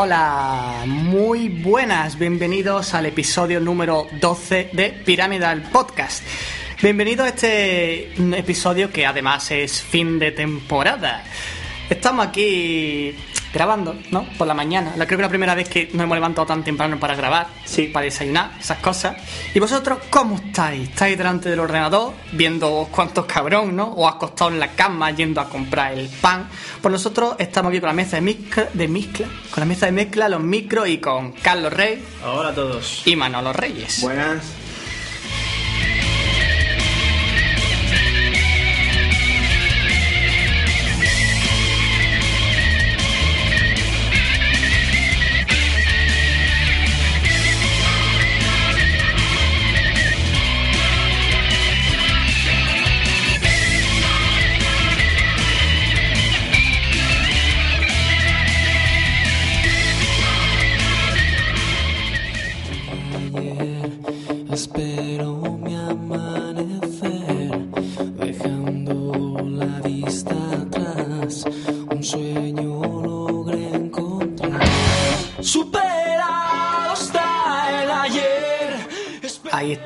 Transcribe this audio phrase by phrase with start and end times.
[0.00, 6.22] Hola, muy buenas, bienvenidos al episodio número 12 de Pyramidal Podcast.
[6.80, 11.24] Bienvenido a este episodio que además es fin de temporada.
[11.90, 13.12] Estamos aquí
[13.52, 14.26] grabando, ¿no?
[14.36, 14.94] Por la mañana.
[14.96, 17.84] La, creo que la primera vez que nos hemos levantado tan temprano para grabar, sí,
[17.84, 19.16] para desayunar, esas cosas.
[19.54, 20.88] ¿Y vosotros cómo estáis?
[20.88, 23.84] ¿Estáis delante del ordenador viendo cuántos cabrón, ¿no?
[23.88, 26.48] ¿O acostado en la cama yendo a comprar el pan?
[26.80, 29.92] Pues nosotros estamos aquí con la mesa de mezcla, de mezcla con la mesa de
[29.92, 32.02] mezcla, los micros y con Carlos Rey.
[32.24, 33.02] Hola a todos.
[33.06, 34.00] Y Manolo Reyes.
[34.02, 34.67] Buenas.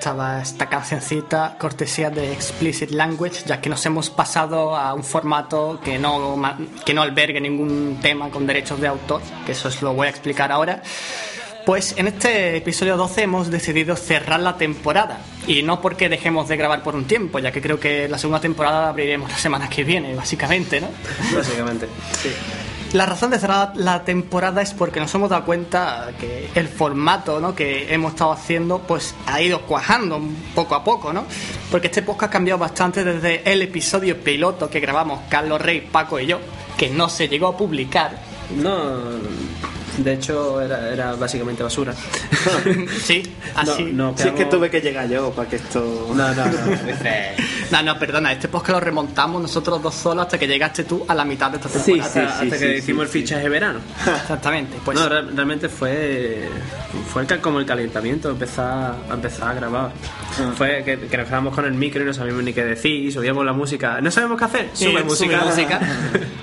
[0.02, 5.78] Estaba esta cancioncita, cortesía de Explicit Language, ya que nos hemos pasado a un formato
[5.84, 6.40] que no,
[6.84, 10.10] que no albergue ningún tema con derechos de autor, que eso os lo voy a
[10.10, 10.82] explicar ahora.
[11.64, 15.20] Pues en este episodio 12 hemos decidido cerrar la temporada.
[15.46, 18.40] Y no porque dejemos de grabar por un tiempo, ya que creo que la segunda
[18.40, 20.88] temporada la abriremos la semana que viene, básicamente, ¿no?
[21.36, 21.86] Básicamente,
[22.20, 22.30] sí.
[22.92, 27.40] La razón de cerrar la temporada es porque nos hemos dado cuenta que el formato
[27.40, 27.54] ¿no?
[27.54, 30.20] que hemos estado haciendo pues ha ido cuajando
[30.54, 31.24] poco a poco, ¿no?
[31.70, 36.20] Porque este podcast ha cambiado bastante desde el episodio piloto que grabamos Carlos Rey, Paco
[36.20, 36.38] y yo,
[36.76, 38.18] que no se llegó a publicar.
[38.54, 38.92] No,
[39.98, 41.94] de hecho, era, era básicamente basura.
[43.02, 43.22] sí,
[43.54, 43.84] así.
[43.92, 46.08] No, es que tuve que llegar yo para que esto.
[46.14, 46.52] No, no, no.
[47.70, 51.14] no, no, perdona, este podcast lo remontamos nosotros dos solos hasta que llegaste tú a
[51.14, 52.08] la mitad de esta temporada.
[52.08, 53.80] Sí, sí, hasta que hicimos el fichaje de verano.
[54.06, 54.78] Exactamente.
[54.84, 54.98] Pues.
[54.98, 56.48] No, realmente fue.
[57.12, 59.92] Fue como el calentamiento, empezar, a empezar a grabar.
[60.56, 63.44] Fue que, que, nos quedamos con el micro y no sabíamos ni qué decir, subíamos
[63.44, 64.00] la música.
[64.00, 64.70] ¿No sabemos qué hacer?
[64.72, 65.40] Sube música.
[65.40, 65.80] Sube música.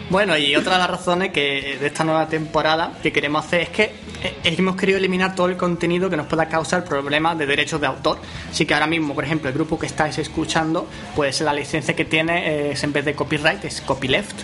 [0.10, 3.70] bueno, y otra de las razones que de esta nueva temporada que queremos hacer es
[3.70, 3.84] que
[4.24, 7.88] eh, hemos querido eliminar todo el contenido que nos pueda causar problemas de derechos de
[7.88, 8.20] autor.
[8.50, 12.06] Así que ahora mismo, por ejemplo, el grupo que estáis escuchando, pues la licencia que
[12.06, 14.36] tiene es en vez de copyright, es copyleft.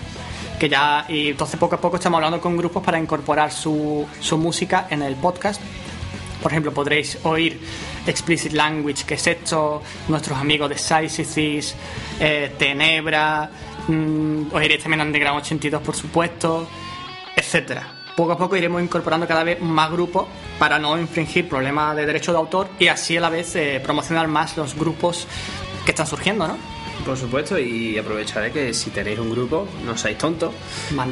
[0.60, 4.38] Que ya, y entonces poco a poco estamos hablando con grupos para incorporar su, su
[4.38, 5.62] música en el podcast.
[6.42, 7.60] Por ejemplo, podréis oír
[8.08, 11.76] Explicit Language, que es hecho nuestros amigos de Sysithis,
[12.20, 13.50] eh, Tenebra,
[13.88, 16.68] mmm, oiréis también Underground 82, por supuesto,
[17.36, 20.26] etcétera poco a poco iremos incorporando cada vez más grupos
[20.58, 24.28] para no infringir problemas de derecho de autor y así a la vez eh, promocionar
[24.28, 25.28] más los grupos
[25.84, 26.75] que están surgiendo, ¿no?
[27.06, 30.52] Por supuesto, y aprovecharé que si tenéis un grupo, no seáis tontos.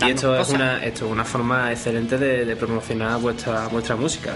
[0.01, 4.33] y esto es, una, esto es una forma excelente de, promocionar vuestra, vuestra música.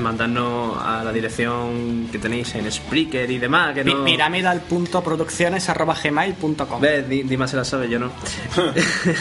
[0.00, 3.74] Mandarnos a la dirección que tenéis en Spreaker y demás.
[3.74, 4.02] Que no...
[4.04, 7.06] Piramidal.producciones.gmail.com ¿Ves?
[7.08, 8.06] Dima se la sabe, yo no.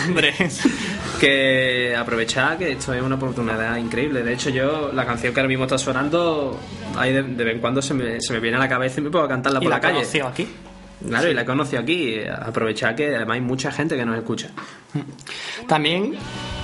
[0.07, 0.33] Hombre.
[1.19, 4.23] que aprovechar que esto es una oportunidad increíble.
[4.23, 6.57] De hecho, yo, la canción que ahora mismo está sonando,
[6.97, 9.09] ahí de, vez en cuando se me, se me viene a la cabeza y me
[9.09, 10.05] puedo cantarla por la, la calle.
[10.23, 10.47] aquí?
[11.07, 12.19] Claro, y la conocí aquí.
[12.23, 14.49] Aprovechar que además hay mucha gente que nos escucha.
[15.67, 16.15] También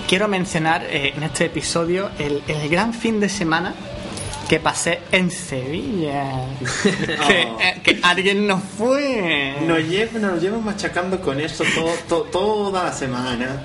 [0.08, 3.74] quiero mencionar eh, en este episodio el, gran fin de semana
[4.50, 6.46] que pasé en Sevilla.
[7.24, 7.30] Oh.
[7.62, 9.56] Eh, que, alguien nos fue.
[9.68, 11.64] Nos lleva, nos lleva machacando con esto
[12.32, 13.62] toda la semana.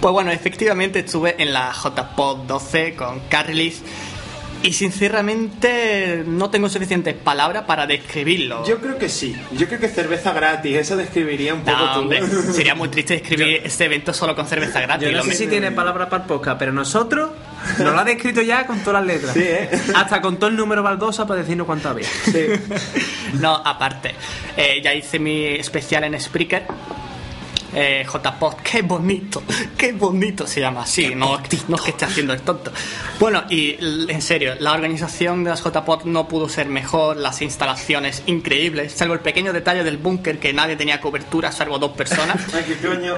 [0.00, 3.82] Pues bueno, efectivamente estuve en la JPod 12 con Carlis
[4.62, 8.66] y sinceramente no tengo suficientes palabras para describirlo.
[8.66, 9.36] Yo creo que sí.
[9.52, 13.84] Yo creo que cerveza gratis, eso describiría un poco no, Sería muy triste describir este
[13.84, 15.08] evento solo con cerveza gratis.
[15.08, 17.30] Yo no sé si tiene palabras para poca, pero nosotros
[17.78, 19.34] nos lo ha descrito ya con todas las letras.
[19.34, 19.70] Sí, ¿eh?
[19.94, 22.08] Hasta con todo el número baldosa para decirnos cuánto había.
[22.08, 22.46] Sí.
[23.34, 24.14] no, aparte.
[24.56, 26.66] Eh, ya hice mi especial en Spreaker
[27.74, 29.42] eh, JPod, qué bonito,
[29.76, 31.38] qué bonito se llama así, no,
[31.68, 32.72] no es que esté haciendo el tonto.
[33.18, 33.76] Bueno, y
[34.08, 39.14] en serio, la organización de las JPod no pudo ser mejor, las instalaciones increíbles, salvo
[39.14, 42.36] el pequeño detalle del búnker que nadie tenía cobertura, salvo dos personas.
[42.54, 43.16] Ay, qué coño.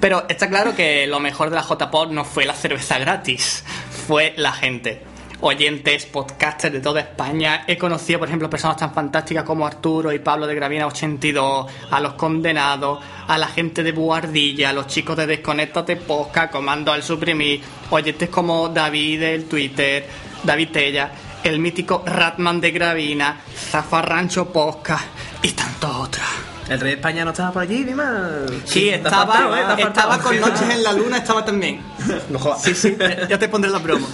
[0.00, 3.64] Pero está claro que lo mejor de la JPod no fue la cerveza gratis,
[4.06, 5.11] fue la gente
[5.42, 7.64] oyentes, podcasters de toda España.
[7.66, 12.00] He conocido, por ejemplo, personas tan fantásticas como Arturo y Pablo de Gravina 82, a
[12.00, 17.02] los condenados, a la gente de Buardilla, a los chicos de Desconectate Posca, Comando al
[17.02, 17.60] Suprimir,
[17.90, 20.06] oyentes como David del Twitter,
[20.44, 21.12] David Tella,
[21.42, 24.98] el mítico Ratman de Gravina, Zafarrancho Posca
[25.42, 26.26] y tantos otros.
[26.68, 28.46] ¿El rey de España no estaba por allí, Dima?
[28.64, 29.82] Sí, estaba, ¿eh?
[29.82, 31.82] estaba con Noches en la Luna, estaba también.
[32.30, 32.62] No jodas.
[32.62, 32.96] Sí, sí,
[33.28, 34.06] ya te pondré la broma.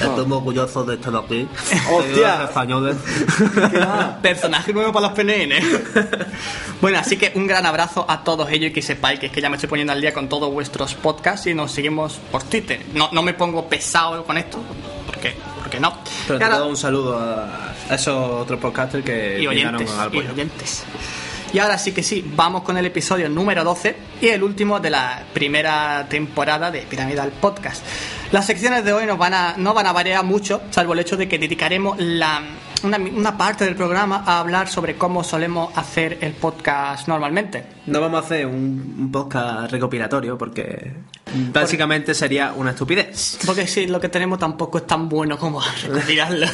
[0.00, 1.48] Estoy muy orgulloso de estar aquí.
[1.90, 2.44] ¡Hostia!
[2.44, 2.96] españoles.
[4.22, 5.52] Personaje nuevo para los PNN.
[6.80, 9.40] bueno, así que un gran abrazo a todos ellos y que sepáis que es que
[9.40, 12.80] ya me estoy poniendo al día con todos vuestros podcasts y nos seguimos por Twitter.
[12.94, 14.58] No, no me pongo pesado con esto,
[15.06, 15.96] porque, porque no.
[16.26, 20.84] Pero te doy un saludo a esos otros podcasters que y oyentes, y oyentes.
[21.54, 24.90] Y ahora sí que sí, vamos con el episodio número 12 y el último de
[24.90, 27.80] la primera temporada de Piramidal Podcast.
[28.32, 31.16] Las secciones de hoy nos van a, no van a variar mucho, salvo el hecho
[31.16, 32.42] de que dedicaremos la,
[32.84, 37.64] una, una, parte del programa a hablar sobre cómo solemos hacer el podcast normalmente.
[37.86, 40.92] No vamos a hacer un, un podcast recopilatorio porque
[41.52, 43.38] Básicamente sería una estupidez.
[43.44, 46.46] Porque si lo que tenemos tampoco es tan bueno como recopilarlo.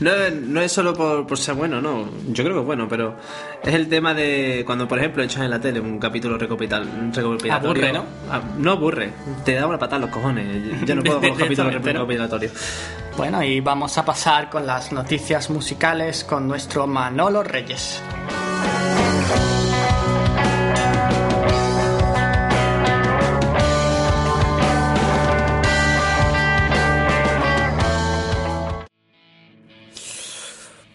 [0.00, 0.10] no,
[0.46, 2.08] no es solo por, ser bueno, no.
[2.28, 3.16] Yo creo que es bueno, pero
[3.62, 7.52] es el tema de cuando, por ejemplo, echas en la tele un capítulo recopilatorio.
[7.52, 8.04] Aburre, ¿no?
[8.30, 9.10] Ah, no aburre.
[9.44, 10.86] Te da una patada en los cojones.
[10.86, 12.52] Yo no puedo con los capítulos recopilatorios.
[13.16, 18.02] Bueno, y vamos a pasar con las noticias musicales con nuestro Manolo Reyes.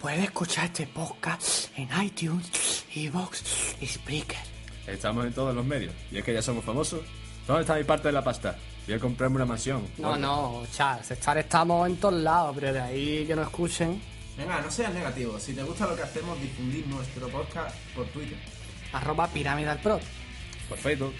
[0.02, 4.38] Puedes escuchar este podcast en iTunes, Evox y Spreaker.
[4.88, 5.94] Estamos en todos los medios.
[6.12, 7.00] Y es que ya somos famosos.
[7.48, 8.58] ¿Dónde está mi parte de la pasta?
[8.86, 9.88] Voy a comprarme una mansión.
[9.98, 11.10] No, no, Charles.
[11.12, 14.02] Estar estamos en todos lados, pero de ahí que nos escuchen.
[14.38, 15.40] Venga, no seas negativo.
[15.40, 18.38] Si te gusta lo que hacemos, difundir nuestro podcast por Twitter.
[18.94, 20.00] Arroba Pyramidal Pro.
[20.68, 21.14] Por Facebook.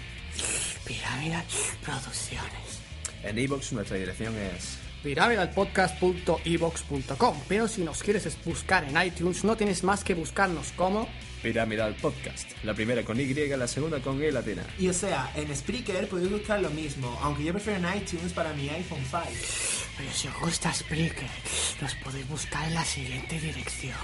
[0.84, 1.44] Pyramidal
[1.84, 2.80] Producciones.
[3.22, 7.36] En Evox nuestra dirección es pyramidalpodcast.evox.com.
[7.48, 11.06] Pero si nos quieres buscar en iTunes, no tienes más que buscarnos como
[11.42, 12.50] Pyramidal Podcast.
[12.64, 14.62] La primera con Y, la segunda con E latina.
[14.78, 18.52] Y o sea, en Spreaker podéis buscar lo mismo, aunque yo prefiero en iTunes para
[18.52, 19.22] mi iPhone 5.
[19.96, 21.28] Pero si os gusta Spreaker,
[21.80, 23.96] nos podéis buscar en la siguiente dirección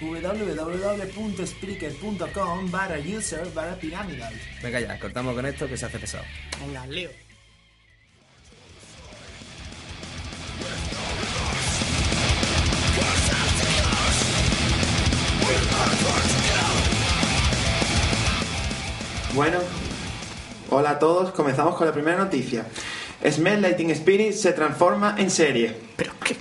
[0.00, 4.32] www.spreaker.com barra user barra pyramidal.
[4.62, 6.24] Venga ya, cortamos con esto que se hace pesado.
[6.60, 7.10] Venga, lío.
[19.34, 19.58] Bueno,
[20.70, 22.66] hola a todos, comenzamos con la primera noticia.
[23.24, 25.76] Smell Lighting Spirit se transforma en serie.
[25.96, 26.36] Pero qué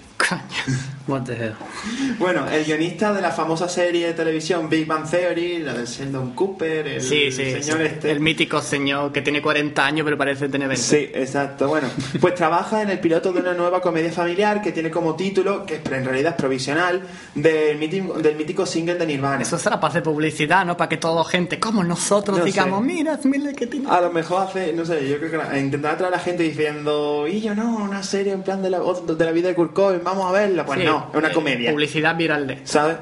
[2.17, 6.31] Bueno, el guionista de la famosa serie de televisión Big Bang Theory, la de Sheldon
[6.33, 8.11] Cooper, el señor este.
[8.11, 10.83] El mítico señor que tiene 40 años pero parece tener 20.
[10.83, 11.67] Sí, exacto.
[11.67, 11.87] Bueno,
[12.19, 15.75] pues trabaja en el piloto de una nueva comedia familiar que tiene como título, que
[15.75, 17.01] en realidad es provisional,
[17.35, 19.41] del mítico, del mítico single de Nirvana.
[19.41, 20.77] Eso será para hacer publicidad, ¿no?
[20.77, 23.89] Para que toda gente como nosotros digamos, mira, mira que tiene.
[23.89, 27.27] A lo mejor hace, no sé, yo creo que intentará traer a la gente diciendo,
[27.27, 30.01] y yo no, una serie en plan de la, de la vida de Kurt Cobain,
[30.03, 30.65] vamos a verla.
[30.65, 31.71] Pues no, es una comedia.
[31.71, 32.59] Publicidad viral de.
[32.65, 32.97] ¿Sabes?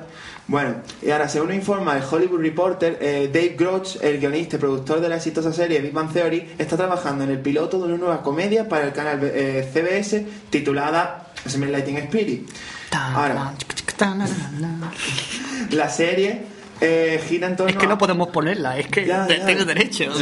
[0.47, 5.01] Bueno, y ahora según informa el Hollywood Reporter, eh, Dave Groch, el guionista y productor
[5.01, 8.23] de la exitosa serie Big Bang Theory, está trabajando en el piloto de una nueva
[8.23, 12.49] comedia para el canal eh, CBS titulada Lighting Spirit.
[12.91, 13.53] Ahora,
[15.71, 16.41] la serie
[16.79, 19.01] eh, gira en torno Es que no podemos ponerla, es que
[19.45, 20.05] tengo derecho.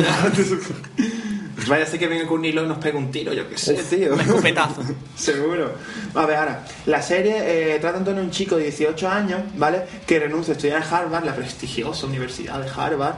[1.67, 3.73] Vaya ser que venga con un hilo y nos pegue un tiro, yo qué sé,
[3.75, 4.13] tío.
[4.13, 4.81] Un escopetazo.
[5.15, 5.73] Seguro.
[6.13, 9.41] A ver, ahora, la serie eh, trata en torno a un chico de 18 años,
[9.55, 9.83] ¿vale?
[10.05, 13.15] Que renuncia a estudiar en Harvard, la prestigiosa universidad de Harvard,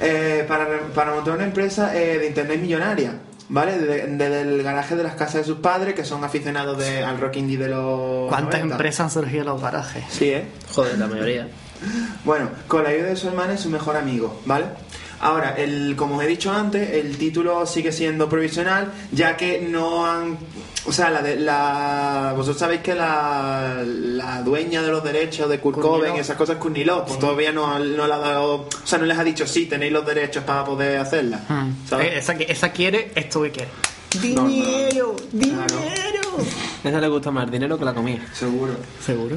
[0.00, 3.14] eh, para, para, montar una empresa eh, de internet millonaria.
[3.46, 3.78] ¿Vale?
[3.78, 7.36] Desde el garaje de las casas de sus padres, que son aficionados de, al rock
[7.36, 8.30] indie de los.
[8.30, 10.02] ¿Cuántas empresas han surgido en los garajes?
[10.08, 10.46] Sí, ¿eh?
[10.72, 11.48] Joder, la mayoría.
[12.24, 14.64] bueno, con la ayuda de su hermana y su mejor amigo, ¿vale?
[15.20, 20.06] Ahora, el, como os he dicho antes, el título sigue siendo provisional, ya que no
[20.06, 20.38] han.
[20.86, 25.58] O sea, la, de, la vosotros sabéis que la, la dueña de los derechos de
[25.58, 28.54] Kurt Cobain, esas cosas, Courtney pues todavía no, no le ha dado.
[28.54, 31.40] O sea, no les ha dicho, sí, tenéis los derechos para poder hacerla.
[31.48, 31.70] Hmm.
[32.00, 33.70] Eh, esa, esa quiere, esto que quiere.
[34.20, 35.16] ¡Dinero!
[35.32, 36.36] ¡Dinero!
[36.84, 38.20] Esa le gusta más dinero que la comida.
[38.32, 38.74] Seguro.
[39.04, 39.36] Seguro.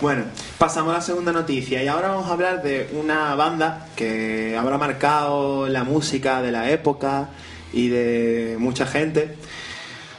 [0.00, 0.24] Bueno,
[0.56, 4.78] pasamos a la segunda noticia y ahora vamos a hablar de una banda que habrá
[4.78, 7.28] marcado la música de la época
[7.70, 9.36] y de mucha gente.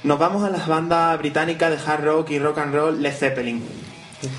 [0.03, 3.63] Nos vamos a las bandas británicas de hard rock y rock and roll Led Zeppelin.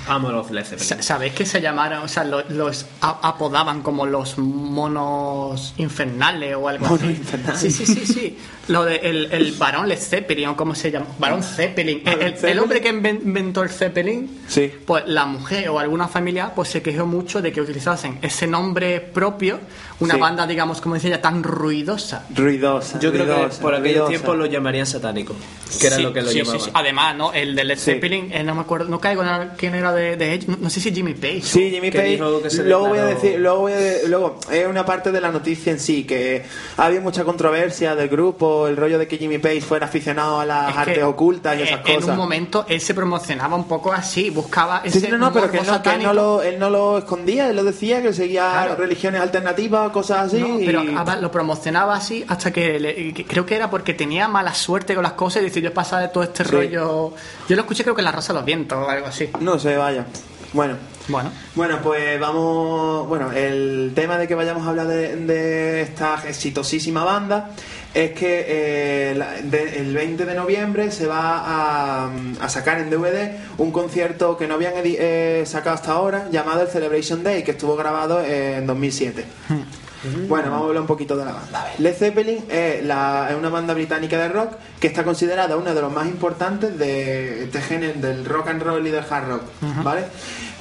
[0.07, 1.03] Amo los Led Zeppelin.
[1.03, 7.05] ¿Sabéis que se llamaron, o sea, los, apodaban como los monos infernales o algo así?
[7.05, 7.59] Infernales.
[7.59, 8.37] Sí, sí, sí, sí.
[8.67, 12.01] Lo de el, el varón Led Zeppelin, o cómo se llama, varón Zeppelin.
[12.05, 14.71] El, hombre que inventó el Zeppelin, sí.
[14.85, 19.01] pues la mujer o alguna familia pues se quejó mucho de que utilizasen ese nombre
[19.01, 19.59] propio,
[19.99, 22.25] una banda, digamos, como decía, tan ruidosa.
[22.33, 22.99] Ruidosa.
[22.99, 25.35] Yo creo que por aquel tiempo lo llamarían satánico,
[25.79, 26.69] que era lo que lo sí, llamaban.
[26.73, 27.33] Además, ¿no?
[27.33, 30.33] El de Led Zeppelin, eh, no me acuerdo, no caigo en quién era de, de
[30.33, 31.41] ellos, no, sé si Jimmy Page.
[31.41, 32.17] Sí, Jimmy Page.
[32.17, 35.79] Luego voy a decir, luego voy a, luego es una parte de la noticia en
[35.79, 36.43] sí que
[36.77, 40.75] había mucha controversia del grupo el rollo de que Jimmy Page fuera aficionado a las
[40.75, 42.03] artes ocultas y esas cosas.
[42.03, 45.49] En un momento él se promocionaba un poco así, buscaba ese sí, no, no, pero
[45.49, 49.91] que, él no, lo, él no lo escondía, él lo decía, que seguía religiones alternativas,
[49.91, 50.63] cosas así.
[50.65, 55.13] pero lo promocionaba así hasta que creo que era porque tenía mala suerte con las
[55.13, 57.13] cosas y decidió pasar de todo este rollo.
[57.47, 59.29] Yo lo escuché creo que en La Rosa de los Vientos o algo así.
[59.39, 60.05] No sé, vaya.
[60.51, 60.75] Bueno.
[61.07, 61.31] Bueno.
[61.55, 63.07] Bueno, pues vamos.
[63.07, 67.49] Bueno, el tema de que vayamos a hablar de, de esta exitosísima banda
[67.93, 74.37] es que eh, el 20 de noviembre se va a, sacar en DVD un concierto
[74.37, 78.65] que no habían eh, sacado hasta ahora llamado el Celebration Day, que estuvo grabado en
[78.65, 79.25] 2007.
[79.49, 79.82] Hmm.
[80.27, 81.71] Bueno, vamos a hablar un poquito de la banda.
[81.77, 86.07] Led Zeppelin es, una banda británica de rock que está considerada una de los más
[86.07, 89.43] importantes de este género del rock and roll y del hard rock,
[89.83, 90.03] ¿vale?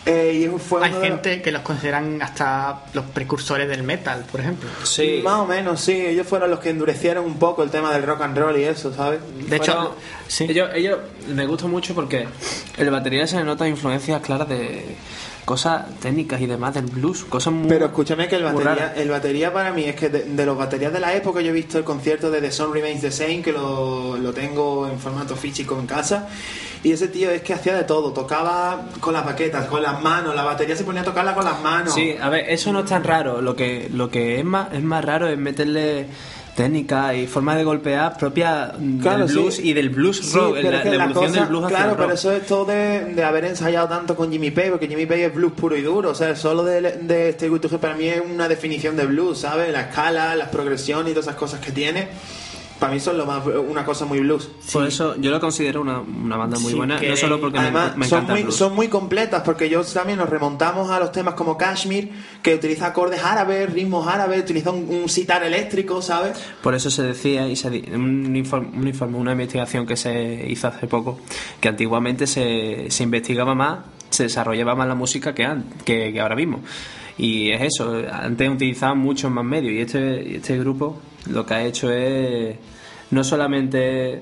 [0.05, 4.69] Eh, Hay gente que los consideran hasta los precursores del metal, por ejemplo.
[4.83, 5.21] Sí.
[5.23, 5.93] Más o menos, sí.
[5.93, 8.93] Ellos fueron los que endurecieron un poco el tema del rock and roll y eso,
[8.93, 9.21] ¿sabes?
[9.49, 9.95] De hecho,
[10.27, 10.47] sí.
[10.49, 10.99] ellos, ellos
[11.33, 12.27] me gusta mucho porque
[12.77, 14.97] en la batería se le nota influencias claras de
[15.45, 19.53] cosas técnicas y demás del blues, cosas muy Pero escúchame que el batería, el batería
[19.53, 22.31] para mí es que de, los baterías de la época yo he visto el concierto
[22.31, 26.29] de The Sun Remains the Same que lo, lo tengo en formato físico en casa
[26.85, 30.35] y ese tío es que hacía de todo, tocaba con las baquetas, con las manos,
[30.35, 31.95] la batería se ponía a tocarla con las manos.
[31.95, 34.83] Sí, a ver, eso no es tan raro, lo que lo que es más es
[34.83, 36.07] más raro es meterle
[36.55, 41.47] técnica y forma de golpear propia del blues y del blues rock, la, evolución del
[41.47, 45.07] blues Claro, pero eso es todo de, haber ensayado tanto con Jimmy Page, porque Jimmy
[45.07, 48.07] Page es blues puro y duro, o sea, solo de, de este que para mí
[48.07, 49.73] es una definición de blues, ¿sabes?
[49.73, 52.09] La escala, las progresiones y todas esas cosas que tiene
[52.83, 54.51] para mí son lo más una cosa muy blues.
[54.73, 58.07] Por eso yo lo considero una, una banda muy buena, no solo porque Además, me,
[58.07, 62.11] son muy, son muy completas, porque yo también nos remontamos a los temas como Kashmir,
[62.43, 66.37] que utiliza acordes árabes, ritmos árabes, utiliza un, sitar eléctrico, ¿sabes?
[66.61, 71.21] Por eso se decía, y se, un, informe, una investigación que se hizo hace poco,
[71.61, 73.79] que antiguamente se, se investigaba más,
[74.11, 75.49] se desarrollaba más la música que,
[75.85, 76.59] que, que ahora mismo.
[77.17, 81.65] Y es eso, antes utilizaban muchos más medios y este, este grupo lo que ha
[81.65, 82.57] hecho es
[83.13, 84.21] no solamente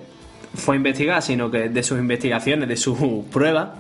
[0.55, 2.99] fue investigar, sino que de sus investigaciones, de sus
[3.33, 3.71] pruebas,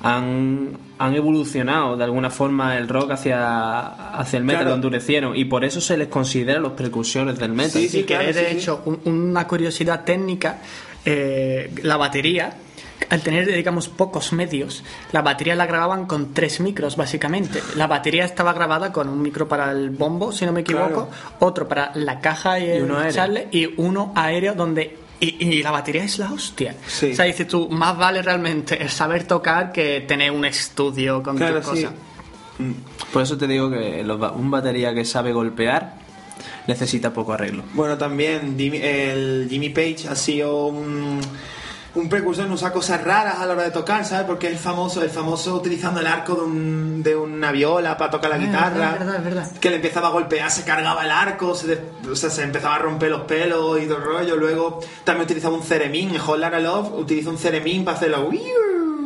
[0.00, 3.86] han, han evolucionado de alguna forma el rock hacia,
[4.18, 7.80] hacia el metal, lo endurecieron y por eso se les considera los precursores del metal.
[7.82, 10.60] Sí, sí, que de hecho una curiosidad técnica,
[11.04, 12.56] eh, la batería
[13.10, 17.62] al tener, digamos, pocos medios, la batería la grababan con tres micros, básicamente.
[17.76, 21.08] La batería estaba grabada con un micro para el bombo, si no me equivoco,
[21.40, 23.48] otro para la caja y, uno aéreo.
[23.50, 26.76] y uno aéreo donde y, la batería es la hostia.
[26.86, 31.36] O sea, dices tú, más vale realmente el saber tocar que tener un estudio con
[31.36, 31.92] claro, cosas.
[32.58, 32.72] Mm.
[33.12, 34.04] Por eso te digo que
[34.36, 35.94] un batería que sabe golpear
[36.68, 37.64] necesita poco arreglo.
[37.74, 41.20] Bueno, también el Jimmy Page ha sido un
[41.98, 44.26] un precursor no usa cosas raras a la hora de tocar, ¿sabes?
[44.26, 48.10] Porque es el famoso, el famoso utilizando el arco de, un, de una viola para
[48.10, 48.92] tocar la ah, guitarra.
[48.92, 49.52] Es verdad, es verdad.
[49.60, 51.78] Que le empezaba a golpear, se cargaba el arco, se,
[52.10, 54.36] o sea, se empezaba a romper los pelos y todo el rollo.
[54.36, 58.30] Luego también utilizaba un ceremín, en Hold Love utiliza un ceremín para hacerlo.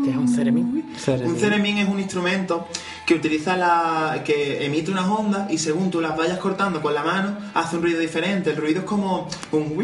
[0.04, 0.84] ¿Qué es un ceremín?
[1.24, 2.66] Un ceremín es un instrumento
[3.06, 4.22] que utiliza la.
[4.24, 7.82] que emite unas ondas y según tú las vayas cortando con la mano, hace un
[7.82, 8.50] ruido diferente.
[8.50, 9.76] El ruido es como un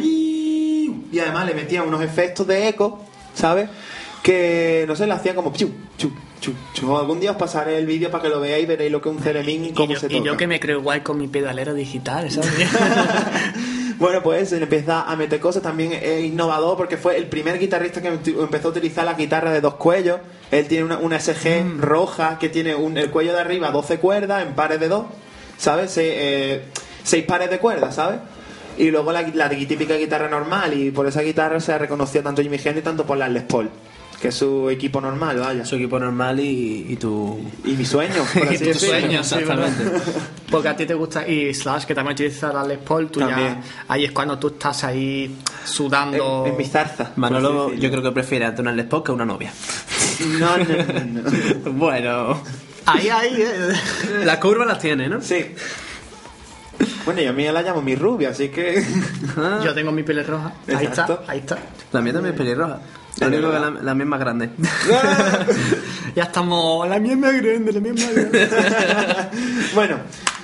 [1.11, 3.01] y además le metía unos efectos de eco,
[3.35, 3.69] ¿sabes?
[4.23, 6.97] Que no sé, le hacían como chu, chu, chu, chu.
[6.97, 9.17] Algún día os pasaré el vídeo para que lo veáis y veréis lo que es
[9.17, 10.17] un ceremín y cómo se toca.
[10.17, 12.51] Y yo que me creo igual con mi pedalero digital, ¿sabes?
[13.99, 15.63] bueno, pues empieza a meter cosas.
[15.63, 19.61] También es innovador porque fue el primer guitarrista que empezó a utilizar la guitarra de
[19.61, 20.21] dos cuellos.
[20.51, 21.81] Él tiene una, una SG mm.
[21.81, 25.07] roja que tiene un, el cuello de arriba 12 cuerdas en pares de dos,
[25.57, 25.95] ¿sabes?
[25.99, 26.63] Eh,
[27.03, 28.21] seis pares de cuerdas, ¿sabes?
[28.79, 32.43] Y luego la, la típica guitarra normal, y por esa guitarra se ha reconocido tanto
[32.43, 33.69] Jimmy Hendrix tanto por la Les Paul.
[34.21, 35.65] Que es su equipo normal, vaya.
[35.65, 37.39] Su equipo normal y, y tu...
[37.65, 39.85] Y mi sueño, por así tu sueño, exactamente.
[40.51, 43.61] Porque a ti te gusta y Slash, que también utiliza la Les Paul, tú También.
[43.61, 46.45] ya, ahí es cuando tú estás ahí sudando.
[46.47, 47.13] En, en mi zarza.
[47.17, 49.53] Manolo, yo creo que prefiere a una Les Paul que a una novia.
[50.41, 51.73] No, no, no, no.
[51.75, 52.43] bueno,
[52.87, 53.37] Ahí, ahí.
[53.41, 54.25] eh.
[54.25, 55.21] las curvas las tiene, ¿no?
[55.21, 55.55] Sí.
[57.05, 58.85] Bueno, y a mí la llamo mi rubia, así que.
[59.37, 60.55] Ah, Yo tengo mi piel roja.
[60.67, 61.21] Ahí Exacto.
[61.21, 61.59] está, ahí está.
[61.93, 62.81] La mía también es pelirroja.
[63.21, 63.73] Lo Es único que verdad.
[63.75, 64.51] la, la mía es más grande.
[66.15, 66.89] Ya estamos.
[66.89, 68.49] La mía es más grande, la mía es más grande.
[69.75, 69.97] bueno,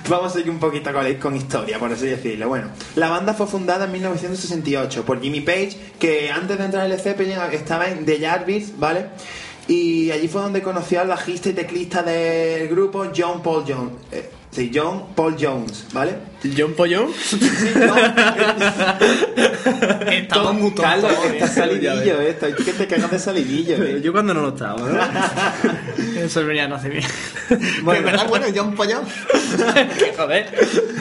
[0.08, 2.48] vamos a seguir un poquito con, con historia, por así decirlo.
[2.48, 6.92] Bueno, la banda fue fundada en 1968 por Jimmy Page, que antes de entrar en
[6.92, 9.06] el Zeppelin estaba en The Yardbirds, ¿vale?
[9.66, 13.92] Y allí fue donde conoció al bajista y teclista del grupo John Paul Jones.
[14.12, 16.16] eh, sí, John Paul Jones, ¿vale?
[16.56, 17.08] ¿John Pollón?
[17.14, 17.38] Sí,
[17.74, 17.96] no,
[20.10, 21.48] Estamos muy hoy, está ¿eh?
[21.48, 24.00] salidillo esto, es que te cagas de salidillo, eh.
[24.02, 25.00] Yo cuando no lo estaba, ¿no?
[26.20, 27.04] Eso ya no hace bien.
[27.82, 28.06] Bueno.
[28.06, 29.02] Verdad, bueno, John Pollón.
[30.16, 30.54] Joder.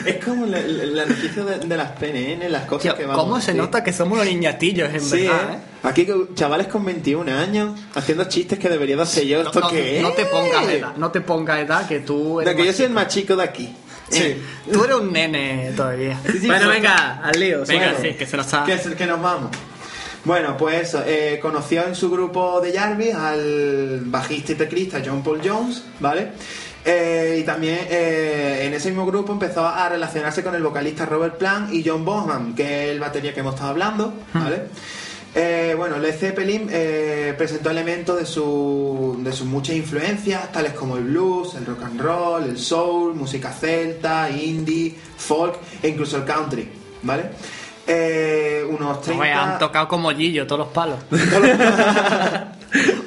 [0.04, 3.22] Es como la, la- la noticia de, de las PNN, las cosas Tío, que vamos
[3.24, 5.54] ¿Cómo se nota que somos unos niñatillos, en Sí, verdad, ¿eh?
[5.54, 5.58] eh?
[5.84, 9.42] Aquí chavales con 21 años haciendo chistes que debería de hacer yo.
[9.42, 10.16] No, ¿Esto no- qué no es?
[10.16, 12.92] te pongas edad, no te pongas edad que tú eres De que yo soy el
[12.92, 13.74] más chico de aquí.
[14.08, 14.42] Sí,
[14.72, 16.18] tú eres un nene todavía.
[16.30, 17.64] sí, bueno, venga, al lío.
[17.66, 18.64] Venga, sí, que se lo está.
[18.64, 19.50] Que es el que nos vamos.
[20.24, 25.22] Bueno, pues eso, eh, conoció en su grupo de Jarvis al bajista y teclista John
[25.22, 26.32] Paul Jones, ¿vale?
[26.82, 31.36] Eh, y también eh, en ese mismo grupo empezó a relacionarse con el vocalista Robert
[31.36, 34.64] Plant y John Bonham, que es el batería que hemos estado hablando, ¿vale?
[35.36, 40.96] Eh, bueno, Led Zeppelin eh, presentó elementos de, su, de sus muchas influencias, tales como
[40.96, 46.24] el blues, el rock and roll, el soul, música celta, indie, folk e incluso el
[46.24, 46.68] country,
[47.02, 47.24] ¿vale?
[47.86, 49.22] Eh, unos 30...
[49.22, 50.98] Oye, han tocado como Gillo todos los palos.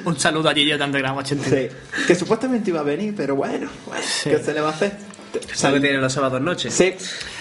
[0.04, 1.70] un saludo a Gillo de Underground 82.
[1.70, 4.30] Sí, que supuestamente iba a venir, pero bueno, bueno, Sí.
[4.30, 4.92] ¿qué se le va a hacer?
[5.54, 6.72] ¿Sabes que tiene los sábados noches?
[6.74, 6.94] Sí,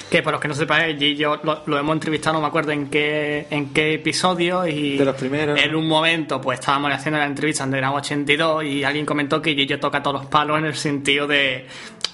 [0.09, 2.87] Que por los que no sepáis, Gillo lo, lo hemos entrevistado, no me acuerdo en
[2.87, 4.65] qué, en qué episodio.
[4.65, 8.63] Y De los primeros, En un momento, pues estábamos haciendo la entrevista en Underground 82
[8.63, 11.65] y alguien comentó que Gillo toca todos los palos en el sentido de,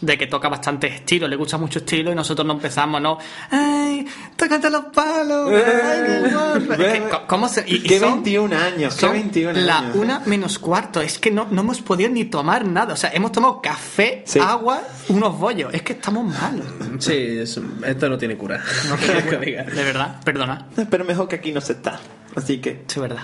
[0.04, 3.18] de que toca bastante estilo, le gusta mucho estilo y nosotros no empezamos, ¿no?
[3.52, 4.06] ¡Ay!
[4.36, 5.50] ¡Tócate los palos!
[5.52, 6.74] ¡Ay, qué guapo!
[6.84, 7.64] Es que, co- ¿Cómo se.?
[7.66, 9.96] y- y Qué son- 21 años, qué son 21 la años.
[9.96, 11.00] una menos cuarto.
[11.02, 12.94] Es que no, no hemos podido ni tomar nada.
[12.94, 14.40] O sea, hemos tomado café, Sí.
[14.40, 15.74] agua, unos bollos.
[15.74, 16.66] Es que estamos malos.
[17.00, 18.62] Sí, es- esto no tiene cura.
[19.30, 19.64] Que diga.
[19.74, 20.68] De verdad, perdona.
[20.90, 22.00] pero mejor que aquí no se está.
[22.36, 23.24] Así que, Es verdad.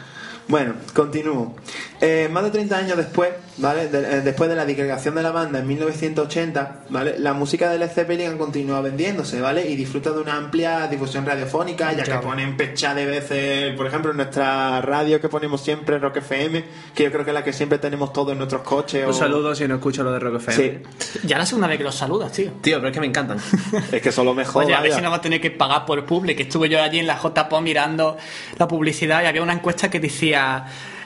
[0.49, 1.55] Bueno, continúo.
[2.01, 3.87] Eh, más de 30 años después, ¿vale?
[3.87, 7.15] De- eh, después de la disgregación de la banda en 1980, ¿vale?
[7.19, 9.69] La música de Led Zeppelin ha continuado vendiéndose, ¿vale?
[9.69, 12.21] Y disfruta de una amplia difusión radiofónica, ya Claro.
[12.21, 16.63] que ponen pecha de veces, por ejemplo, en nuestra radio que ponemos siempre, Rock FM,
[16.95, 19.03] que yo creo que es la que siempre tenemos todos en nuestros coches.
[19.03, 20.57] Un o- saludo si no escucho lo de Rock FM.
[20.97, 22.51] Sí, Ya la segunda vez que los saludas, tío.
[22.61, 23.37] Tío, pero es que me encantan.
[23.91, 24.63] es que son lo mejor.
[24.65, 24.95] Oye, a ver vaya.
[24.99, 26.39] si no va a tener que pagar por public.
[26.39, 28.17] Estuve yo allí en la JPO mirando
[28.57, 30.38] la publicidad y había una encuesta que decía.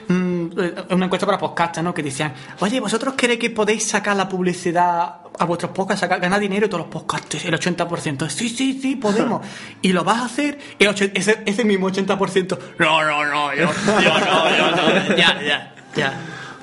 [0.08, 0.46] Mm,
[0.90, 1.92] una encuesta para podcast, ¿no?
[1.94, 6.40] Que decían, oye, ¿vosotros creéis que podéis sacar la publicidad a vuestros podcasts, sacar, ganar
[6.40, 7.44] dinero todos los podcasts?
[7.44, 8.28] El 80%.
[8.28, 9.42] Sí, sí, sí, podemos.
[9.82, 10.58] ¿Y lo vas a hacer?
[10.78, 12.58] El ocho- ese, ese mismo 80%.
[12.78, 13.66] No, no, no, yo,
[14.02, 15.16] yo no, yo no.
[15.16, 16.12] Ya, ya, ya.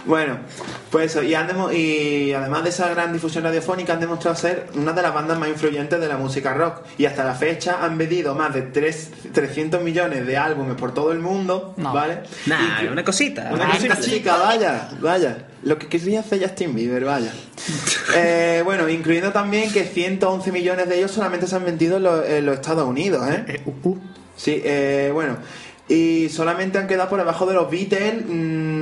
[0.06, 0.40] Bueno,
[0.90, 4.68] pues eso, y, han demo- y además de esa gran difusión radiofónica han demostrado ser
[4.74, 7.98] una de las bandas más influyentes de la música rock y hasta la fecha han
[8.00, 11.94] vendido más de tres- 300 millones de álbumes por todo el mundo, No.
[11.94, 12.22] ¿vale?
[12.48, 13.52] Nah, una cosita.
[13.54, 15.46] Una cosita chica, vaya, vaya.
[15.64, 17.32] Lo que quería hacer Justin Bieber, vaya.
[18.14, 22.26] Eh, bueno, incluyendo también que 111 millones de ellos solamente se han vendido en los,
[22.28, 23.46] en los Estados Unidos, ¿eh?
[23.48, 23.98] Eh, uh, uh.
[24.36, 25.38] Sí, eh, bueno.
[25.88, 28.81] Y solamente han quedado por debajo de los Beatles, mm,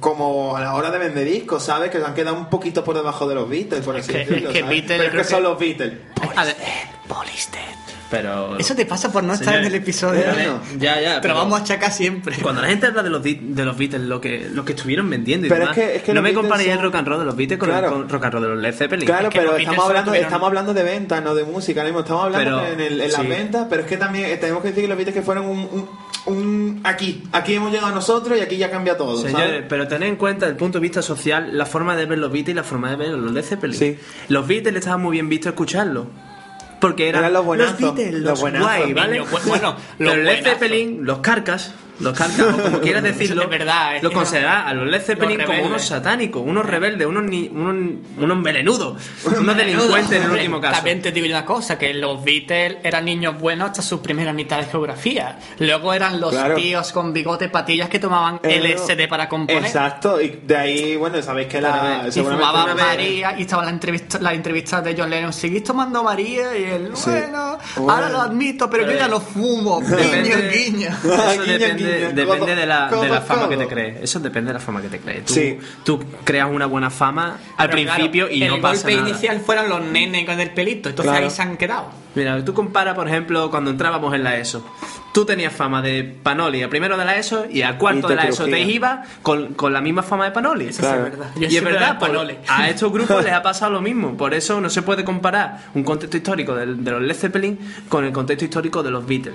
[0.00, 1.90] como a la hora de vender discos, ¿sabes?
[1.90, 4.50] Que han quedado un poquito por debajo de los Beatles, por así que- decirlo.
[4.52, 4.70] que ¿sabes?
[4.76, 5.92] Beatles Pero es que son que- los Beatles.
[6.36, 6.56] A ver,
[7.06, 7.58] Polisted.
[8.10, 8.56] Pero.
[8.58, 10.22] Eso te pasa por no estar en el episodio.
[10.32, 10.60] Bueno.
[10.78, 11.20] Ya, ya.
[11.20, 12.36] Pero vamos a achacar siempre.
[12.40, 15.46] Cuando la gente habla de los, de los Beatles, lo que, lo que estuvieron vendiendo
[15.46, 17.24] y Pero demás, es que- es que no me comparéis el rock and roll de
[17.26, 17.96] los Beatles con Claro.
[17.98, 19.04] el rock and roll de los Led Zeppelin.
[19.06, 21.80] Claro, Es que pero estamos hablando, tuvieron- estamos hablando de ventas, no de música.
[21.80, 24.36] ahora mismo Estamos hablando Pero, en, el- en las ventas, pero es que también eh,
[24.38, 25.88] tenemos que decir que los Beatles que fueron un, un-
[26.28, 29.16] un- Aquí, aquí hemos llegado nosotros y aquí ya cambia todo.
[29.16, 29.32] ¿sabes?
[29.32, 32.18] Señores, pero tened en cuenta desde el punto de vista social la forma de ver
[32.18, 33.78] los Beatles y la forma de ver los Led Zeppelin.
[33.78, 33.98] Sí.
[34.28, 36.06] Los Beatles estaban muy bien visto escucharlo.
[36.80, 39.20] Porque eran, Eran los buenazos, Beatles, los los buenazos, guay, ¿vale?
[39.46, 40.44] bueno, los Pero Led.
[40.44, 44.66] Zeppelin, los carcas, los cárcamos, como quieras decirlo, Es verdad, es los que no- considera
[44.68, 49.02] a los Led Zeppelin los como unos satánicos, unos rebeldes, unos, ni- unos, unos melenudos,
[49.24, 50.74] unos delincuentes en el último caso.
[50.76, 54.58] También te digo una cosa, que los Beatles eran niños buenos hasta su primera mitad
[54.58, 55.38] de geografía.
[55.58, 56.54] Luego eran los Claro.
[56.54, 59.64] tíos con bigote, patillas que tomaban Eh, LSD para componer.
[59.64, 62.04] Exacto, y de ahí, bueno, sabéis que la.
[62.08, 65.32] Y fumaba una vez- María y estaba la entrevista, la entrevista de John Lennon.
[65.32, 66.56] ¿Seguís tomando María?
[66.56, 67.10] Y él, Sí.
[67.10, 67.92] bueno, Bueno.
[67.92, 69.80] ahora lo admito, pero, yo ya no fumo.
[69.80, 70.88] Depende, Guiño, guiño.
[70.88, 74.02] Eso Guiño, depende, de, la, de la Codo, fama que te crees.
[74.02, 75.24] Eso depende de la fama que te crees.
[75.24, 75.58] Tú, Sí.
[75.84, 79.08] tú creas una buena fama al Pero principio claro, y no el pasa golpe nada.
[79.08, 81.24] inicial fueron los nenes con el pelito, entonces Claro.
[81.26, 81.90] ahí se han quedado.
[82.14, 84.64] Mira, tú compara, por ejemplo, cuando entrábamos en la ESO.
[85.12, 88.16] Tú tenías fama de Panoli a primero de la ESO y a cuarto Y de
[88.16, 90.66] la ESO te ibas con, con la misma fama de Panoli.
[90.68, 91.04] Eso Claro.
[91.06, 91.30] sí es verdad.
[91.36, 92.36] Yo Y es verdad, por- Panoli.
[92.46, 94.16] a estos grupos les ha pasado lo mismo.
[94.16, 98.04] Por eso no se puede comparar un contexto histórico de, de los Led Zeppelin con
[98.04, 99.34] el contexto histórico de los Beatles.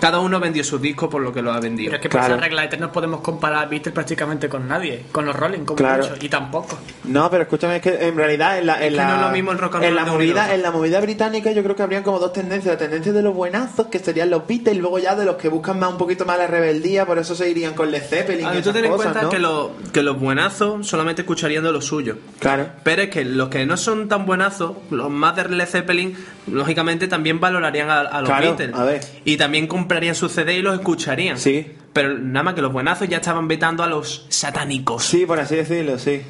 [0.00, 1.88] Cada uno vendió sus discos por lo que los ha vendido.
[1.90, 2.34] Pero es que por Claro.
[2.34, 5.04] esa regla de no podemos comparar a Beatles prácticamente con nadie.
[5.12, 6.02] Con los Rolling, como Claro.
[6.08, 6.78] mucho, y tampoco.
[7.04, 9.52] No, pero escúchame, es que en realidad en la, en la, no es lo mismo
[9.52, 12.02] el rock and en roll la movida, en la movida británica yo creo que habrían
[12.02, 15.14] como dos tendencias, la tendencia de los buenazos, que serían los Beatles, y luego ya
[15.16, 17.90] de los que buscan más un poquito más la rebeldía, por eso se irían con
[17.90, 19.28] Led Zeppelin A y tú ten en cuenta ¿no?
[19.30, 22.16] que, lo- que los buenazos solamente escucharían de lo suyo.
[22.38, 22.66] Claro.
[22.82, 26.16] Pero es que los que no son tan buenazos, los más de Led Zeppelin,
[26.48, 28.74] lógicamente también valorarían a, a los Claro, Beatles.
[28.76, 29.00] a ver.
[29.24, 31.38] Y también comprarían su CD y los escucharían.
[31.38, 31.64] Sí.
[31.92, 35.04] Pero nada más que los buenazos ya estaban vetando a los satánicos.
[35.04, 36.22] Sí, por así decirlo, sí.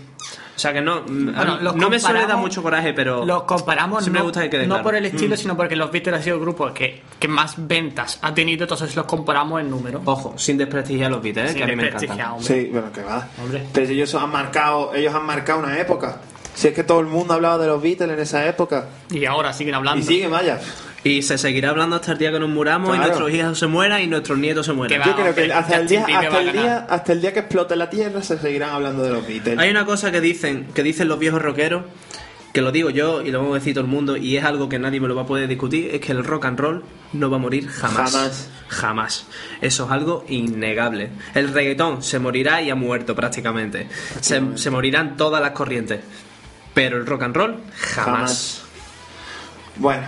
[0.55, 4.03] O sea que no, mm, Bueno, no me suele dar mucho coraje, pero Los comparamos
[4.05, 4.83] siempre no, me gusta que quede no claro.
[4.85, 5.39] por el estilo, Mm.
[5.39, 8.95] sino porque los Beatles han sido el grupo que, que más ventas ha tenido, entonces
[8.97, 10.01] los comparamos en número.
[10.05, 11.49] Ojo, sin desprestigiar a los Beatles, ¿eh?
[11.53, 12.21] Sin que a mí me encantan.
[12.33, 12.47] hombre.
[12.47, 13.29] Sí, bueno, que va.
[13.43, 13.65] Hombre.
[13.73, 16.21] Pero ellos han marcado, ellos han marcado una época.
[16.55, 18.89] Si es que todo el mundo hablaba de los Beatles en esa época.
[19.11, 20.01] Y ahora siguen hablando.
[20.03, 20.59] Y sigue, vaya.
[21.07, 24.03] Y se seguirá hablando hasta el día que nos muramos y nuestros hijos se mueran
[24.03, 25.01] y nuestros nietos se mueran.
[25.01, 27.77] Yo va, creo que hasta el, día, hasta, el día, hasta el día que explote
[27.77, 29.57] la Tierra se seguirán hablando de los Beatles.
[29.57, 31.85] Hay una cosa que dicen, que dicen los viejos rockeros,
[32.53, 34.69] que lo digo yo y lo vamos a decir todo el mundo, y es algo
[34.69, 37.31] que nadie me lo va a poder discutir, es que el rock and roll no
[37.31, 38.13] va a morir jamás.
[38.13, 38.51] Jamás.
[38.67, 39.27] Jamás.
[39.61, 41.11] Eso es algo innegable.
[41.35, 43.87] El reggaetón se morirá y ha muerto prácticamente.
[44.21, 46.01] Se, se morirán todas las corrientes.
[46.75, 47.95] Pero el rock and roll jamás.
[47.95, 48.63] Jamás.
[49.77, 50.05] Bueno,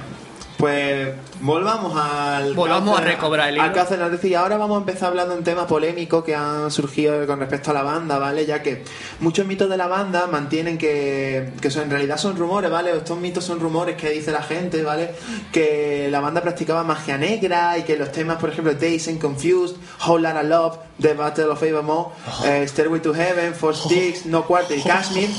[0.59, 2.55] pues volvamos al.
[2.55, 3.65] Volvamos cauce- a recobrar el hilo.
[3.65, 4.29] Al cauce de noticia.
[4.31, 7.71] Y ahora vamos a empezar hablando de un tema polémico que han surgido con respecto
[7.71, 8.47] a la banda, ¿vale?
[8.47, 8.85] Ya que
[9.21, 12.97] muchos mitos de la banda mantienen que, que son, en realidad son rumores, ¿vale?
[12.97, 15.11] Estos mitos son rumores que dice la gente, ¿vale?
[15.53, 19.77] Que la banda practicaba magia negra y que los temas, por ejemplo, Days and Confused,
[20.07, 22.11] Whole Lotta Love, The Battle of Avamore,
[22.45, 25.31] eh, Stairway to Heaven, Four Sticks, No Quarter y Kashmir.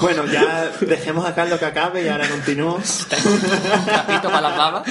[0.00, 2.74] Bueno, ya dejemos a Carlos que acabe y ahora continúo.
[2.76, 4.82] Un para las babas.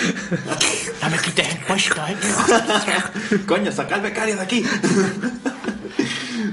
[1.01, 2.15] No me quites el puesto, eh.
[3.47, 4.65] Coño, saca al becario de aquí.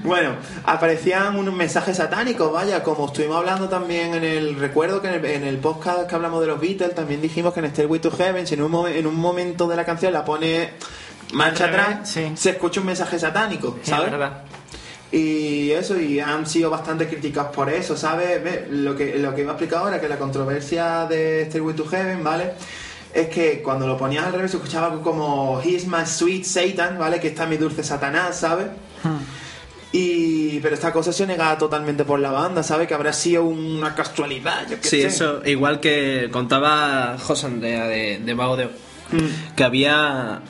[0.02, 5.14] Bueno, aparecían unos mensajes satánicos, vaya, como estuvimos hablando también en el, recuerdo que en
[5.14, 8.11] el, en el podcast que hablamos de los Beatles, también dijimos que en Stairway to
[8.11, 10.70] Heaven, si en un, momen- en un momento de la canción la pone
[11.33, 12.33] marcha atrás, sí.
[12.35, 14.07] se escucha un mensaje satánico, Sí, ¿sabes?
[14.07, 14.42] es verdad.
[15.11, 18.68] Y eso, y han sido bastante criticados por eso, ¿sabes?
[18.70, 22.22] Lo que, lo que iba a explicar ahora, que la controversia de Stairway to Heaven,
[22.22, 22.52] ¿vale?
[23.18, 26.98] Es que cuando lo ponías al revés se escuchaba algo como He's my sweet Satan,
[26.98, 27.18] ¿vale?
[27.20, 28.66] Que está mi dulce Satanás, ¿sabes?
[29.90, 32.87] Y, pero esta cosa se negada totalmente por la banda, ¿sabes?
[32.87, 35.07] Que habrá sido una casualidad, yo Sí, sé.
[35.07, 38.72] eso, igual que contaba José Andrea de, de Mago de Oz,
[39.11, 39.54] Mm.
[39.57, 40.42] que había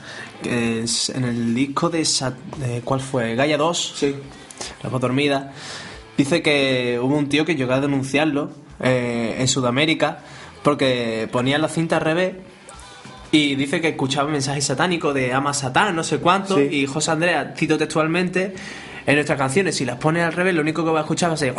[0.43, 3.33] que es en el disco de, Sat- de- ¿cuál fue?
[3.35, 4.13] Gaia 2, Sí.
[4.83, 5.53] La voz dormida,
[6.17, 8.49] dice que hubo un tío que llegó a denunciarlo
[8.81, 10.19] eh, en Sudamérica
[10.61, 12.33] porque ponía la cinta al revés
[13.31, 16.67] y dice que escuchaba mensajes satánicos de ama a Satán, no sé cuánto, Sí.
[16.71, 18.53] y José Andrea, cito textualmente,
[19.05, 21.33] en nuestras canciones, si las pones al revés, lo único que va a escuchar va
[21.35, 21.53] a ser...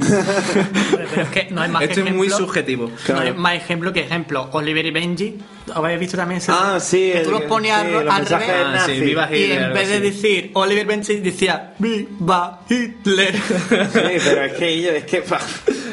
[0.00, 2.88] Pero es que no hay más Esto es muy subjetivo.
[2.88, 3.20] No Claro.
[3.22, 4.48] hay más ejemplo que ejemplo.
[4.52, 5.38] Oliver y Benji.
[5.74, 6.50] ¿Habéis visto también ese?
[6.52, 7.10] Ah, sí.
[7.12, 8.66] Que el tú los ponías sí, al, los al mensajes revés.
[8.66, 13.34] Ah, sí, viva Y Hitler, en algo vez de decir Oliver Benji decía Viva Hitler.
[13.36, 13.40] Sí,
[14.24, 15.22] pero es que ellos, es que...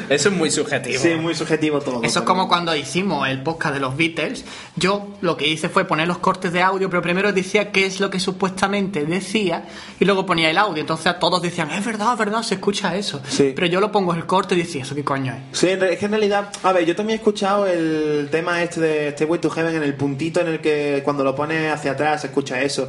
[0.08, 1.00] Eso es muy subjetivo.
[1.00, 2.02] Sí, muy subjetivo todo.
[2.02, 4.44] Eso es como cuando hicimos el podcast de los Beatles.
[4.76, 8.00] Yo lo que hice fue poner los cortes de audio, pero primero decía qué es
[8.00, 9.64] lo que supuestamente decía
[10.00, 10.80] y luego ponía el audio.
[10.80, 13.20] Entonces a todos decían, es verdad, es verdad, se escucha eso.
[13.28, 13.52] Sí.
[13.54, 15.58] Pero yo lo pongo el corte y decía, ¿eso qué coño es?
[15.58, 19.10] Sí, es que en realidad, a ver, yo también he escuchado el tema este de
[19.12, 22.28] Stairway to Heaven en el puntito en el que cuando lo pones hacia atrás se
[22.28, 22.88] escucha eso.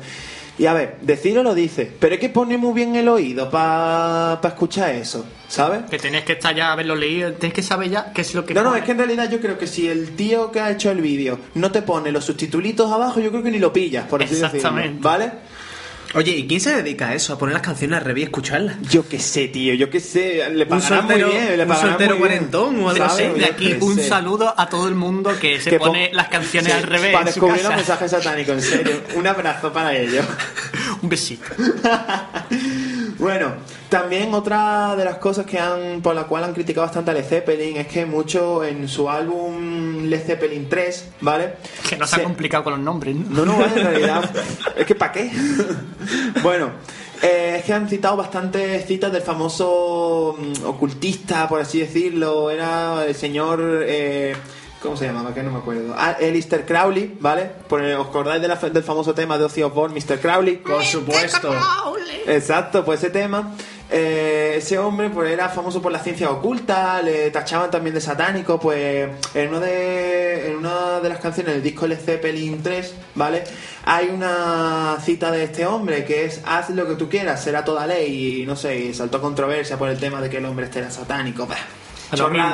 [0.59, 4.41] Y a ver, decirlo lo dice, pero hay que poner muy bien el oído para
[4.43, 5.83] escuchar eso, ¿sabes?
[5.89, 8.53] Que tenés que estar ya, haberlo leído, tenés que saber ya qué es lo que...
[8.53, 10.91] No, no, es que en realidad yo creo que si el tío que ha hecho
[10.91, 14.21] el vídeo no te pone los subtitulitos abajo, yo creo que ni lo pillas, por
[14.21, 14.71] así decirlo.
[14.99, 15.31] ¿Vale?
[16.15, 17.33] Oye, ¿y quién se dedica a eso?
[17.33, 18.77] ¿A poner las canciones al revés y escucharlas?
[18.89, 20.49] Yo qué sé, tío, yo qué sé.
[20.49, 23.23] Le pagarán muy bien, le un soltero cuarentón o algo así.
[23.23, 27.13] De aquí un saludo a todo el mundo que se pone las canciones al revés.
[27.13, 29.01] Para descubrir los mensajes satánicos, en serio.
[29.15, 30.25] un abrazo para ellos.
[31.01, 31.45] un besito.
[33.19, 33.51] Bueno,
[33.89, 37.25] también otra de las cosas que han por la cual han criticado bastante a Led
[37.25, 41.55] Zeppelin es que mucho en su álbum Led Zeppelin 3, ¿vale?
[41.89, 43.45] Que no se, ha complicado con los nombres, ¿no?
[43.45, 44.29] No, no, en realidad.
[44.75, 45.31] es que ¿para qué?
[46.43, 46.71] bueno,
[47.21, 52.49] eh, es que han citado bastantes citas del famoso mm, ocultista, por así decirlo.
[52.49, 53.83] Era el señor.
[53.85, 54.35] Eh,
[54.81, 55.33] ¿Cómo se llamaba?
[55.33, 55.93] Que no me acuerdo.
[55.97, 57.51] Ah, Elister Crowley, ¿vale?
[57.69, 60.19] ¿Os acordáis del famoso tema de Ozzy Osbourne, Mr.
[60.19, 60.57] Crowley?
[60.57, 61.53] Por supuesto.
[62.27, 63.55] Exacto, pues ese tema.
[63.91, 68.59] Eh, ese hombre pues era famoso por la ciencia oculta, le tachaban también de satánico,
[68.59, 73.43] pues en una de, en una de las canciones del disco Led Zeppelin 3, ¿vale?
[73.85, 77.87] Hay una cita de este hombre que es haz lo que tú quieras, será toda
[77.87, 80.91] ley y no sé, saltó controversia por el tema de que el hombre este era
[80.91, 81.47] satánico.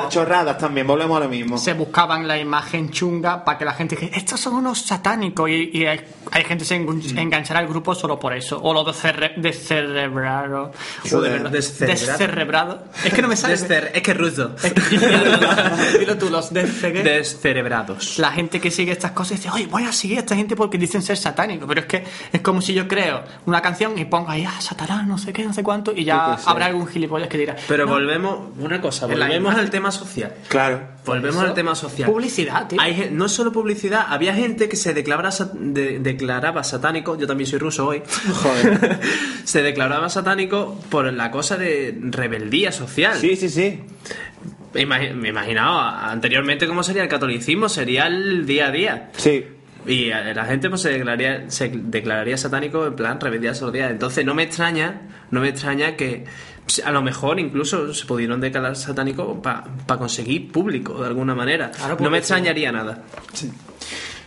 [0.08, 1.58] Chorradas también, volvemos a lo mismo.
[1.58, 5.86] Se buscaban la imagen chunga para que la gente dijera, estos son unos satánicos y,
[5.86, 6.00] hay,
[6.44, 7.18] gente que se mm.
[7.18, 8.60] enganchará al grupo solo por eso.
[8.62, 8.92] O lo de
[9.36, 10.72] descerebrado.
[11.02, 12.84] Descerebrado.
[13.04, 13.54] Es que no me sale.
[13.54, 14.54] es que es ruso.
[15.98, 18.18] Dilo tú, los descerebrados.
[18.18, 20.78] La gente que sigue estas cosas dice, oye, voy a seguir a esta gente porque
[20.78, 21.66] dicen ser satánicos.
[21.68, 25.06] Pero es que es como si yo creo una canción y pongo ahí, ah, Satanás,
[25.06, 27.56] no sé qué, no sé cuánto, y ya habrá algún gilipollas que dirá.
[27.68, 30.34] Pero volvemos, una cosa, volvemos al tema social.
[30.48, 30.96] Claro.
[31.04, 32.10] Volvemos al tema social.
[32.10, 32.80] Publicidad, tío.
[32.80, 37.86] Hay, no solo publicidad, había gente que se declaraba, declaraba satánico, yo también soy ruso
[37.86, 38.02] hoy.
[38.42, 38.98] Joder.
[39.44, 43.16] se declaraba satánico por la cosa de rebeldía social.
[43.18, 43.80] Sí, sí, sí.
[44.74, 49.10] me imaginaba anteriormente cómo sería el catolicismo, sería el día a día.
[49.16, 49.44] Sí.
[49.86, 53.92] Y la gente pues se declararía, se declararía satánico en plan rebeldía social.
[53.92, 56.24] Entonces no me extraña, no me extraña que
[56.84, 61.70] a lo mejor incluso se pudieron declarar satánico para conseguir público de alguna manera.
[61.98, 63.02] no me extrañaría nada.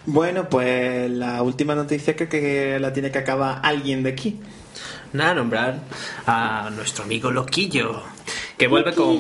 [0.05, 4.39] Bueno, pues la última noticia creo que la tiene que acabar alguien de aquí.
[5.13, 5.79] Nada, nombrar
[6.25, 8.03] a nuestro amigo Loquillo,
[8.57, 9.19] que vuelve con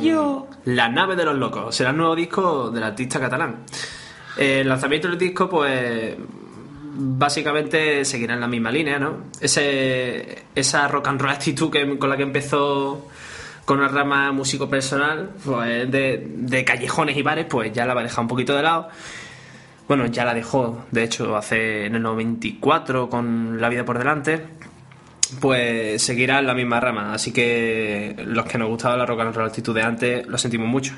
[0.65, 1.75] La nave de los locos.
[1.75, 3.65] Será el nuevo disco del artista catalán.
[4.37, 6.15] El lanzamiento del disco, pues
[6.99, 9.23] básicamente seguirá en la misma línea, ¿no?
[9.39, 13.07] Ese, esa rock and roll actitud que, con la que empezó
[13.65, 18.01] con una rama músico personal, pues de, de, callejones y bares, pues ya la va
[18.01, 18.89] a dejar un poquito de lado.
[19.87, 24.45] Bueno, ya la dejó, de hecho, hace en el 94 con La vida por delante.
[25.39, 29.35] Pues seguirá en la misma rama, así que los que nos gustaba la rock and
[29.35, 30.93] roll actitud de antes lo sentimos mucho.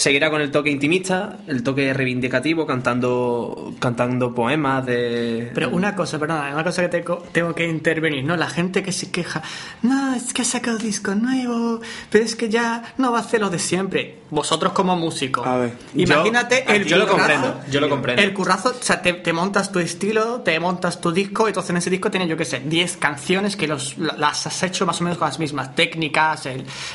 [0.00, 5.50] Seguirá con el toque intimista, el toque reivindicativo, cantando cantando poemas de...
[5.54, 8.34] Pero una cosa, perdona, una cosa que tengo, que intervenir, ¿no?
[8.34, 9.42] La gente que se queja,
[9.82, 13.42] no, es que ha sacado disco nuevo, pero es que ya no va a hacer
[13.42, 14.20] lo de siempre.
[14.30, 18.22] Vosotros como músicos, a ver, imagínate el yo lo comprendo, yo lo comprendo.
[18.22, 21.76] El currazo, o sea, te, montas tu estilo, te montas tu disco, y entonces en
[21.78, 25.04] ese disco tienes, yo qué sé, 10 canciones que los, las has hecho más o
[25.04, 26.46] menos con las mismas técnicas,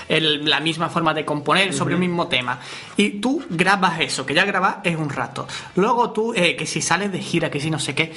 [0.08, 2.58] el, la misma forma de componer sobre el mismo tema
[2.98, 5.48] y tú grabas eso, que ya grabas es un rato.
[5.76, 8.14] Luego tú, eh, que si sales de gira, que si no sé qué,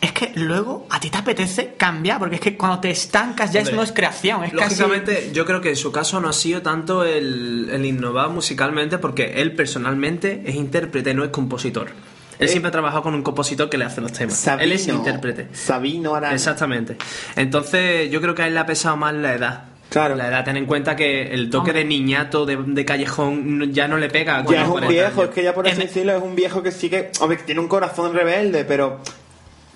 [0.00, 3.60] es que luego a ti te apetece cambiar, porque es que cuando te estancas ya
[3.60, 6.60] es, no es creación, es Lógicamente, yo creo que en su caso no ha sido
[6.60, 11.90] tanto el, el innovar musicalmente, porque él personalmente es intérprete, no es compositor.
[12.38, 14.44] Él eh, siempre ha trabajado con un compositor que le hace los temas.
[14.58, 15.48] él es intérprete.
[15.52, 16.34] Sabino ahora.
[16.34, 16.96] Exactamente.
[17.36, 19.64] Entonces, yo creo que a él le ha pesado más la edad.
[19.92, 20.14] Claro.
[20.14, 24.08] La edad, ten en cuenta que el toque de niñato, de, callejón, ya no le
[24.08, 24.42] pega.
[24.48, 26.88] Ya es un viejo, es que ya por así decirlo es un viejo que sí
[26.88, 27.10] que.
[27.20, 29.00] Hombre, que tiene un corazón rebelde, pero.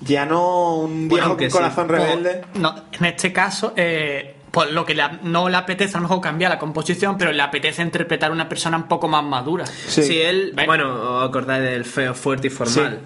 [0.00, 2.42] Ya no un viejo con corazón rebelde.
[2.54, 6.50] no, en este caso, eh, pues lo que no le apetece a lo mejor cambiar
[6.50, 9.66] la composición, pero le apetece interpretar a una persona un poco más madura.
[9.66, 13.00] Sí, él, bueno, acordáis del feo, fuerte y formal.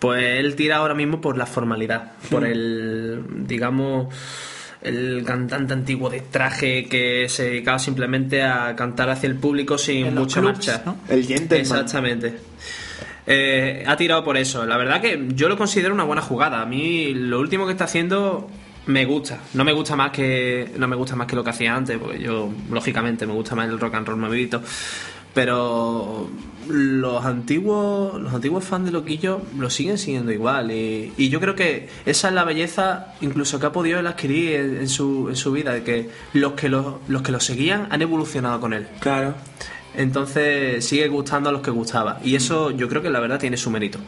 [0.00, 2.46] Pues él tira ahora mismo por la formalidad, por mm.
[2.46, 4.06] el, digamos
[4.86, 10.14] el cantante antiguo de traje que se dedicaba simplemente a cantar hacia el público sin
[10.14, 10.82] mucha marcha.
[11.08, 11.60] El gentleman.
[11.60, 12.38] Exactamente.
[13.26, 14.64] Eh, ha tirado por eso.
[14.64, 16.62] La verdad que yo lo considero una buena jugada.
[16.62, 18.48] A mí lo último que está haciendo
[18.86, 19.40] me gusta.
[19.54, 22.20] No me gusta más que no me gusta más que lo que hacía antes, porque
[22.20, 24.62] yo lógicamente me gusta más el rock and roll movidito.
[25.34, 26.30] Pero
[26.68, 31.54] los antiguos los antiguos fans de Loquillo lo siguen siguiendo igual y, y, yo creo
[31.54, 35.52] que esa es la belleza incluso que ha podido él adquirir en, su, en su
[35.52, 38.86] vida de que los que los, los que lo seguían han evolucionado con él.
[39.00, 39.34] Claro.
[39.94, 43.56] Entonces sigue gustando a los que gustaba y eso yo creo que la verdad tiene
[43.56, 43.98] su mérito.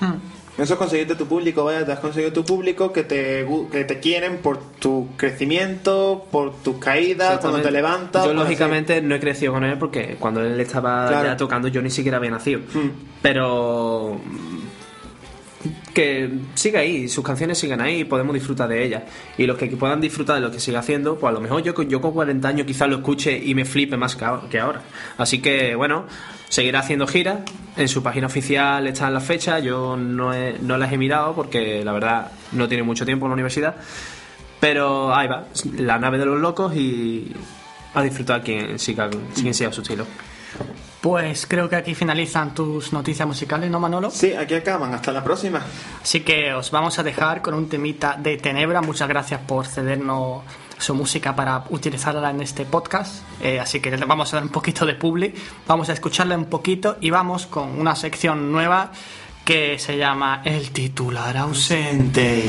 [0.00, 0.35] Hmm.
[0.58, 4.00] Eso es conseguirte tu público, vaya, te has conseguido tu público que te, que te
[4.00, 8.24] quieren por tu crecimiento, por tus caídas, cuando te levantas.
[8.24, 11.90] Yo, lógicamente, no he crecido con él porque cuando él estaba ya tocando, yo ni
[11.90, 12.60] siquiera había nacido.
[12.72, 12.90] Hmm.
[13.20, 14.18] Pero
[15.92, 19.02] que siga ahí, sus canciones siguen ahí y podemos disfrutar de ellas.
[19.38, 21.80] Y los que puedan disfrutar de lo que sigue haciendo, pues a lo mejor yo,
[21.82, 24.82] yo con 40 años quizás lo escuche y me flipe más que ahora.
[25.18, 26.06] Así que bueno,
[26.48, 27.40] seguirá haciendo giras.
[27.76, 29.62] En su página oficial están las fechas.
[29.62, 33.34] Yo no, no las he mirado porque la verdad no tiene mucho tiempo en la
[33.34, 33.76] universidad.
[34.60, 37.32] Pero ahí va, la nave de los locos y
[37.94, 40.06] a disfrutar quien siga, quien siga su estilo.
[41.00, 44.10] Pues creo que aquí finalizan tus noticias musicales, ¿no, Manolo?
[44.10, 44.92] Sí, aquí acaban.
[44.94, 45.62] Hasta la próxima.
[46.02, 48.80] Así que os vamos a dejar con un temita de Tenebra.
[48.80, 50.42] Muchas gracias por cedernos
[50.78, 53.22] su música para utilizarla en este podcast.
[53.40, 55.36] Eh, así que vamos a dar un poquito de public,
[55.66, 58.92] vamos a escucharla un poquito y vamos con una sección nueva
[59.44, 62.42] que se llama El titular ausente.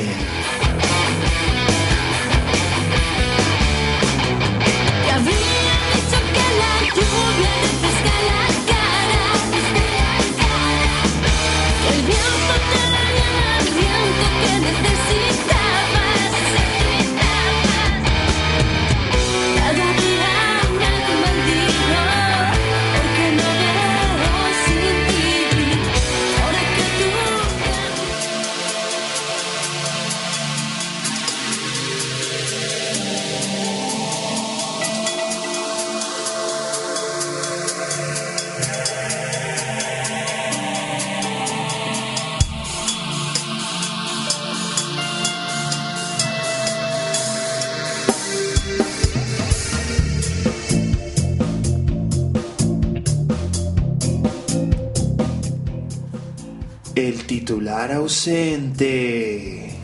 [57.01, 59.75] Titular ausente.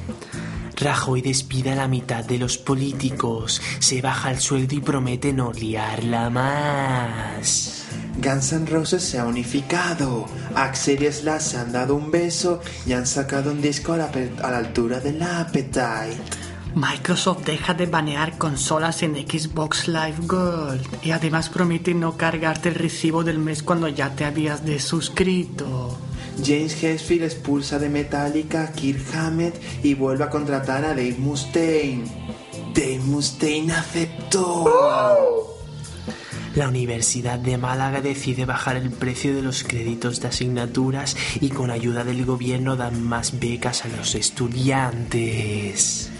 [0.76, 5.54] Rajoy despide a la mitad de los políticos, se baja el sueldo y promete no
[5.54, 7.86] liarla más.
[8.18, 10.26] Guns N' Roses se ha unificado.
[10.56, 14.12] Axel y Slash se han dado un beso y han sacado un disco a la,
[14.42, 16.18] a la altura del Appetite.
[16.74, 22.76] Microsoft deja de banear consolas en Xbox Live Gold y además promete no cargarte el
[22.76, 26.00] recibo del mes cuando ya te habías desuscrito.
[26.42, 32.06] James Hetfield expulsa de Metallica a Kirk Hammett y vuelve a contratar a Dave Mustaine.
[32.74, 34.66] Dave Mustaine aceptó.
[36.56, 41.72] La Universidad de Málaga decide bajar el precio de los créditos de asignaturas y con
[41.72, 46.12] ayuda del gobierno dan más becas a los estudiantes.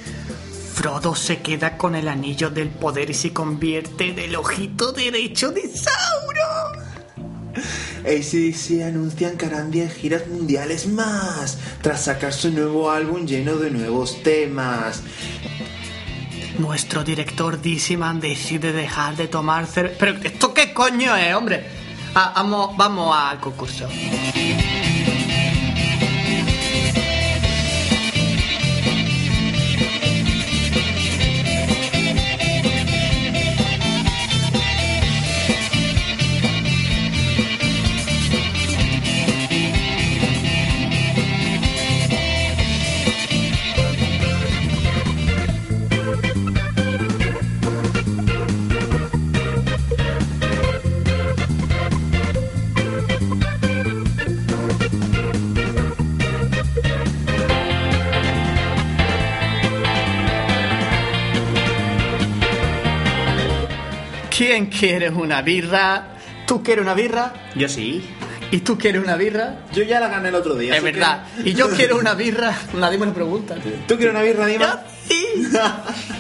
[0.74, 5.52] Frodo se queda con el anillo del poder y se convierte en el ojito derecho
[5.52, 6.73] de Sauron.
[8.06, 13.72] ACDC anuncian que harán 10 giras mundiales más, tras sacar su nuevo álbum lleno de
[13.72, 15.04] nuevos temas.
[16.60, 19.98] Nuestro director Dissiman decide dejar de tomar cerveza.
[20.00, 21.66] ¿Pero esto qué coño es, hombre?
[22.14, 23.88] Ah, vamos, vamos al concurso.
[64.84, 66.08] ¿Quién quiere una birra?
[66.46, 67.32] ¿Tú quieres una birra?
[67.56, 68.04] Yo sí.
[68.52, 69.60] ¿Y tú quieres una birra?
[69.74, 70.76] Yo ya la gané el otro día.
[70.76, 71.24] Es verdad.
[71.46, 72.54] Y yo quiero una birra.
[72.74, 73.56] Nadie me lo pregunta.
[73.88, 74.84] ¿Tú quieres una birra, Dima?
[75.08, 75.26] sí.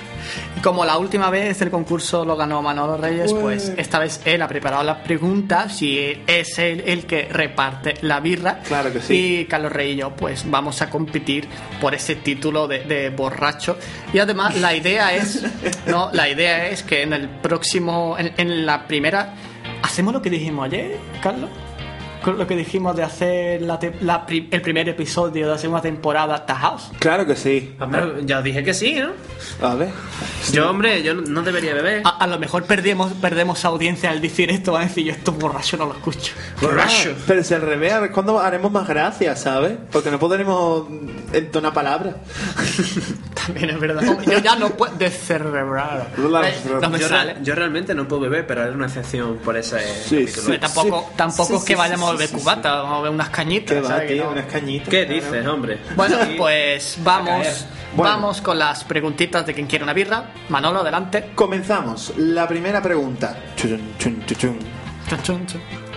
[0.64, 4.48] Como la última vez el concurso lo ganó Manolo Reyes, pues esta vez él ha
[4.48, 8.60] preparado las preguntas y es él el que reparte la birra.
[8.60, 9.40] Claro que sí.
[9.42, 11.50] Y Carlos Rey y yo, pues vamos a competir
[11.82, 13.78] por ese título de, borracho.
[14.14, 15.44] Y además la idea es,
[15.86, 19.34] no, la idea es que en el próximo, en, la primera,
[19.82, 21.50] hacemos lo que dijimos ayer, Carlos.
[22.32, 25.82] Lo que dijimos de hacer la te- la pri- el primer episodio de la segunda
[25.82, 26.92] temporada The House?
[27.00, 27.76] Claro que sí.
[27.80, 29.10] Hombre, ya os dije que sí, ¿no?
[29.68, 29.90] A ver.
[30.52, 32.02] Yo, hombre, yo no debería beber.
[32.06, 35.32] A, a lo mejor perdemos, perdemos audiencia al decir esto, van a decir yo esto
[35.34, 36.34] borracho no lo escucho.
[36.62, 37.14] Borracho.
[37.18, 39.74] Ah, Pero si al revés, a ver cuándo haremos más gracias, ¿sabes?
[39.92, 40.88] Porque no podremos
[41.34, 42.16] entonar palabras.
[43.46, 44.02] También es verdad.
[44.26, 46.08] Yo ya no puedo descerebrar.
[46.18, 47.34] No me yo, sale.
[47.36, 50.26] re- yo realmente no puedo beber, pero era una excepción por ese Sí,
[50.60, 51.14] tampoco Sí.
[51.18, 53.12] tampoco Sí, es que sí, vayamos sí, a beber sí, sí, cubata, vamos a beber
[53.12, 53.76] unas cañitas.
[53.76, 54.08] ¿Qué va, ¿sabes?
[54.08, 54.24] Que tío?
[54.26, 54.90] no- Unas cañitas.
[54.90, 55.22] ¿Qué claro.
[55.26, 55.80] dices, hombre?
[55.96, 56.36] Bueno, Sí.
[56.38, 57.66] pues vamos.
[57.96, 58.12] Bueno.
[58.12, 60.32] vamos con las preguntitas de quien quiere una birra.
[60.50, 61.32] Manolo, adelante.
[61.36, 62.14] Comenzamos.
[62.18, 63.38] La primera pregunta.
[63.56, 64.58] Chun, chun, chun.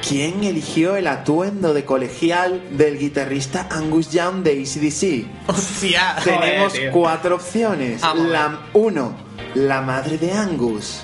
[0.06, 5.26] ¿Quién eligió el atuendo de colegial del guitarrista Angus Young de ACDC?
[5.48, 6.16] Hostia.
[6.22, 8.02] Tenemos cuatro opciones.
[8.02, 9.16] Vamos La 1.
[9.54, 11.00] La madre de Angus.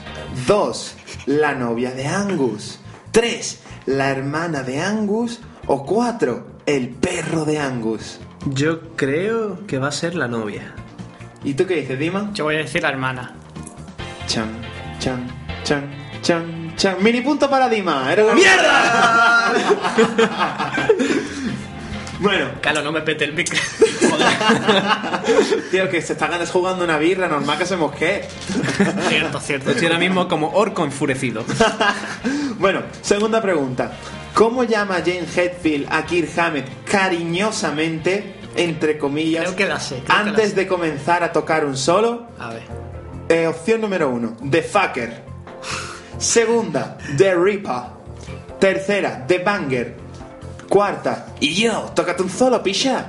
[0.47, 0.95] 2.
[1.27, 2.79] La novia de Angus.
[3.13, 3.61] 3.
[3.87, 5.41] La hermana de Angus.
[5.67, 6.47] O 4.
[6.67, 8.21] El perro de Angus.
[8.47, 10.75] Yo creo que va a ser la novia.
[11.45, 12.31] ¿Y tú qué dices, Dima?
[12.35, 13.35] Yo voy a decir la hermana.
[14.27, 14.51] Chan,
[14.99, 15.29] chan,
[15.65, 15.91] chan,
[16.23, 16.97] chan, chan.
[17.01, 18.13] Mini punto para Dima.
[18.13, 19.53] Era la ¡Mierda!
[22.23, 23.59] bueno, Calo, no me pete el micro.
[25.71, 28.23] tío, que se está ganas jugando una birra, normal que se mosquee.
[29.09, 29.71] cierto, cierto.
[29.71, 31.45] Estoy ahora mismo como orco enfurecido.
[32.59, 33.91] Bueno, segunda pregunta.
[34.35, 40.05] ¿Cómo llama Jane Hetfield a Kirk Hammett cariñosamente, entre comillas, Creo que la sé, creo
[40.05, 40.55] que la antes sé.
[40.55, 42.29] de comenzar a tocar un solo?
[42.39, 42.63] A ver.
[43.29, 45.25] Eh, opción número uno, The Fucker.
[46.19, 47.83] Segunda, The Reaper.
[48.61, 49.97] Tercera, The Banger.
[50.73, 53.07] Cuarta, y yo, tócate un solo, picha.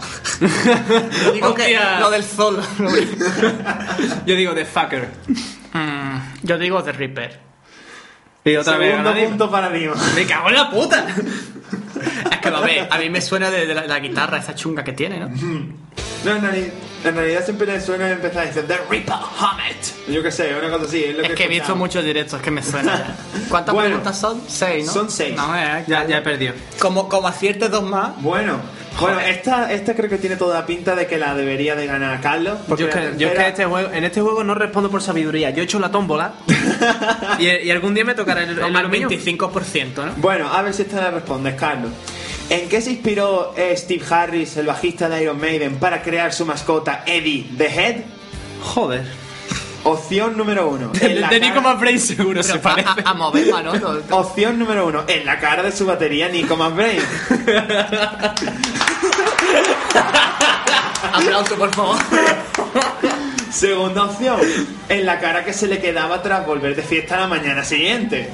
[1.23, 1.99] Yo digo que Hostia.
[2.01, 2.61] lo del sol.
[4.25, 5.07] Yo digo The Fucker.
[5.71, 7.39] Mm, yo digo The Reaper.
[8.43, 8.97] Y otra vez.
[8.97, 9.95] Segundo punto para Dima.
[10.13, 11.05] ¡Me cago en la puta!
[12.31, 14.83] Es que, a ver, a mí me suena de, de la, la guitarra esa chunga
[14.83, 15.29] que tiene, ¿no?
[16.23, 20.07] No, en realidad, en realidad siempre le suena empezar a decir The Reaper Hammett.
[20.09, 21.03] Yo qué sé, una cosa así.
[21.03, 23.15] Es, lo Es que he visto muchos directos que me suena ya.
[23.49, 24.41] ¿Cuántas Bueno, preguntas son?
[24.47, 24.91] Seis, ¿no?
[24.93, 25.35] son seis.
[25.35, 26.53] No, eh, Ya, ya he perdido.
[26.79, 28.11] Como, como aciertes dos más.
[28.21, 28.59] Bueno,
[28.99, 32.21] bueno, esta, esta creo que tiene toda la pinta de que la debería de ganar
[32.21, 32.59] Carlos.
[32.77, 35.49] Yo es, que, yo es que este juego, en este juego no respondo por sabiduría.
[35.49, 36.33] Yo he hecho la tómbola
[37.39, 39.09] y, y algún día me tocará el, el el aluminio.
[39.09, 40.11] 25%, ¿no?
[40.17, 41.91] Bueno, a ver si esta la respondes, Carlos.
[42.53, 46.45] ¿En qué se inspiró eh, Steve Harris, el bajista de Iron Maiden, para crear su
[46.45, 47.95] mascota Eddie the Head?
[48.61, 49.03] Joder.
[49.85, 50.91] Opción número uno.
[51.01, 52.89] en la El de Nico cara- McBrain seguro Pero a, parece.
[52.89, 54.01] a- a mover, Manolo.
[54.11, 55.03] Opción número uno.
[55.07, 57.01] En la cara de su batería Nico McBrain.
[61.13, 61.97] Aplauso, por favor.
[63.51, 64.39] Segunda opción.
[64.89, 68.29] En la cara que se le quedaba tras volver de fiesta la mañana siguiente.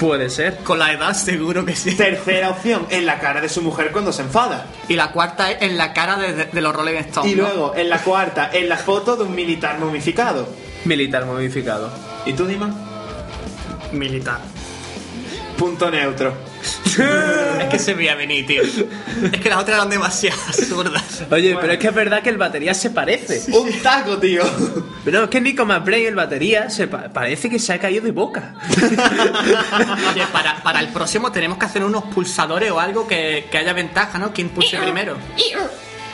[0.00, 0.56] Puede ser.
[0.64, 1.94] Con la edad, seguro que sí.
[1.94, 2.86] Tercera opción.
[2.90, 4.66] En la cara de su mujer cuando se enfada.
[4.88, 7.30] Y la cuarta es en la cara de, de- de los Rolling Stones.
[7.30, 7.42] Y ¿no?
[7.42, 10.48] luego, en la cuarta, en la foto de un militar momificado.
[10.86, 11.90] Militar modificado.
[12.24, 12.74] ¿Y tú, Dima?
[13.92, 14.40] Militar.
[15.58, 16.32] Punto neutro.
[17.60, 18.62] Es que se veía venir, tío.
[18.62, 21.22] Es que las otras eran demasiado absurdas.
[21.30, 23.50] Oye, pero es que es verdad que el batería se parece.
[23.56, 24.42] Un taco, tío.
[25.04, 28.12] Pero es que Nico McBrain, el batería, se pa- parece que se ha caído de
[28.12, 28.54] boca.
[30.12, 33.72] Oye, para, para el próximo tenemos que hacer unos pulsadores o algo que, que haya
[33.72, 34.32] ventaja, ¿no?
[34.32, 35.16] ¿Quién pulse primero?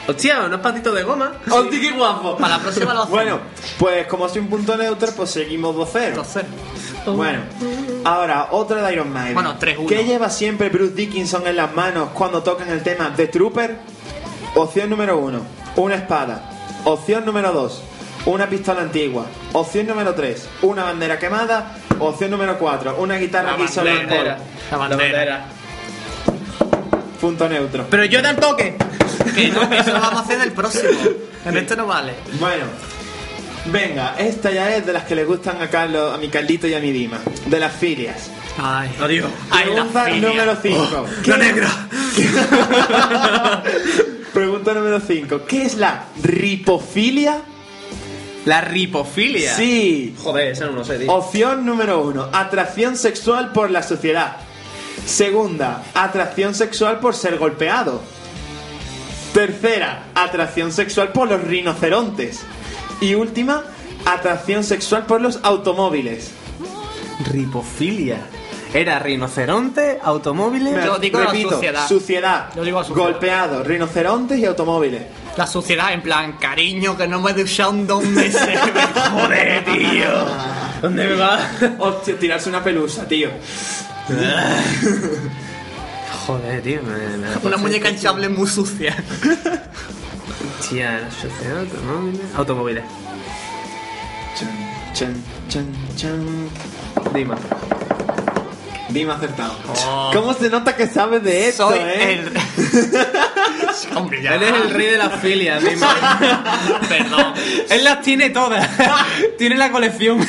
[0.09, 1.33] Hostia, unos patitos de goma.
[1.51, 2.37] ¡Hostia, qué guapo!
[2.37, 3.11] Para la próxima lo hacemos.
[3.11, 3.41] Bueno,
[3.79, 6.07] pues como soy un punto neutro, pues seguimos 2-0.
[6.09, 6.45] Entonces,
[7.07, 7.41] Bueno,
[8.05, 9.35] ahora otra de Iron Maiden.
[9.35, 9.87] Bueno, 3-1.
[9.87, 13.77] ¿Qué lleva siempre Bruce Dickinson en las manos cuando tocan el tema The Trooper?
[14.55, 15.41] Opción número 1,
[15.77, 16.51] una espada.
[16.85, 17.83] Opción número 2,
[18.27, 19.27] una pistola antigua.
[19.53, 21.79] Opción número 3, una bandera quemada.
[21.99, 24.39] Opción número 4, una guitarra La que hizo Lon bandera.
[24.71, 25.47] La bandera.
[27.21, 27.87] Punto neutro.
[27.91, 28.77] Pero yo dan toque.
[29.37, 30.89] Que no, que eso lo vamos a hacer en el próximo.
[31.45, 32.15] En este no vale.
[32.41, 32.65] Bueno,
[33.67, 36.75] venga, esta ya es de las que le gustan a Carlos, a mi Carlito y
[36.75, 37.21] a mi Dima.
[37.47, 38.31] De las filias.
[38.59, 38.91] Ay.
[39.01, 39.31] Adiós.
[39.51, 41.07] Ay, la Pregunta número 5.
[41.27, 41.69] La negra.
[44.33, 45.45] Pregunta número 5.
[45.47, 47.43] ¿Qué es la ripofilia?
[48.47, 49.55] La ripofilia.
[49.55, 50.15] Sí.
[50.23, 51.13] Joder, eso no lo sé, tío.
[51.13, 52.31] Opción número 1.
[52.33, 54.37] Atracción sexual por la sociedad.
[55.05, 58.01] Segunda, atracción sexual por ser golpeado.
[59.37, 62.41] Tercera, atracción sexual por los rinocerontes.
[63.03, 63.65] Y última,
[64.07, 66.31] atracción sexual por los automóviles.
[67.31, 68.17] Ripofilia.
[68.73, 70.83] Era rinoceronte, automóviles.
[70.83, 71.87] Yo digo la Repito, suciedad.
[71.87, 73.11] suciedad, Yo digo la suciedad.
[73.11, 75.03] golpeado, rinocerontes y automóviles.
[75.37, 78.41] La suciedad, en plan, cariño, que no me he duchado en dos meses.
[79.13, 80.09] Joder, tío.
[80.81, 81.41] ¿Dónde me va?
[81.79, 83.29] Hostia, tirarse una pelusa, tío.
[86.27, 86.81] Joder, tío.
[87.43, 88.97] Una muñeca hinchable muy sucia.
[90.69, 92.35] Tía, sociedad automóviles.
[92.35, 92.85] Automóviles.
[94.37, 94.49] Chan,
[94.93, 95.15] chan,
[95.49, 95.67] chan,
[95.97, 96.49] chan.
[97.15, 97.37] Dima.
[98.89, 99.55] Dime acertado.
[100.13, 102.13] ¿Cómo se nota que sabes de esto, Soy eh?
[102.15, 102.33] el.
[103.97, 104.35] Hombre, ya.
[104.35, 105.95] Él es el rey de las filias, Dima.
[106.89, 107.35] Perdón.
[107.71, 108.69] Él las tiene todas.
[109.39, 110.27] tiene la colección.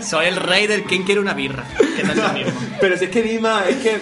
[0.00, 1.64] Soy el rey del quien quiere una birra.
[1.96, 2.52] Que no es lo mismo.
[2.80, 4.00] Pero si es que Dima, es que.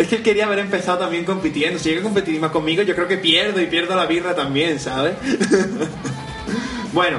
[0.00, 1.78] Es que él quería haber empezado también compitiendo.
[1.78, 4.80] Si llega a competir Dima conmigo, yo creo que pierdo y pierdo la birra también,
[4.80, 5.12] ¿sabes?
[6.94, 7.18] bueno,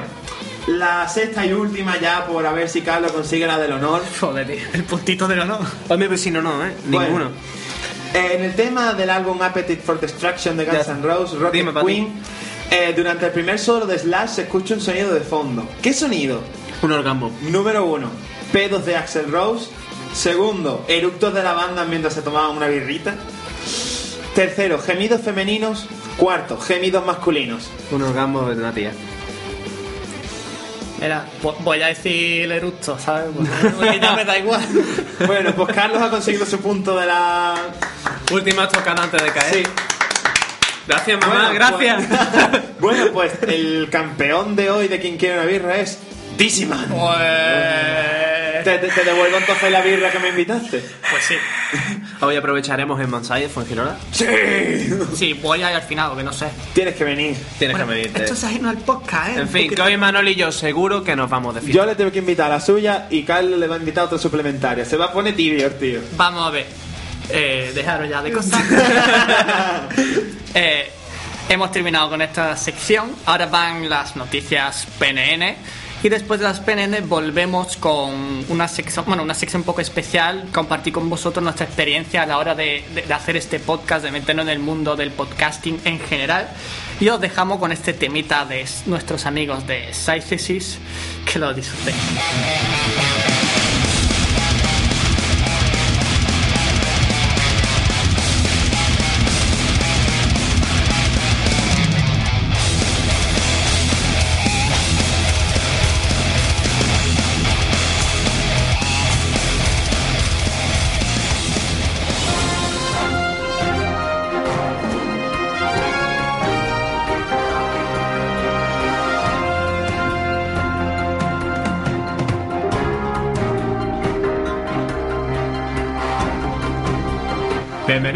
[0.66, 4.02] la sexta y última ya por a ver si Carlos consigue la del honor.
[4.20, 4.56] Joder, tío.
[4.72, 5.60] El puntito del honor.
[5.88, 6.72] Hombre, pues si no, no, ¿eh?
[6.86, 7.06] Bueno.
[7.06, 7.30] Ninguno.
[8.14, 10.88] Eh, En el tema del álbum Appetite for Destruction de Guns.
[10.88, 11.84] N' Roses, Rocket Dime.
[11.84, 12.12] Queen,
[12.68, 15.68] eh, durante el primer solo de Slash se escucha un sonido de fondo.
[15.80, 16.40] ¿Qué sonido?
[16.82, 17.30] Un orgasmo.
[17.42, 18.08] Número uno,
[18.52, 19.70] pedos de Axel Rose.
[20.14, 23.14] Segundo, eructos de la banda mientras se tomaban una birrita.
[24.34, 25.86] Tercero, gemidos femeninos.
[26.16, 27.70] Cuarto, gemidos masculinos.
[27.90, 28.92] Un orgasmo de una tía.
[31.00, 33.30] Mira, vo- voy a decir el eructo, ¿sabes?
[33.76, 34.62] Porque ya me da igual.
[35.26, 37.54] Bueno, pues Carlos ha conseguido su punto de la.
[38.30, 39.54] Última tocada antes de caer.
[39.54, 39.62] Sí.
[40.86, 42.02] Gracias, mamá, Bueno, gracias.
[42.50, 45.98] Pues, bueno, pues el campeón de hoy de quien quiere una birra es
[46.36, 46.90] Dizzyman.
[48.64, 50.82] Te, te- te devuelvo entonces la birra que me invitaste.
[51.10, 51.34] Pues sí.
[52.20, 53.96] Hoy aprovecharemos en Mansai, Fuengirola.
[54.12, 54.26] Sí.
[55.14, 56.46] Sí, voy a ir al final, que no sé.
[56.74, 57.36] Tienes que venir.
[57.58, 58.22] Tienes Bueno, que medirte.
[58.22, 59.40] Esto es ajeno al podcast, ¿eh?
[59.40, 61.76] En fin, que hoy Manol y yo seguro que nos vamos de fiesta.
[61.78, 64.06] Yo le tengo que invitar a la suya y Carlos le va a invitar a
[64.06, 64.84] otra suplementaria.
[64.84, 66.00] Se va a poner tibio, tío.
[66.16, 66.66] Vamos a ver.
[67.30, 68.62] Eh, dejaros ya de cosas.
[70.54, 70.90] Eh,
[71.48, 73.10] hemos terminado con esta sección.
[73.26, 75.56] Ahora van las noticias PNN.
[76.02, 80.48] Y después de las PNN volvemos con una sección, bueno, una sección un poco especial,
[80.52, 82.84] compartir con vosotros nuestra experiencia a la hora de,
[83.14, 86.48] hacer este podcast, de meternos en el mundo del podcasting en general.
[86.98, 90.78] Y os dejamos con este temita de nuestros amigos de Sithesis,
[91.30, 91.96] que lo disfrutéis.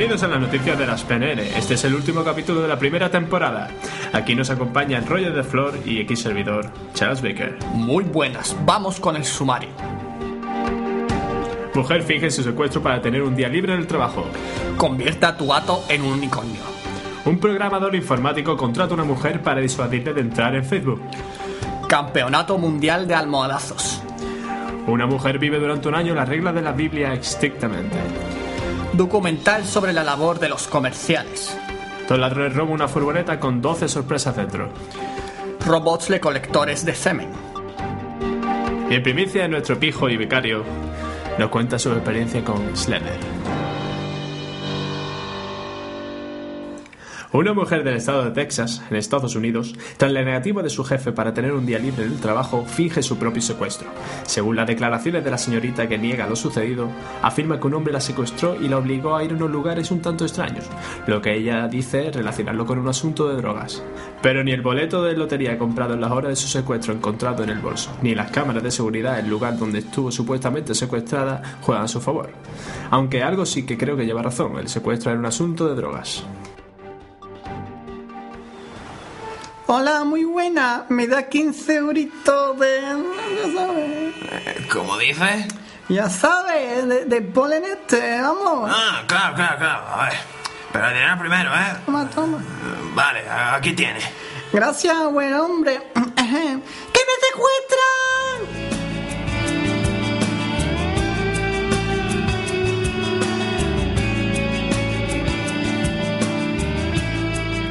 [0.07, 1.41] Bienvenidos a las noticias de las PNN.
[1.57, 3.69] Este es el último capítulo de la primera temporada.
[4.13, 7.59] Aquí nos acompañan Roger de Flor y X servidor, Charles Baker.
[7.75, 9.71] Muy buenas, vamos con el sumario.
[11.75, 14.25] Mujer finge su secuestro para tener un día libre en el trabajo.
[14.77, 16.61] Convierta a tu gato en un unicornio.
[17.25, 21.03] Un programador informático contrata a una mujer para disuadirle de entrar en Facebook.
[21.89, 24.01] Campeonato Mundial de Almohadazos.
[24.87, 27.97] Una mujer vive durante un año las reglas de la Biblia estrictamente.
[28.93, 31.57] Documental sobre la labor de los comerciales.
[32.09, 34.70] Dos ladrones roban una furgoneta con 12 sorpresas dentro.
[35.64, 37.30] Robots recolectores de semen.
[38.89, 40.64] Y en primicia, nuestro pijo y becario
[41.39, 43.36] nos cuenta su experiencia con Slender.
[47.33, 51.11] Una mujer del estado de Texas, en Estados Unidos, tras la negativa de su jefe
[51.11, 53.89] para tener un día libre en el trabajo, finge su propio secuestro.
[54.24, 56.89] Según las declaraciones de la señorita que niega lo sucedido,
[57.22, 60.01] afirma que un hombre la secuestró y la obligó a ir a unos lugares un
[60.01, 60.66] tanto extraños,
[61.09, 63.83] lo que ella dice relacionarlo con un asunto de drogas.
[64.22, 67.51] Pero ni el boleto de lotería comprado en las horas de su secuestro encontrado en
[67.51, 71.89] el bolso, ni las cámaras de seguridad del lugar donde estuvo supuestamente secuestrada juegan a
[71.89, 72.31] su favor.
[72.91, 76.24] Aunque algo sí que creo que lleva razón, el secuestro era un asunto de drogas.
[79.69, 80.85] Hola, muy buena.
[80.89, 82.81] Me da 15 euritos de.
[82.81, 84.67] Ya sabes.
[84.73, 85.47] ¿Cómo dices?
[85.89, 88.71] Ya sabes, de, de polen este, vamos.
[88.73, 89.87] Ah, claro, claro, claro.
[89.89, 90.19] A ver.
[90.73, 91.77] Pero el dinero primero, ¿eh?
[91.85, 92.39] Toma, toma.
[92.95, 94.01] Vale, aquí tiene.
[94.53, 95.81] Gracias, buen hombre.
[95.95, 97.95] ¡Que me secuestran!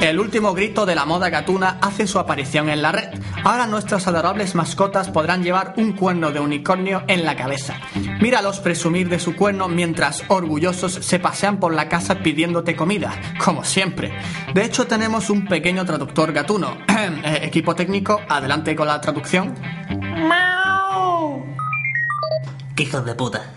[0.05, 3.09] El último grito de la moda gatuna hace su aparición en la red.
[3.43, 7.81] Ahora nuestras adorables mascotas podrán llevar un cuerno de unicornio en la cabeza.
[8.21, 13.63] Míralos presumir de su cuerno mientras orgullosos se pasean por la casa pidiéndote comida, como
[13.63, 14.13] siempre.
[14.53, 16.77] De hecho, tenemos un pequeño traductor gatuno.
[17.25, 19.55] Eh, Equipo técnico, adelante con la traducción.
[22.75, 23.53] ¡Qué hijos de puta!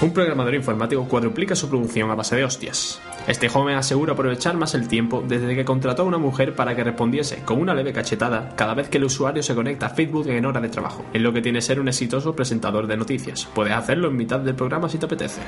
[0.00, 3.00] Un programador informático cuadruplica su producción a base de hostias.
[3.26, 6.84] Este joven asegura aprovechar más el tiempo desde que contrató a una mujer para que
[6.84, 10.46] respondiese con una leve cachetada cada vez que el usuario se conecta a Facebook en
[10.46, 11.04] hora de trabajo.
[11.12, 13.48] Es lo que tiene ser un exitoso presentador de noticias.
[13.52, 15.40] Puedes hacerlo en mitad del programa si te apetece.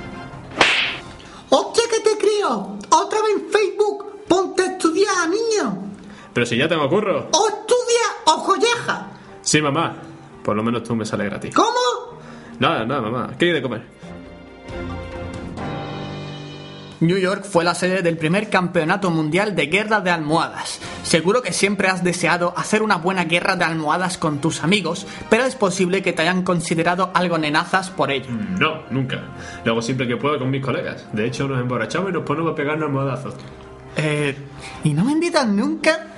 [1.51, 2.79] ¡Hostia que te crío!
[2.91, 4.25] ¡Otra vez en Facebook!
[4.27, 5.93] ¡Ponte a estudiar, niño!
[6.33, 7.29] Pero si ya tengo curro.
[7.31, 9.07] ¡O estudia o colleja!
[9.41, 10.03] Sí, mamá.
[10.43, 11.55] Por lo menos tú me sale gratis.
[11.55, 12.19] ¿Cómo?
[12.59, 13.31] Nada, nada, mamá.
[13.39, 13.98] ¿Qué hay de comer?
[17.01, 20.81] New York fue la sede del primer campeonato mundial de guerra de almohadas.
[21.03, 25.45] Seguro que siempre has deseado hacer una buena guerra de almohadas con tus amigos, pero
[25.45, 28.31] es posible que te hayan considerado algo nenazas por ello.
[28.31, 29.23] No, nunca.
[29.65, 31.07] Lo hago siempre que puedo con mis colegas.
[31.13, 33.35] De hecho, nos emborrachamos y nos ponemos a pegarnos almohadazos.
[33.97, 34.37] Eh,
[34.85, 36.09] ¿y no me invitan nunca?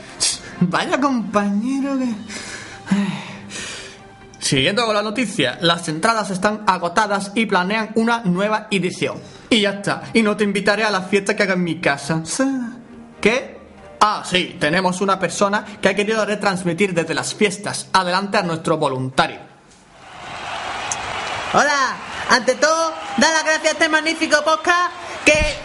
[0.60, 2.08] Vaya compañero que...
[4.38, 9.18] Siguiendo con la noticia, las entradas están agotadas y planean una nueva edición.
[9.50, 12.22] Y ya está, y no te invitaré a la fiesta que haga en mi casa.
[13.20, 13.58] ¿Qué?
[14.00, 17.88] Ah, sí, tenemos una persona que ha querido retransmitir desde las fiestas.
[17.92, 19.38] Adelante a nuestro voluntario.
[21.52, 21.96] Hola,
[22.30, 24.92] ante todo, da las gracias a este magnífico podcast
[25.24, 25.56] que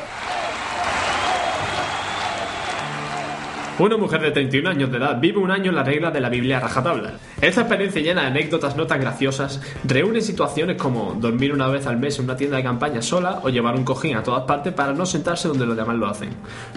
[3.78, 6.30] Una mujer de 31 años de edad vive un año en la regla de la
[6.30, 7.19] Biblia rajatabla.
[7.41, 11.97] Esta experiencia llena de anécdotas no tan graciosas reúne situaciones como dormir una vez al
[11.97, 14.93] mes en una tienda de campaña sola o llevar un cojín a todas partes para
[14.93, 16.30] no sentarse donde los demás lo hacen.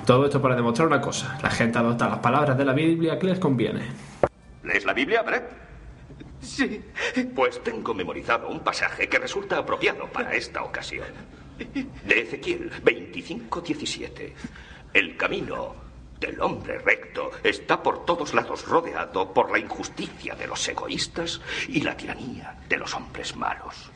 [0.05, 3.29] Todo esto para demostrar una cosa, la gente adopta las palabras de la Biblia que
[3.29, 3.83] les conviene.
[4.65, 5.45] ¿Lees la Biblia, Brett?
[6.41, 6.83] Sí.
[7.33, 11.07] Pues tengo memorizado un pasaje que resulta apropiado para esta ocasión.
[11.59, 14.33] De Ezequiel 25:17.
[14.95, 15.88] El camino
[16.21, 21.81] del hombre recto está por todos lados rodeado por la injusticia de los egoístas y
[21.81, 23.91] la tiranía de los hombres malos.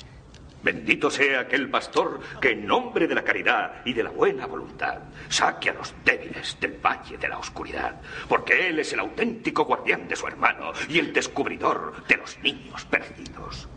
[0.62, 5.00] Bendito sea aquel pastor que en nombre de la caridad y de la buena voluntad
[5.28, 10.06] saque a los débiles del valle de la oscuridad, porque él es el auténtico guardián
[10.06, 13.68] de su hermano y el descubridor de los niños perdidos.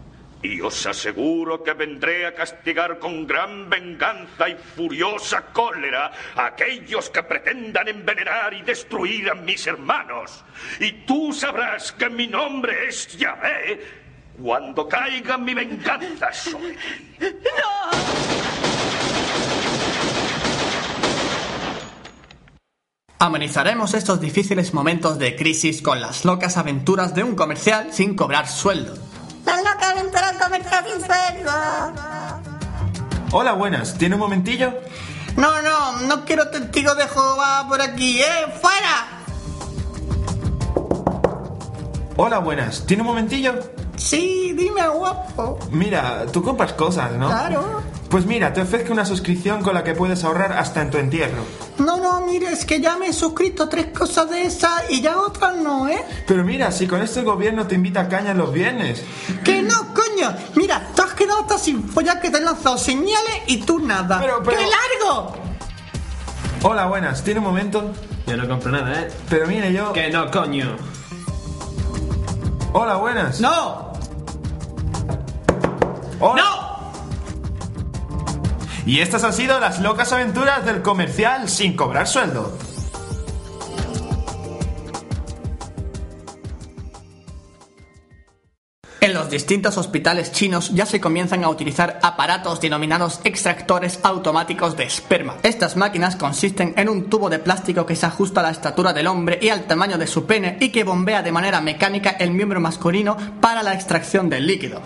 [0.46, 7.10] Y os aseguro que vendré a castigar con gran venganza y furiosa cólera a aquellos
[7.10, 10.46] que pretendan envenenar y destruir a mis hermanos.
[10.80, 13.80] Y tú sabrás que mi nombre es Yahvé
[14.39, 16.78] cuando caiga mi venganza sobre.
[23.18, 28.48] Amenizaremos estos difíciles momentos de crisis con las locas aventuras de un comercial sin cobrar
[28.48, 29.05] sueldo.
[33.32, 33.98] Hola, buenas.
[33.98, 34.74] ¿Tiene un momentillo?
[35.36, 38.46] No, no, no quiero testigo de Jehová por aquí, ¿eh?
[38.62, 39.08] ¡Fuera!
[42.16, 42.86] Hola, buenas.
[42.86, 43.56] ¿Tiene un momentillo?
[43.98, 45.60] Sí, dime, guapo.
[45.72, 47.28] Mira, tú compras cosas, ¿no?
[47.28, 47.82] Claro.
[48.10, 51.43] Pues mira, te ofrezco una suscripción con la que puedes ahorrar hasta en tu entierro.
[51.80, 55.01] No, no, mire, es que ya me he suscrito a tres cosas de esas y
[55.01, 56.03] ya otras no, ¿eh?
[56.28, 59.03] Pero mira, si con esto el gobierno te invita a caña los viernes.
[59.43, 60.34] ¡Que no, coño!
[60.56, 64.20] Mira, te has quedado hasta sin follar que te han lanzado señales y tú nada.
[64.20, 64.58] Pero, pero...
[64.58, 65.34] ¡Qué largo!
[66.62, 67.24] Hola, buenas.
[67.24, 67.91] ¿Tiene un momento?
[68.28, 69.08] Yo no compro nada, ¿eh?
[69.30, 69.91] Pero mire, yo...
[69.93, 70.78] Que no, coño.
[72.72, 73.39] Hola, buenas.
[73.41, 73.93] ¡No!
[76.20, 76.41] Hola.
[76.41, 76.64] ¡No!
[78.86, 82.56] Y estas han sido las locas aventuras del comercial sin cobrar sueldo.
[89.02, 94.84] En los distintos hospitales chinos ya se comienzan a utilizar aparatos denominados extractores automáticos de
[94.84, 95.38] esperma.
[95.44, 99.06] Estas máquinas consisten en un tubo de plástico que se ajusta a la estatura del
[99.06, 102.60] hombre y al tamaño de su pene y que bombea de manera mecánica el miembro
[102.60, 104.82] masculino para la extracción del líquido.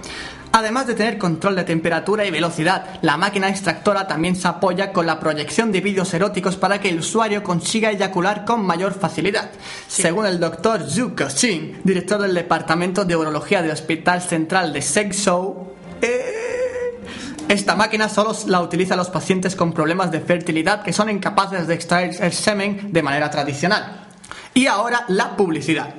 [0.52, 5.06] Además de tener control de temperatura y velocidad, la máquina extractora también se apoya con
[5.06, 9.52] la proyección de vídeos eróticos para que el usuario consiga eyacular con mayor facilidad.
[9.88, 15.74] Según el doctor Zhu Kexin, director del Departamento de Urología del Hospital Central de Sexou,
[16.02, 17.00] eh,
[17.48, 21.76] esta máquina solo la utilizan los pacientes con problemas de fertilidad que son incapaces de
[21.76, 24.08] extraer el semen de manera tradicional.
[24.56, 25.94] Y ahora la publicidad.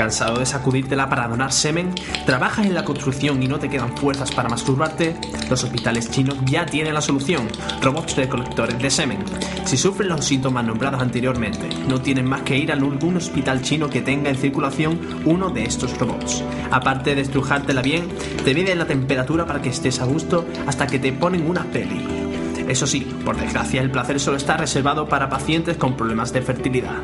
[0.00, 1.94] ¿Cansado de sacudírtela para donar semen?
[2.24, 5.14] ¿Trabajas en la construcción y no te quedan fuerzas para masturbarte?
[5.50, 7.46] Los hospitales chinos ya tienen la solución,
[7.82, 9.18] robots recolectores de semen.
[9.66, 13.90] Si sufren los síntomas nombrados anteriormente, no tienen más que ir a algún hospital chino
[13.90, 16.42] que tenga en circulación uno de estos robots.
[16.70, 18.08] Aparte de estrujártela bien,
[18.42, 22.30] te miden la temperatura para que estés a gusto hasta que te ponen una peli.
[22.70, 27.02] Eso sí, por desgracia, el placer solo está reservado para pacientes con problemas de fertilidad.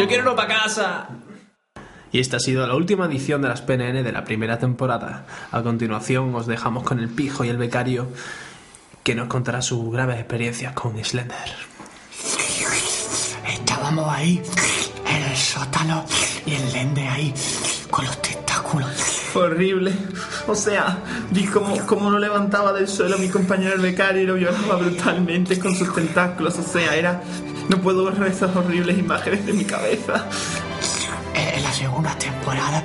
[0.00, 1.08] Yo quiero uno para casa.
[2.10, 5.26] Y esta ha sido la última edición de las PNN de la primera temporada.
[5.52, 8.08] A continuación os dejamos con el pijo y el becario
[9.02, 11.36] que nos contará sus graves experiencias con Slender.
[13.46, 14.40] Estábamos ahí
[15.06, 16.06] en el sótano
[16.46, 17.34] y el lende ahí
[17.90, 18.88] con los tentáculos.
[19.34, 19.92] Horrible.
[20.48, 20.98] O sea,
[21.30, 25.58] vi cómo, cómo lo levantaba del suelo mi compañero el becario y lo violaba brutalmente
[25.58, 26.58] con sus tentáculos.
[26.58, 27.22] O sea, era.
[27.70, 30.26] No puedo borrar esas horribles imágenes de mi cabeza.
[31.34, 32.82] Eh, En la segunda temporada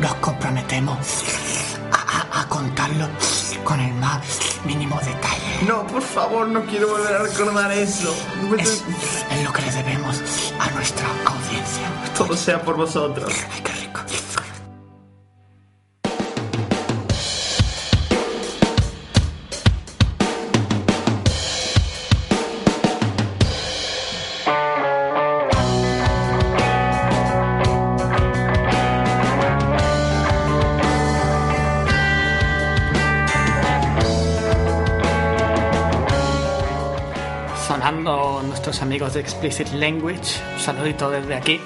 [0.00, 0.98] nos comprometemos
[1.92, 1.96] a,
[2.38, 3.06] a- a contarlo
[3.64, 4.20] con el más
[4.64, 5.64] mínimo detalle.
[5.68, 8.12] No, por favor, no quiero volver a recordar eso.
[8.58, 8.82] Es,
[9.30, 10.16] es lo que le debemos
[10.58, 11.86] a nuestra audiencia.
[12.16, 13.32] Todo sea por vosotros.
[13.54, 14.00] Ay, qué rico.
[38.70, 40.40] Nuestros amigos de Explicit Language.
[40.54, 41.60] Un saludito desde aquí.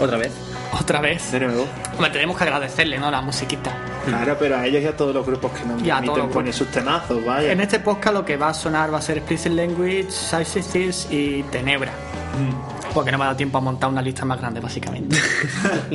[0.00, 0.32] Otra vez.
[0.72, 1.32] Otra vez.
[1.32, 1.66] De nuevo.
[1.92, 3.10] Hombre, tenemos que agradecerle, ¿no?
[3.10, 3.70] La musiquita.
[4.06, 7.22] Claro, pero a ellos y a todos los grupos que nos permiten poner sus temazos,
[7.26, 7.52] vaya.
[7.52, 11.42] En este podcast lo que va a sonar va a ser Explicit Language, Size y
[11.42, 11.92] Tenebra.
[12.94, 15.18] Porque no me ha dado tiempo a montar una lista más grande, básicamente.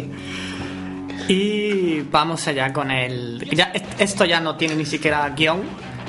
[1.28, 3.50] y vamos allá con el.
[3.52, 5.64] Ya, esto ya no tiene ni siquiera guion.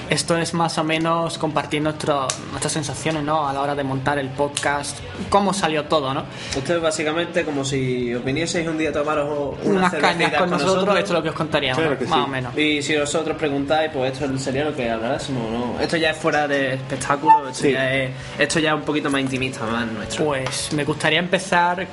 [0.09, 3.49] Esto es más o menos compartir nuestro, nuestras sensaciones, ¿no?
[3.49, 4.99] A la hora de montar el podcast.
[5.29, 6.25] Cómo salió todo, ¿no?
[6.57, 10.41] Esto es básicamente como si os vinieseis un día a tomaros una Unas cervecita cañas
[10.41, 12.57] con nosotros, esto es lo que os contaríamos, más o menos.
[12.57, 15.81] Y si vosotros preguntáis, pues esto sería lo que hablásemos, ¿no?
[15.81, 17.73] Esto ya es fuera de espectáculo, esto, Sí.
[17.73, 20.25] ya, es, esto ya es un poquito más intimista, más nuestro.
[20.27, 21.87] Pues me gustaría empezar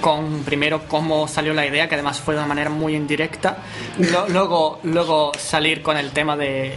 [0.00, 3.58] con primero cómo salió la idea, que además fue de una manera muy indirecta.
[4.28, 6.74] Luego, luego salir con el tema de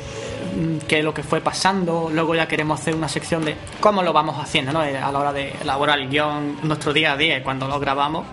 [0.57, 2.09] mm, qué es lo que fue pasando.
[2.13, 4.83] Luego ya queremos hacer una sección de cómo lo vamos haciendo, ¿no?
[4.83, 8.25] Eh, A la hora de elaborar el guion, nuestro día a día, cuando lo grabamos.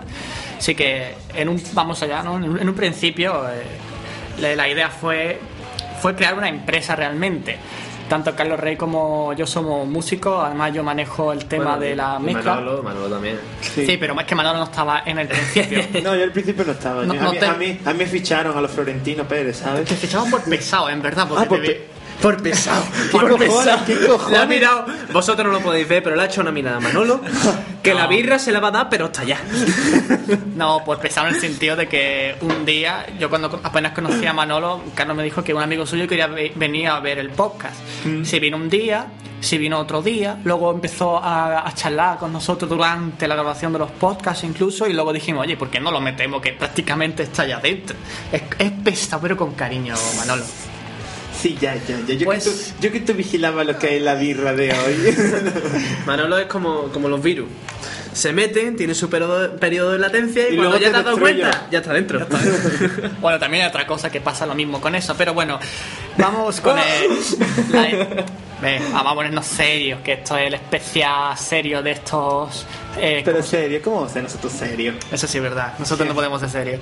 [0.57, 2.37] Así que en un, vamos allá, ¿no?
[2.37, 5.39] En un, principio eh, la, idea fue,
[6.01, 7.57] fue crear una empresa realmente.
[8.07, 12.19] Tanto Carlos Rey como yo somos músicos, además yo manejo el tema Bueno, de la
[12.19, 12.53] mezcla.
[12.55, 13.39] Manolo, Manolo también.
[13.61, 13.97] Sí.
[13.99, 15.79] pero más que Manolo no estaba en el principio.
[16.03, 17.03] No, yo al principio no estaba.
[17.03, 19.23] No, Yo- no a, mí, te- a, mí, a mí me ficharon a los Florentino
[19.27, 19.85] Pérez, ¿sabes?
[19.89, 21.87] Te fichaban por pesado, en verdad, porque Ah, por te vi- pe-
[22.21, 22.83] por pesado.
[22.85, 23.49] ¿Qué por cojones?
[23.53, 23.85] pesado.
[23.85, 26.77] ¿Qué Le ha mirado, vosotros no lo podéis ver, pero le ha hecho una mirada
[26.77, 27.21] a Manolo,
[27.83, 29.37] que la birra se la va a dar, pero hasta allá.
[30.55, 34.33] No, por pesado en el sentido de que un día, yo cuando apenas conocía a
[34.33, 37.75] Manolo, Carlos me dijo que un amigo suyo quería ve- venir a ver el podcast.
[38.23, 39.07] Si vino un día,
[39.41, 43.79] si vino otro día, luego empezó a, a charlar con nosotros durante la grabación de
[43.79, 46.41] los podcasts incluso, y luego dijimos, oye, ¿por qué no lo metemos?
[46.41, 47.95] Que prácticamente está allá dentro.
[48.31, 50.45] Es, es pesado, pero con cariño, Manolo.
[51.45, 52.15] Sí, ya, ya, ya.
[52.15, 54.71] Yo, Pues- que tú, yo que tú vigilabas lo que hay en la birra de
[54.73, 55.15] hoy.
[56.07, 57.47] Manolo es como, como los virus.
[58.13, 60.97] Se meten, tiene su periodo, periodo de latencia y, Y cuando luego ya te te
[60.97, 62.25] has dado cuenta, ya está dentro.
[63.21, 65.59] Bueno, también hay otra cosa que pasa lo mismo con eso, pero bueno,
[66.17, 66.85] vamos con el.
[67.71, 72.65] la- vamos a ponernos serios, que esto es el especial serio de estos.
[72.97, 74.95] eh, Pero serio, ¿cómo vamos a ser nosotros serios?
[75.11, 76.79] eso sí es verdad, nosotros no podemos ser serios.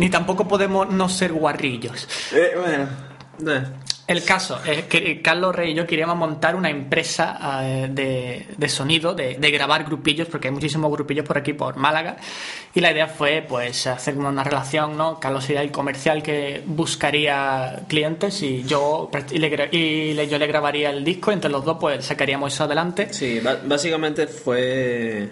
[0.00, 2.08] Ni tampoco podemos no ser guarrillos.
[2.32, 2.88] Eh, bueno,
[3.46, 3.62] Eh,
[4.08, 8.68] El caso es que Carlos Rey y yo queríamos montar una empresa eh, de, de
[8.68, 12.16] sonido, de, de grabar grupillos, porque hay muchísimos grupillos por aquí, por Málaga.
[12.72, 15.18] Y la idea fue pues hacer una relación, ¿no?
[15.18, 20.46] Carlos sería el comercial que buscaría clientes y yo y le, y le- yo le
[20.46, 23.12] grabaría el disco, entre los dos pues sacaríamos eso adelante.
[23.12, 25.28] sí, básicamente fue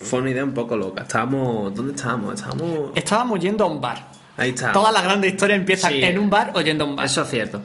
[0.00, 1.02] fue una idea un poco loca.
[1.02, 2.34] Estábamos, ¿dónde estábamos?
[2.34, 4.08] Estábamos Estábamos yendo a un bar.
[4.36, 4.72] Ahí está.
[4.72, 6.02] Toda la grande historia empieza Sí.
[6.02, 7.06] en un bar o yendo a un bar.
[7.06, 7.62] Eso es cierto.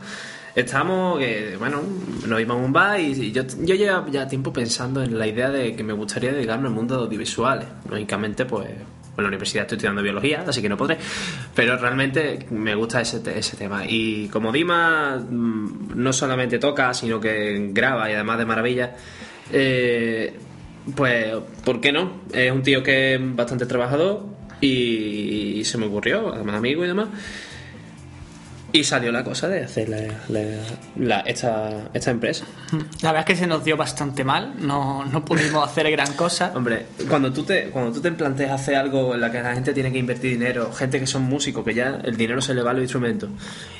[0.55, 1.81] Estamos, que, bueno,
[2.25, 5.27] nos íbamos a un bar y, y yo, yo llevo ya tiempo pensando en la
[5.27, 7.67] idea de que me gustaría dedicarme al mundo de audiovisuales.
[7.87, 10.97] Lógicamente, pues, en la universidad estoy estudiando biología, así que no podré.
[11.53, 13.83] Pero realmente me gusta ese, ese tema.
[13.87, 18.95] Y como Dima mm, no solamente toca, sino que graba y además de maravilla,
[19.51, 20.33] eh,
[20.95, 22.21] pues, ¿por qué no?
[22.33, 24.25] Es un tío que es bastante trabajador
[24.61, 27.09] y, se me ocurrió, además amigo y demás.
[28.77, 29.89] Y salió la cosa de hacer
[31.25, 32.45] esta, esta empresa.
[33.01, 36.51] La verdad es que se nos dio bastante mal, no, no pudimos hacer gran cosa.
[36.55, 39.73] Hombre, cuando tú, te, cuando tú te planteas hacer algo en la que la gente
[39.73, 42.69] tiene que invertir dinero, gente que son músicos, que ya el dinero se le va
[42.69, 43.31] a los instrumentos,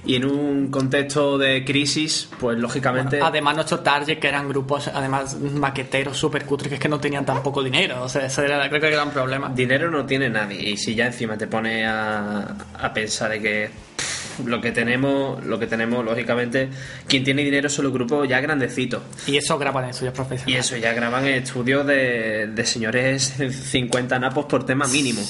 [0.04, 3.20] y en un contexto de crisis, pues lógicamente...
[3.22, 7.24] además nuestro target, que eran grupos, además maqueteros súper cutres, que es que no tenían
[7.24, 9.52] tampoco dinero, o sea, ese era creo que era un problema.
[9.54, 13.70] Dinero no tiene nadie, y si ya encima te pone a, a pensar de que
[14.46, 16.70] lo que tenemos, lo que tenemos, lógicamente,
[17.08, 19.02] quien tiene dinero son los grupos ya grandecitos.
[19.26, 20.56] Y eso graban en estudios profesionales.
[20.56, 25.22] Y eso ya graban en estudios de, de señores 50 napos por tema mínimo.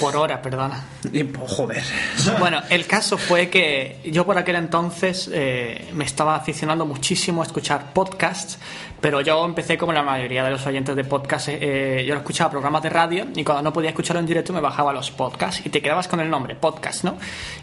[0.00, 0.84] Por hora, perdona.
[1.12, 1.82] Y, pues, joder.
[2.38, 7.46] Bueno, el caso fue que yo por aquel entonces eh, me estaba aficionando muchísimo a
[7.46, 8.58] escuchar podcasts
[9.00, 12.50] pero yo empecé como la mayoría de los oyentes de podcast, eh, eh, yo escuchaba
[12.50, 15.68] programas de radio y cuando no podía escucharlo en directo me bajaba los podcasts y
[15.68, 17.16] te quedabas con el nombre, podcast, ¿no?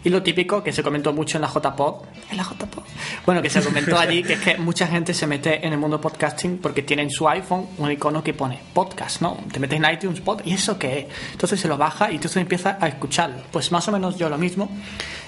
[0.04, 2.84] Y lo típico que se comentó mucho en la JPod, en la JPod,
[3.26, 6.00] bueno, que se comentó allí, que es que mucha gente se mete en el mundo
[6.00, 9.38] podcasting porque tiene en su iPhone un icono que pone podcast, ¿no?
[9.50, 11.06] Te metes en iTunes, pod, ¿y eso qué es?
[11.32, 13.42] Entonces se lo baja y entonces empieza a escucharlo.
[13.50, 14.70] Pues más o menos yo lo mismo,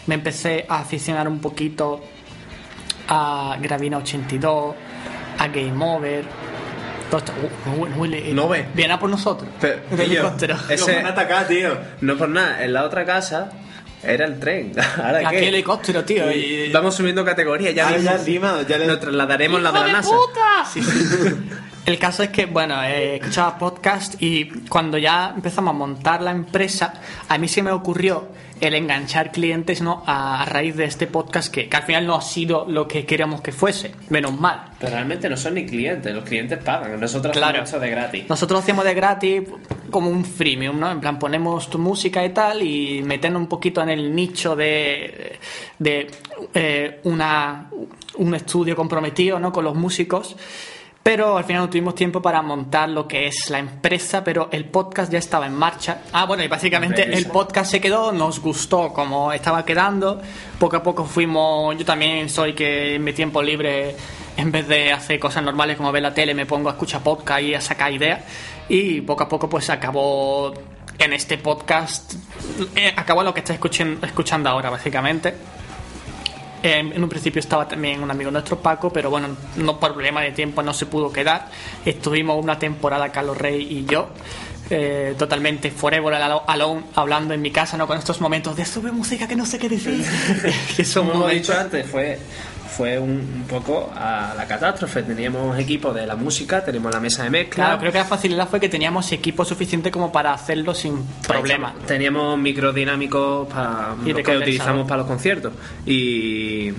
[0.07, 2.01] me empecé a aficionar un poquito
[3.09, 4.75] a Gravina 82,
[5.37, 6.25] a Game Over.
[7.11, 7.33] Todo esto,
[7.77, 8.67] uh, huele, no ve.
[8.73, 9.51] Viene a por nosotros.
[9.61, 10.57] Pero, helicóptero.
[10.69, 11.77] Ese, van a atacar, tío.
[12.03, 13.51] No por nada, en la otra casa
[14.07, 14.73] era el tren.
[14.97, 15.49] ¿Ahora Aquí qué?
[15.49, 16.31] helicóptero, tío.
[16.33, 16.71] Y...
[16.73, 17.71] Vamos subiendo categoría.
[17.73, 20.11] Ya, Ahora mismo ya encima, ya le- Nos trasladaremos la de la ¡Hijo NASA.
[20.11, 20.65] puta!
[20.73, 21.29] Sí, sí.
[21.87, 26.33] El caso es que, bueno, eh, escuchaba podcast y cuando ya empezamos a montar la
[26.33, 26.95] empresa,
[27.29, 28.27] a mí se me ocurrió
[28.61, 30.03] el enganchar clientes ¿no?
[30.05, 33.41] a, raíz de este podcast que, que al final no ha sido lo que queríamos
[33.41, 34.73] que fuese, menos mal.
[34.81, 36.99] Pero realmente no son ni clientes, los clientes pagan.
[36.99, 37.51] Nosotros Claro.
[37.63, 38.25] hacemos esto de gratis.
[38.29, 39.43] Nosotros hacemos de gratis
[39.93, 40.91] como un freemium, ¿no?
[40.91, 45.39] En plan, ponemos tu música y tal y meten un poquito en el nicho de,
[45.79, 46.11] de
[46.53, 47.71] eh, una,
[48.17, 49.53] un estudio comprometido, ¿no?
[49.53, 50.35] Con los músicos.
[51.07, 54.65] Pero al final no tuvimos tiempo para montar lo que es la empresa, pero el
[54.65, 56.03] podcast ya estaba en marcha.
[56.11, 60.21] Ah, bueno, y básicamente el podcast se quedó, nos gustó como estaba quedando.
[60.59, 63.95] Poco a poco fuimos, yo también soy que en mi tiempo libre,
[64.37, 67.41] en vez de hacer cosas normales como ver la tele, me pongo a escuchar podcast
[67.41, 68.25] y a sacar ideas.
[68.69, 70.53] Y poco a poco pues acabó
[70.99, 72.15] en este podcast,
[72.75, 75.35] eh, acabó lo que está escuchando ahora básicamente.
[76.67, 80.33] En, en un principio estaba también un amigo nuestro, Paco, pero bueno, no problema de
[80.33, 81.49] tiempo no se pudo quedar.
[81.85, 84.09] Estuvimos una temporada Carlos Rey y yo,
[84.71, 87.87] eh, totalmente forever alo- alone, hablando en mi casa, ¿no?
[87.87, 90.05] Con estos momentos de sube música que no sé qué decir.
[90.77, 92.19] que son Como he dicho antes, fue,
[92.77, 95.03] fue un, un poco a la catástrofe.
[95.05, 97.65] Teníamos equipo de la música, tenemos la mesa de mezcla.
[97.65, 101.73] Claro, creo que la facilidad fue que teníamos equipo suficiente como para hacerlo sin problema.
[101.87, 105.53] Teníamos microdinámicos para Y lo de que utilizamos para los conciertos.
[105.87, 106.73] Y,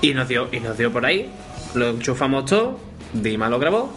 [0.00, 1.28] y nos dio y nos dio por ahí.
[1.74, 2.80] Lo enchufamos todo,
[3.12, 3.92] Dima lo grabó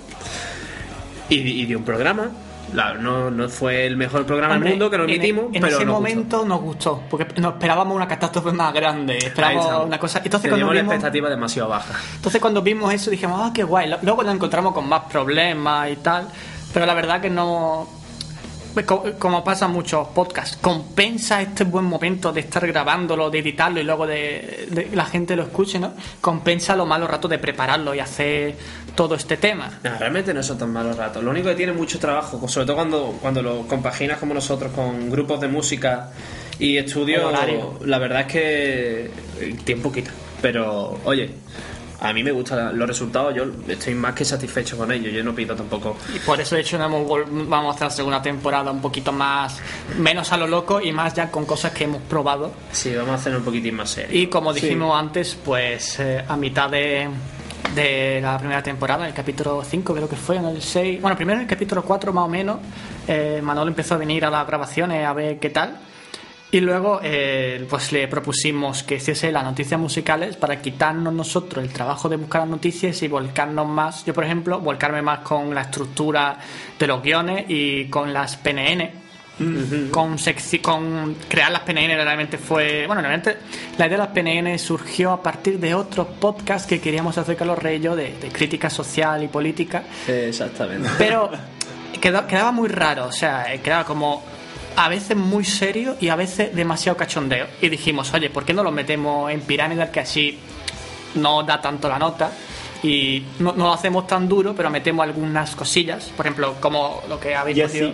[1.29, 2.29] y, y dio un programa.
[2.73, 5.61] La- no, no fue el mejor programa Hombre, del mundo que nos en- emitimos, en,
[5.61, 9.99] pero ese nos momento nos gustó, porque nos esperábamos una catástrofe más grande, esperábamos una
[9.99, 10.19] cosa.
[10.23, 11.93] Entonces cuando, Teníamos la vimos, expectativa demasiado baja.
[12.15, 13.93] entonces cuando vimos eso dijimos, ah, qué guay.
[14.01, 16.27] Luego nos encontramos con más problemas y tal,
[16.73, 17.87] pero la verdad que no.
[18.73, 23.39] Pues, co- Como pasa en muchos podcasts, compensa este buen momento de estar grabándolo, de
[23.39, 25.93] editarlo y luego de, la gente lo escuche, ¿no?
[26.21, 28.55] Compensa los malos ratos de prepararlo y hacer
[28.95, 29.79] todo este tema.
[29.83, 31.23] No, realmente no son tan malos ratos.
[31.23, 35.09] Lo único que tiene mucho trabajo, sobre todo cuando, cuando lo compaginas como nosotros con
[35.09, 36.11] grupos de música
[36.59, 37.31] y estudios,
[37.85, 39.11] la verdad es que
[39.41, 40.11] el tiempo quita.
[40.41, 41.31] Pero, oye,
[42.03, 45.33] a mí me gustan los resultados, yo estoy más que satisfecho con ellos, yo no
[45.33, 45.95] pido tampoco.
[46.13, 49.61] Y por eso, de hecho, vamos a hacer la segunda temporada un poquito más,
[49.97, 52.51] menos a lo loco y más ya con cosas que hemos probado.
[52.73, 54.19] Sí, vamos a hacer un poquitín más serio.
[54.19, 57.07] Y como dijimos antes, pues eh, a mitad de,
[57.73, 61.37] de la primera temporada, el capítulo 5 creo que fue, en el 6, bueno, primero
[61.37, 62.57] en el capítulo 4 más o menos,
[63.07, 65.79] eh, Manolo empezó a venir a las grabaciones a ver qué tal.
[66.53, 71.73] Y luego eh, pues le propusimos que hiciese las noticias musicales para quitarnos nosotros el
[71.73, 75.61] trabajo de buscar las noticias y volcarnos más, yo por ejemplo, volcarme más con la
[75.63, 76.37] estructura
[76.77, 78.91] de los guiones y con las PNN,
[79.89, 83.35] con, secci- con crear las PNN realmente fue bueno realmente
[83.79, 87.47] la idea de las PNN surgió a partir de otros podcasts que queríamos hacer con
[87.47, 89.81] los reyes de, de crítica social y política.
[90.07, 90.87] Exactamente.
[90.99, 91.31] pero
[91.99, 94.23] queda- quedaba muy raro o sea quedaba como
[94.75, 97.47] a veces muy serio y a veces demasiado cachondeo.
[97.61, 100.37] Y dijimos oye ¿por qué no lo metemos en pirámide que así
[101.15, 102.31] no da tanto la nota
[102.81, 107.19] y no, no lo hacemos tan duro pero metemos algunas cosillas por ejemplo como lo
[107.19, 107.93] que habéis Y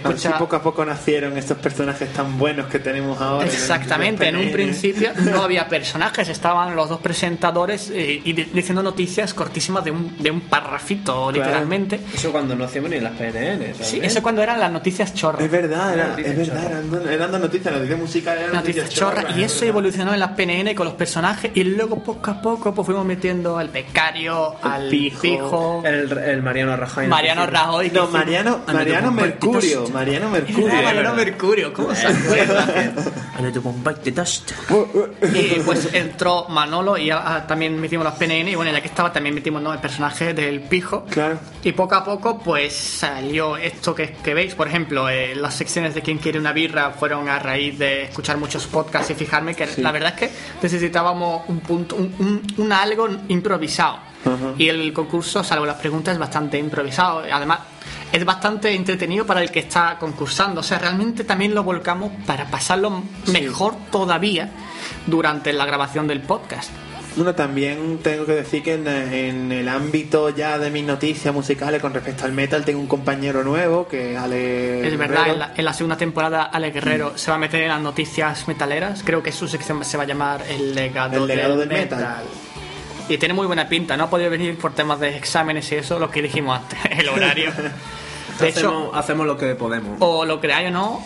[0.00, 0.26] podido así.
[0.26, 0.38] Escucha...
[0.38, 3.46] poco a poco nacieron estos personajes tan buenos que tenemos ahora.
[3.46, 9.34] Exactamente, en un principio no había personajes, estaban los dos presentadores eh, y diciendo noticias
[9.34, 12.00] cortísimas de un, de un parrafito, literalmente.
[12.14, 13.74] Eso cuando no hacíamos ni las PNN.
[13.80, 15.42] Sí, eso cuando eran las noticias chorras.
[15.42, 19.36] Es verdad, era, es verdad, eran, eran, noticias, noticias musicales eran noticias, chorras.
[19.36, 22.86] y eso evolucionó en las PNN con los personajes y luego poco a poco pues
[22.86, 27.06] fuimos metiendo al becario, al pijo, el, el, Mariano Rajoy.
[27.06, 27.90] Mariano Rajoy.
[27.90, 29.81] No, Mariano, Mariano Mercurio.
[29.90, 30.82] Mariano Mercurio.
[30.82, 32.92] Mariano Mercurio, ¿cómo se acuerda?
[35.34, 37.10] y pues entró Manolo y
[37.46, 41.04] también metimos las PNN y bueno, ya que estaba también metimos el personaje del pijo.
[41.10, 41.38] Claro.
[41.62, 45.94] Y poco a poco pues salió esto que, que veis, por ejemplo, eh, las secciones
[45.94, 49.68] de quien quiere una birra fueron a raíz de escuchar muchos podcasts y fijarme que
[49.78, 53.98] la verdad es que necesitábamos un punto, un, un, algo improvisado.
[54.56, 57.24] Y el concurso, salvo las preguntas, es bastante improvisado.
[57.30, 57.58] Además,
[58.12, 60.60] es bastante entretenido para el que está concursando.
[60.60, 64.50] O sea, realmente también lo volcamos para pasarlo mejor todavía
[65.06, 66.70] durante la grabación del podcast.
[67.14, 71.92] Bueno, también tengo que decir que en, el ámbito ya de mis noticias musicales con
[71.92, 76.44] respecto al metal tengo un compañero nuevo que Ale Es verdad, en la, segunda temporada
[76.44, 79.02] Ale Guerrero se va a meter en las noticias metaleras.
[79.04, 82.22] Creo que su sección se va a llamar El legado, del, metal.
[83.08, 85.98] Y tiene muy buena pinta, no ha podido venir por temas de exámenes y eso,
[85.98, 87.52] lo que dijimos antes, el horario.
[88.40, 89.96] De hecho, hacemos lo que podemos.
[90.00, 91.04] O lo creáis o no,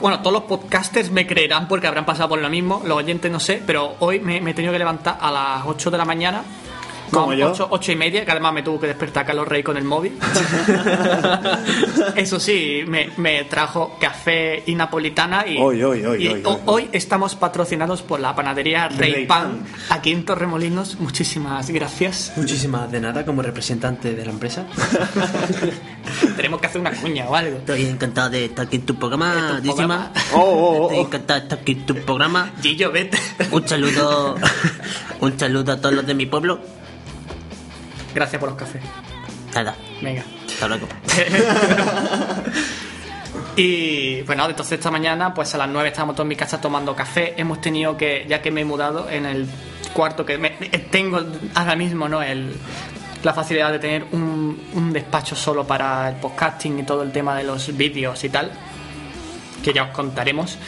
[0.00, 3.40] bueno, todos los podcasters me creerán porque habrán pasado por lo mismo, los oyentes no
[3.40, 6.42] sé, pero hoy me, me he tenido que levantar a las 8 de la mañana
[7.12, 7.52] como yo.
[7.70, 10.18] Ocho, y media, que además me tuvo que despertar Carlos Rey con el móvil.
[12.16, 15.46] Eso sí, me, trajo café y napolitana.
[15.46, 20.98] Y hoy, hoy, hoy, hoy, estamos patrocinados por la panadería Rey, Pan, aquí en Torremolinos.
[21.00, 22.32] Muchísimas gracias.
[22.36, 24.66] Muchísimas de nada como representante de la empresa.
[26.36, 27.58] Tenemos que hacer una cuña o algo.
[27.58, 29.60] Estoy encantado de estar aquí en tu programa.
[30.34, 32.52] Oh, oh, oh, Estoy encantado de estar aquí en tu programa.
[32.62, 33.18] Gillo, vete.
[33.50, 34.36] Un saludo,
[35.20, 36.60] un saludo a todos los de mi pueblo.
[38.14, 38.82] Gracias por los cafés.
[39.54, 39.74] Nada.
[40.00, 40.24] Venga.
[40.46, 40.86] Hasta luego.
[43.56, 46.94] y bueno, entonces esta mañana, pues a las 9 estábamos todos en mi casa tomando
[46.94, 47.34] café.
[47.36, 49.46] Hemos tenido que, ya que me he mudado en el
[49.92, 50.38] cuarto que
[50.90, 51.20] tengo
[51.54, 52.22] ahora mismo, ¿no?
[52.22, 52.56] El,
[53.22, 57.36] la facilidad de tener un, un despacho solo para el podcasting y todo el tema
[57.36, 58.50] de los vídeos y tal,
[59.62, 60.58] que ya os contaremos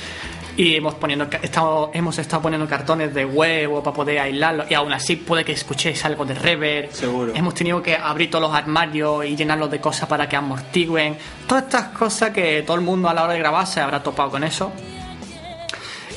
[0.56, 4.92] y hemos, poniendo, estado, hemos estado poniendo cartones de huevo para poder aislarlo y aún
[4.92, 6.92] así puede que escuchéis algo de reverb.
[6.92, 7.32] Seguro.
[7.34, 11.16] Hemos tenido que abrir todos los armarios y llenarlos de cosas para que amortiguen.
[11.48, 14.30] Todas estas cosas que todo el mundo a la hora de grabar se habrá topado
[14.30, 14.72] con eso.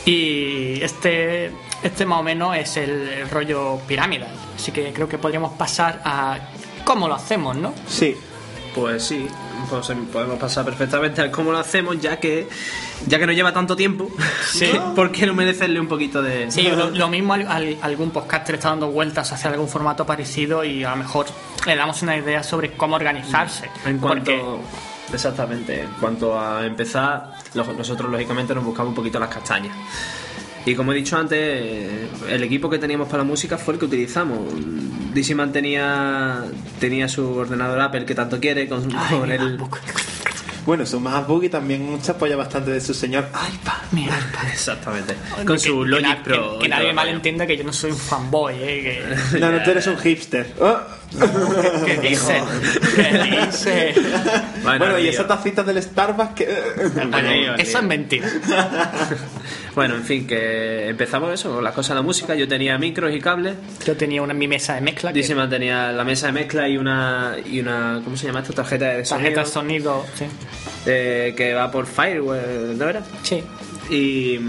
[0.05, 1.51] Y este,
[1.83, 4.27] este más o menos es el, rollo pirámide.
[4.55, 6.37] Así que creo que podríamos pasar a
[6.85, 7.73] cómo lo hacemos, ¿no?
[7.87, 8.15] Sí.
[8.73, 9.27] Pues sí,
[9.69, 12.47] pues podemos pasar perfectamente a cómo lo hacemos, ya que
[13.05, 14.09] ya que no lleva tanto tiempo,
[14.51, 14.71] sí.
[14.95, 16.51] ¿por qué no merecerle un poquito de...?
[16.51, 20.97] Sí, lo, mismo algún podcaster está dando vueltas hacia algún formato parecido y a lo
[20.97, 21.27] mejor
[21.65, 23.69] le damos una idea sobre cómo organizarse.
[23.85, 24.61] En cuanto...
[25.13, 29.73] Exactamente, en cuanto a empezar, nosotros lógicamente nos buscamos un poquito las castañas.
[30.67, 31.89] Y como he dicho antes,
[32.29, 34.39] el equipo que teníamos para la música fue el que utilizamos.
[35.13, 36.43] Disiman tenía,
[36.77, 38.91] tenía su ordenador Apple que tanto quiere con,
[39.31, 39.57] el...
[40.65, 43.75] Bueno, su MacBook y también se apoya bastante de su señor iPad.
[43.93, 44.49] Mi iPad.
[44.51, 45.15] Exactamente.
[45.45, 46.59] Con su Logic Pro.
[46.59, 49.05] Que, nadie malentienda que yo no soy un fanboy, ¿eh?
[49.31, 49.39] Que...
[49.39, 50.53] No, no, tú eres un hipster.
[50.59, 50.79] Oh.
[51.85, 52.41] ¿Qué dice?
[52.95, 53.95] ¿Qué dice?
[54.63, 56.43] Bueno, y esa tacita del Starbucks que...
[57.57, 58.27] eso es mentira.
[59.75, 62.35] bueno, en fin, que empezamos eso, con las cosas de la música.
[62.35, 63.55] Yo tenía micros y cables.
[63.85, 65.13] Yo tenía una mi mesa de mezcla.
[65.13, 65.19] Que...
[65.19, 68.51] Dísima tenía la mesa de mezcla y una, y una ¿cómo se llama esto?
[68.51, 69.23] Tarjeta de sonido.
[69.23, 70.25] Tarjeta de sonido, sí.
[70.85, 73.01] Eh, que va por Firewall, ¿no era?
[73.23, 73.41] Sí.
[73.89, 74.39] Y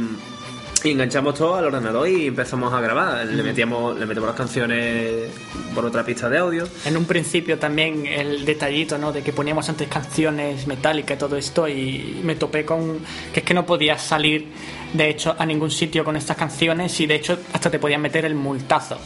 [0.84, 3.26] y enganchamos todo al ordenador y empezamos a grabar.
[3.26, 5.30] Le metíamos, le metemos las canciones
[5.74, 6.68] por otra pista de audio.
[6.84, 9.12] En un principio también el detallito, ¿no?
[9.12, 13.00] De que poníamos antes canciones metálicas y todo esto y me topé con
[13.32, 14.48] que es que no podías salir,
[14.92, 18.24] de hecho, a ningún sitio con estas canciones y de hecho hasta te podían meter
[18.24, 18.98] el multazo.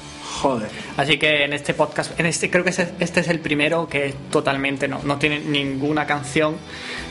[0.43, 0.68] Joder.
[0.97, 4.88] Así que en este podcast, en este creo que este es el primero que totalmente
[4.88, 6.57] no, no tiene ninguna canción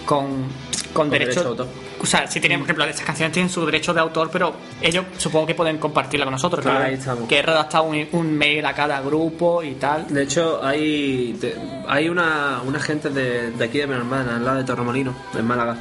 [0.05, 0.47] con,
[0.91, 1.67] con, derecho, autor.
[2.01, 5.05] O sea, si tienen, por ejemplo, estas canciones tienen su derecho de autor, pero ellos
[5.17, 6.61] supongo que pueden compartirla con nosotros.
[6.61, 7.29] Claro, ahí estamos.
[7.29, 10.13] Que he redactado un, mail a cada grupo y tal.
[10.13, 11.39] De hecho, hay,
[11.87, 15.47] hay una, una gente de, de aquí de mi hermana, al lado de Torremolino, en
[15.47, 15.77] Málaga,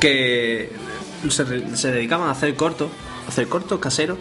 [0.00, 0.72] que
[1.28, 2.90] se, se dedicaban a hacer cortos,
[3.26, 4.18] a hacer cortos caseros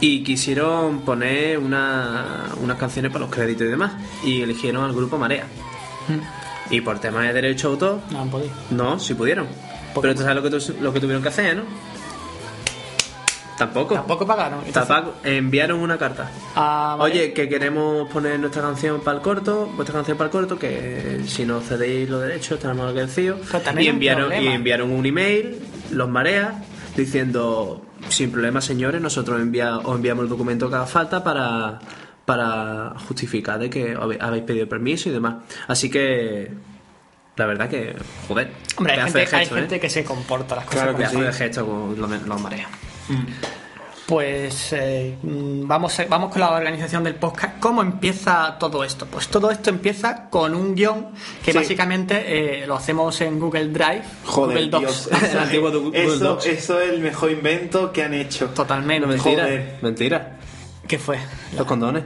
[0.00, 3.92] y quisieron poner una, unas canciones para los créditos y demás
[4.24, 5.44] y eligieron al grupo Marea.
[6.08, 6.72] Mm.
[6.74, 8.00] Y por temas de derecho de autor.
[8.10, 8.50] No han podido.
[8.70, 9.46] No, sí pudieron.
[10.00, 11.62] Pero tú sabes lo que, tu- lo que tuvieron que hacer, ¿no?
[13.56, 13.94] Tampoco.
[13.94, 14.60] Tampoco pagaron.
[14.72, 15.14] Tampoco.
[15.24, 16.30] Enviaron una carta.
[16.54, 17.12] ah, vale.
[17.12, 21.22] Oye, que queremos poner nuestra canción para el corto, vuestra canción para el corto, que
[21.26, 23.34] si no cedéis los derechos tenemos que decir.
[23.50, 25.58] Pero también Y enviaron, y enviaron un email,
[25.90, 26.54] los mareas,
[27.02, 31.78] diciendo, sin problema señores, nosotros envia- os enviamos el documento que haga falta para,
[32.24, 35.36] para justificar de que habéis pedido permiso y demás.
[35.66, 36.50] Así que,
[37.36, 37.94] la verdad que,
[38.26, 39.60] joder, Hombre, hay gente, hay gesto, ¿eh?
[39.60, 41.20] gente que se comporta las cosas Claro que sí.
[41.20, 42.68] de gesto con los, los mareas.
[44.08, 47.60] Pues eh, vamos, a- vamos con la organización del podcast.
[47.60, 49.04] ¿Cómo empieza todo esto?
[49.04, 51.08] Pues todo esto empieza con un guion
[51.44, 51.58] que Sí.
[51.58, 55.10] básicamente eh, lo hacemos en Google Drive, Joder, Google Docs.
[55.10, 56.46] Dios, El antiguo Google eso, Docs.
[56.46, 58.46] eso es el mejor invento que han hecho.
[58.46, 59.06] Totalmente.
[59.06, 59.78] Mentira, Joder.
[59.82, 60.37] mentira.
[60.88, 61.18] ¿Qué fue?
[61.56, 62.04] Los condones.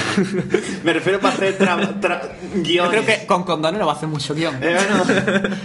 [0.84, 2.22] Me refiero para hacer tra- tra-
[2.54, 2.90] Yo guiones.
[2.90, 4.56] creo que con condones no va a hacer mucho guion.
[4.62, 5.56] Eh, bueno,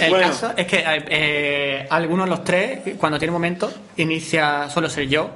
[0.00, 0.26] El Bueno.
[0.28, 5.08] caso es que eh, eh, algunos de los tres, cuando tiene momento, inicia, suelo ser
[5.08, 5.30] yo.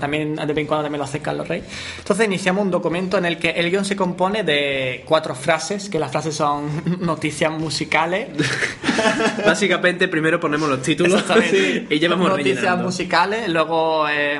[0.00, 1.62] También de vez en cuando también lo hace Carlos Rey.
[1.98, 5.98] Entonces iniciamos un documento en el que el guion se compone de cuatro frases, que
[5.98, 8.28] las frases son noticias musicales,
[9.44, 11.86] Básicamente, primero ponemos los títulos Exactamente.
[11.94, 12.84] y llevamos noticias rellenando.
[12.84, 14.38] musicales, luego eh,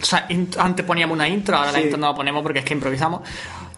[0.00, 0.26] o sea,
[0.58, 1.84] antes poníamos una intro, ahora la Sí.
[1.84, 3.22] intro no la ponemos porque es que improvisamos.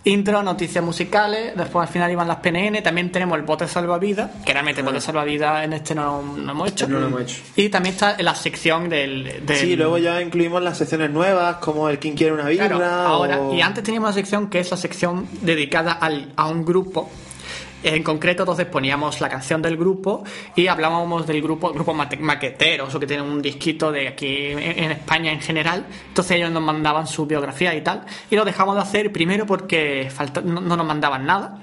[0.05, 4.53] Intro, noticias musicales, después al final iban las PNN, también tenemos el bote salvavidas, que
[4.55, 6.89] realmente el bote salvavidas en este no, no hemos hecho.
[6.89, 7.37] No lo hemos hecho.
[7.57, 9.45] Y también está la sección del...
[9.45, 12.69] del- sí, luego ya incluimos las secciones nuevas, como el Quien quiere una birra.
[12.69, 16.47] Claro, ahora, o- y antes teníamos una sección que es la sección dedicada al- a
[16.47, 17.11] un grupo.
[17.83, 20.23] En concreto, entonces poníamos la canción del grupo
[20.55, 25.33] y hablábamos del grupo, grupos maqueteros o que tienen un disquito de aquí en, España
[25.33, 25.87] en general.
[26.09, 28.05] Entonces ellos nos mandaban su biografía y tal.
[28.31, 30.11] Y lo dejamos de hacer primero porque
[30.45, 31.59] no nos mandaban nada.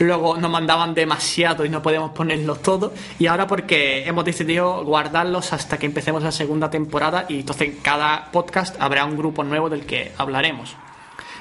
[0.00, 2.92] Luego nos mandaban demasiado y no podíamos ponerlos todos.
[3.18, 7.26] Y ahora porque hemos decidido guardarlos hasta que empecemos la segunda temporada.
[7.28, 10.74] Y entonces en cada podcast habrá un grupo nuevo del que hablaremos.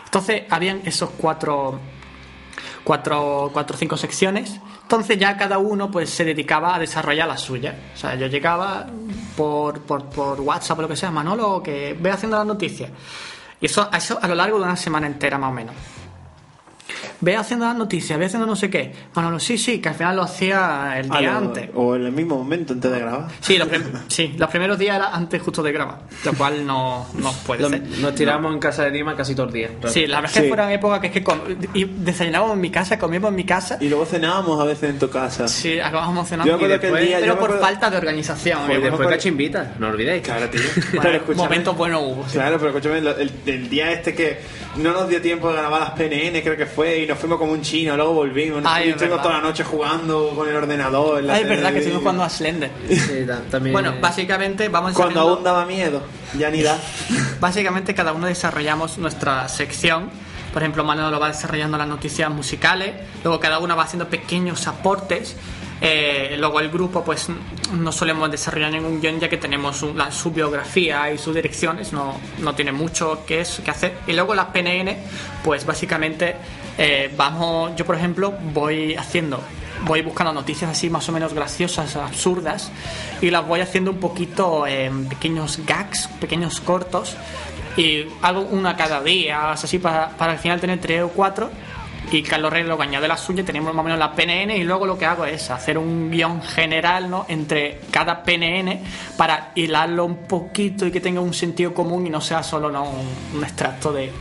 [0.10, 1.80] Entonces habían esos cuatro,
[2.90, 4.60] cuatro, cuatro o cinco secciones.
[4.82, 7.76] Entonces ya cada uno pues se dedicaba a desarrollar la suya.
[7.94, 8.88] O sea, yo llegaba
[9.38, 12.90] por, por, por WhatsApp o lo que sea, Manolo, que ve haciendo las noticias.
[13.62, 15.76] Y eso, eso a lo largo de una semana entera más o menos.
[17.22, 18.94] Ve haciendo las noticias, ve haciendo no sé qué.
[19.16, 21.70] Manolo, sí, sí, que al final lo hacía el a día lo- antes.
[21.76, 23.28] O en el mismo momento antes de grabar.
[23.42, 27.08] Sí los, prim- sí, los primeros días era antes justo de grabar, lo cual no,
[27.16, 27.82] no puede Lo- ser.
[28.00, 29.72] Nos tiramos en casa de Dima casi todos los días.
[29.88, 30.48] Sí, la verdad es que Sí.
[30.48, 31.24] fueron épocas que es que
[31.74, 33.78] y desayunábamos en mi casa, comíamos en mi casa.
[33.82, 35.48] Y luego cenábamos a veces en tu casa.
[35.48, 36.52] Sí, acabamos cenando.
[36.52, 38.60] Yo me acuerdo que el día- yo pero me por acuerdo- falta de organización.
[38.70, 38.80] Y ¿eh?
[38.80, 40.24] después por- cachimbita, no olvidéis.
[40.24, 40.62] Claro, tío.
[40.96, 42.26] Bueno, Pero momentos buenos hubo.
[42.28, 42.34] sí.
[42.34, 44.40] Claro, pero escúchame, lo- el, el día este que
[44.78, 47.52] no nos dio tiempo de grabar las PNN, creo que fue, y nos fuimos como
[47.54, 48.62] un chino, luego volvimos.
[48.66, 49.24] Ay, y es estuvimos verdad.
[49.24, 51.20] toda la noche jugando con el ordenador.
[51.20, 52.72] en la Ah, es verdad que estuvimos jugando a Slender.
[52.90, 53.74] Sí, ta- también.
[53.74, 56.02] Bueno, básicamente vamos Cuando aún daba miedo,
[56.38, 56.78] ya ni da.
[57.40, 60.10] Básicamente cada uno desarrollamos nuestra sección.
[60.54, 65.36] Por ejemplo, Manolo va desarrollando las noticias musicales, luego cada uno va haciendo pequeños aportes.
[65.82, 67.28] eh, luego el grupo, pues
[67.72, 71.94] no solemos desarrollar ningún guion ya que tenemos un- la- su biografía y sus direcciones,
[71.94, 73.94] no, no tiene mucho que, es, que hacer.
[74.06, 74.98] Y luego las PNN,
[75.42, 76.36] pues básicamente
[76.78, 79.42] eh, vamos, yo por ejemplo voy haciendo,
[79.86, 82.72] voy buscando noticias así más o menos graciosas, absurdas,
[83.22, 87.16] y las voy haciendo un poquito en pequeños gags, pequeños cortos,
[87.78, 91.50] y hago una cada día, así para, para al final tener tres o cuatro.
[92.12, 94.88] Y Carlos Rey luego añade la suya, tenemos más o menos la PNN y luego
[94.88, 97.26] lo que hago es hacer un guion general ¿no?
[97.30, 98.82] entre cada PNN
[99.16, 102.84] para hilarlo un poquito y que tenga un sentido común y no sea solo ¿no?
[102.84, 104.12] un, un extracto de,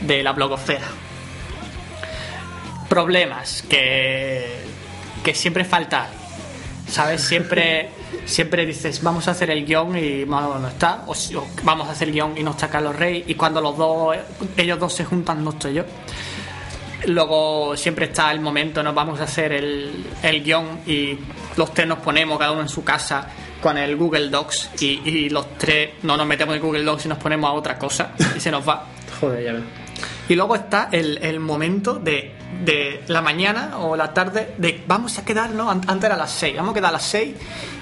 [0.00, 0.86] de la blogosfera.
[2.88, 4.46] Problemas que,
[5.24, 6.08] que siempre falta.
[6.88, 7.22] ¿Sabes?
[7.22, 7.90] Siempre,
[8.26, 11.04] siempre dices, vamos a hacer el guion y Manolo no está.
[11.06, 13.24] O, o vamos a hacer el guion y no está Carlos Rey.
[13.26, 14.16] Y cuando los dos,
[14.56, 15.84] ellos dos se juntan, no estoy yo.
[17.06, 21.18] Luego siempre está el momento, nos vamos a hacer el, el guion y
[21.56, 23.28] los tres nos ponemos cada uno en su casa
[23.60, 27.08] con el Google Docs y, y los tres no nos metemos en Google Docs y
[27.08, 28.86] nos ponemos a otra cosa y se nos va.
[29.20, 29.85] Joder, ya ves.
[30.28, 32.34] Y luego está el, el momento de,
[32.64, 36.56] de la mañana o la tarde de vamos a quedarnos, an- antes era las 6,
[36.56, 37.34] vamos a quedar a las 6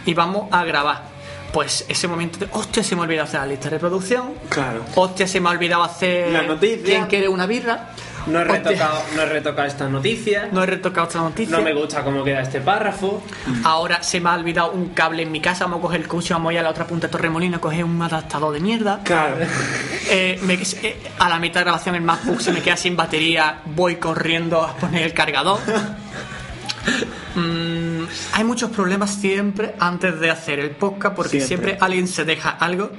[0.06, 1.14] y vamos a grabar.
[1.52, 4.84] Pues ese momento de, hostia, se me ha olvidado hacer la lista de reproducción, Claro.
[4.96, 6.84] hostia, se me ha olvidado hacer La noticia.
[6.84, 7.90] quién quiere una birra,
[8.26, 10.52] No he retocado, no he retocado estas noticias.
[10.52, 11.56] no he retocado esta noticia.
[11.56, 13.22] No me gusta cómo queda este párrafo.
[13.64, 16.32] Ahora se me ha olvidado un cable en mi casa, vamos a coger el coche,
[16.34, 19.00] vamos a ir a la otra punta de Torremolino a coger un adaptador de mierda.
[19.04, 19.36] Claro.
[20.10, 23.60] Eh, me- eh, a la mitad de grabación el MacBook se me queda sin batería,
[23.66, 25.58] voy corriendo a poner el cargador.
[27.34, 27.83] Mm,
[28.32, 32.90] hay muchos problemas siempre antes de hacer el podcast porque siempre, alguien se deja algo.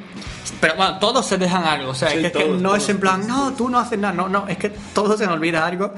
[0.61, 1.91] Pero bueno, todos se dejan algo.
[1.91, 4.13] O sea, es, que, no es en plan, no, tú no haces nada.
[4.13, 5.93] No, no, es que todos se nos olvida algo.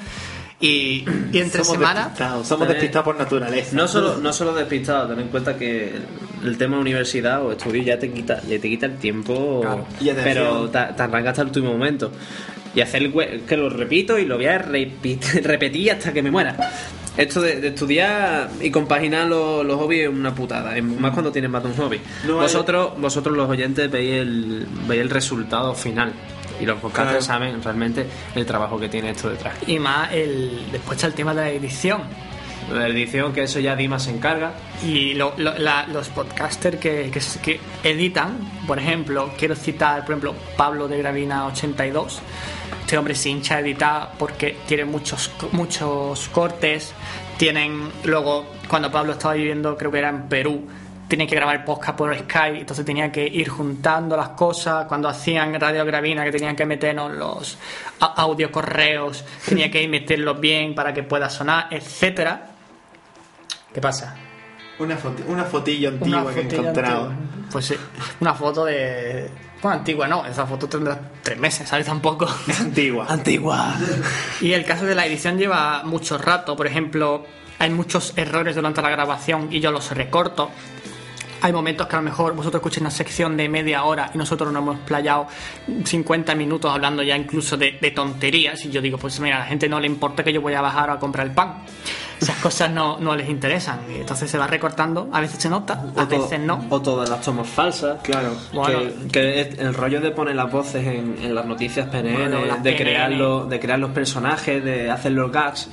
[0.60, 2.14] Y, entre semana.
[2.44, 3.76] somos despistados por naturaleza.
[3.76, 5.94] No solo, no solo despistados, ten en cuenta que
[6.44, 9.64] el tema universidad o estudio ya te quita, ya te quita el tiempo,
[10.24, 12.12] pero te, te arranca hasta el último momento.
[12.78, 14.60] Y hacer el que lo repito y lo voy a
[15.42, 16.56] repetir hasta que me muera.
[17.18, 21.64] Esto de, estudiar y compaginar los, los, hobbies es una putada, más cuando tienes más
[21.64, 22.00] de un hobby.
[22.28, 26.14] vosotros, vosotros los oyentes veis el, veis el resultado final
[26.62, 28.06] y los podcasters saben realmente
[28.36, 29.56] el trabajo que tiene esto detrás.
[29.66, 32.04] Y más el después está el tema de la edición.
[32.72, 34.52] La edición, que eso ya Dima se encarga.
[34.86, 37.10] Y los podcasters que,
[37.42, 38.38] que, editan,
[38.68, 42.22] por ejemplo, quiero citar, por ejemplo, Pablo de Gravina 82.
[42.82, 46.94] Este hombre se hincha a editar porque tiene muchos, muchos cortes.
[47.38, 50.68] Tienen, luego, cuando Pablo estaba viviendo, creo que era en Perú,
[51.08, 54.88] tenía que grabar podcast por Skype, entonces tenía que ir juntando las cosas.
[54.88, 57.58] Cuando hacían Radio Gravina, que tenían que meternos los
[58.00, 62.57] audio correos, tenía que ir meterlos bien para que pueda sonar, etcétera.
[63.78, 64.16] ¿Qué pasa?
[64.80, 64.98] Una,
[65.28, 67.14] una fotillo antigua que he encontrado.
[67.52, 67.76] Pues sí,
[68.20, 69.30] una foto de.
[69.62, 71.86] Bueno, antigua no, esa foto tendrá tres meses, ¿sabes?
[71.86, 72.28] Tampoco.
[72.60, 73.06] antigua.
[73.08, 73.76] antigua.
[74.42, 76.56] Y el caso de la edición lleva mucho rato.
[76.56, 77.24] Por ejemplo,
[77.60, 80.50] hay muchos errores durante la grabación y yo los recorto
[81.40, 84.52] hay momentos que a lo mejor vosotros escucháis una sección de media hora y nosotros
[84.52, 85.28] nos hemos playado
[85.84, 89.46] 50 minutos hablando ya incluso de, de, tonterías y yo digo, pues mira, a la
[89.46, 91.64] gente no le importa que yo voy a bajar a comprar el pan
[92.20, 93.80] esas cosas no, no les interesan.
[93.92, 96.66] Y entonces se va recortando, a veces se nota, a veces no.
[96.70, 98.00] O todas las tomas falsas.
[98.02, 98.32] Claro.
[99.12, 103.50] que, el rollo de poner las voces en, en las noticias PNN, de, Crear los,
[103.50, 105.70] de crear los personajes, de hacer los gags,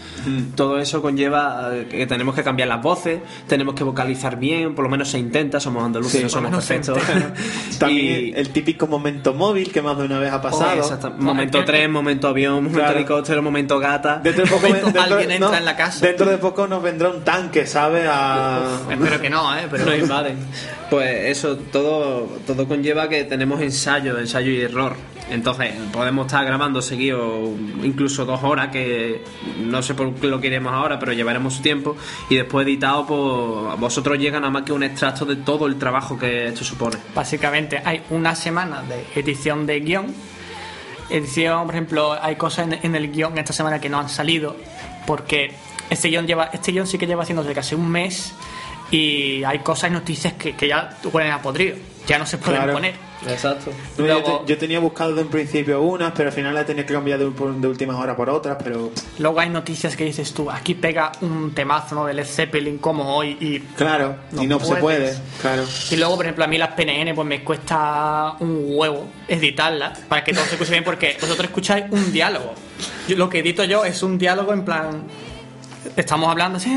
[0.54, 4.90] todo eso conlleva que tenemos que cambiar las voces, tenemos que vocalizar bien, por lo
[4.90, 6.98] menos se intenta, somos andaluces, no somos perfectos.
[7.78, 11.12] También el típico momento móvil que más de una vez ha pasado.
[11.18, 14.20] momento tren, momento avión, momento helicóptero, momento gata.
[14.22, 14.66] Dentro de poco,
[15.00, 16.04] alguien entra en la casa
[16.38, 18.06] poco nos vendrá un tanque, ¿sabes?
[18.08, 18.80] A...
[18.90, 19.66] Espero que no, ¿eh?
[19.70, 20.38] Pero no invaden.
[20.90, 24.94] Pues eso, todo, todo conlleva que tenemos ensayo, ensayo y error.
[25.30, 27.48] Entonces, podemos estar grabando seguido
[27.82, 29.24] incluso dos horas, que
[29.58, 31.96] no sé por qué lo queremos ahora, pero llevaremos su tiempo.
[32.28, 36.18] Y después editado, pues vosotros llegan nada más que un extracto de todo el trabajo
[36.18, 36.96] que esto supone.
[37.14, 40.14] Básicamente, hay una semana de edición de guion.
[41.08, 44.56] Edición, por ejemplo, hay cosas en, en el guion esta semana que no han salido
[45.06, 45.52] porque
[45.90, 48.34] este guion, lleva, este guion sí que lleva haciéndose casi un mes
[48.90, 52.70] y hay cosas y noticias que, que ya huelen a podrido, ya no se pueden
[52.70, 52.94] poner.
[53.26, 53.72] Exacto.
[54.46, 57.24] yo, tenía buscado de un principio unas, pero al final la tenía que cambiar de,
[57.24, 58.90] de última hora por otras, pero...
[59.18, 62.06] Luego hay noticias que dices tú, aquí pega un temazo ¿no?
[62.06, 63.60] de Led Zeppelin como hoy y...
[63.76, 65.64] Claro, y no se puede, claro.
[65.90, 70.22] Y luego, por ejemplo, a mí las PNN pues me cuesta un huevo editarlas para
[70.22, 72.54] que todo se escuche bien porque vosotros escucháis un diálogo.
[73.08, 75.04] lo que edito yo es un diálogo en plan
[75.96, 76.72] estamos hablando así,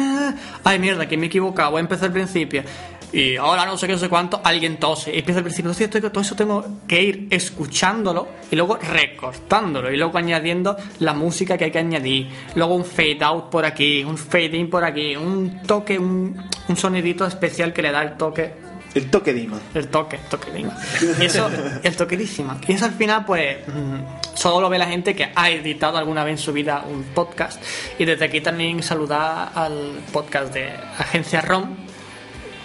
[0.63, 2.63] ay mierda, que me he equivocado, voy a empezar al principio.
[3.11, 5.15] Y ahora no sé qué, no sé cuánto, alguien tose.
[5.15, 9.97] Y empieza al principio, entonces todo eso tengo que ir escuchándolo y luego recortándolo y
[9.97, 12.27] luego añadiendo la música que hay que añadir.
[12.55, 16.35] Luego un fade out por aquí, un fade in por aquí, un toque, un,
[16.67, 18.66] un sonidito especial que le da el toque
[18.97, 19.59] el toque Dima.
[19.75, 20.75] El toque, toque Dima.
[21.21, 21.49] Y eso,
[21.83, 22.15] el toque.
[22.15, 26.23] Y eso al final, pues, mm, solo lo ve la gente que ha editado alguna
[26.23, 27.61] vez en su vida un podcast.
[27.99, 31.75] Y desde aquí también saludar al podcast de Agencia ROM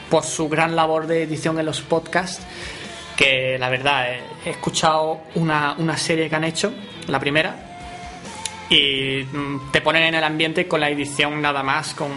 [0.09, 2.43] por su gran labor de edición en los podcasts.
[3.17, 4.07] Que la verdad,
[4.45, 6.73] he escuchado una, una serie que han hecho,
[7.09, 7.72] la primera,
[8.73, 12.11] y mm, te ponen en el ambiente con la edición nada más, con,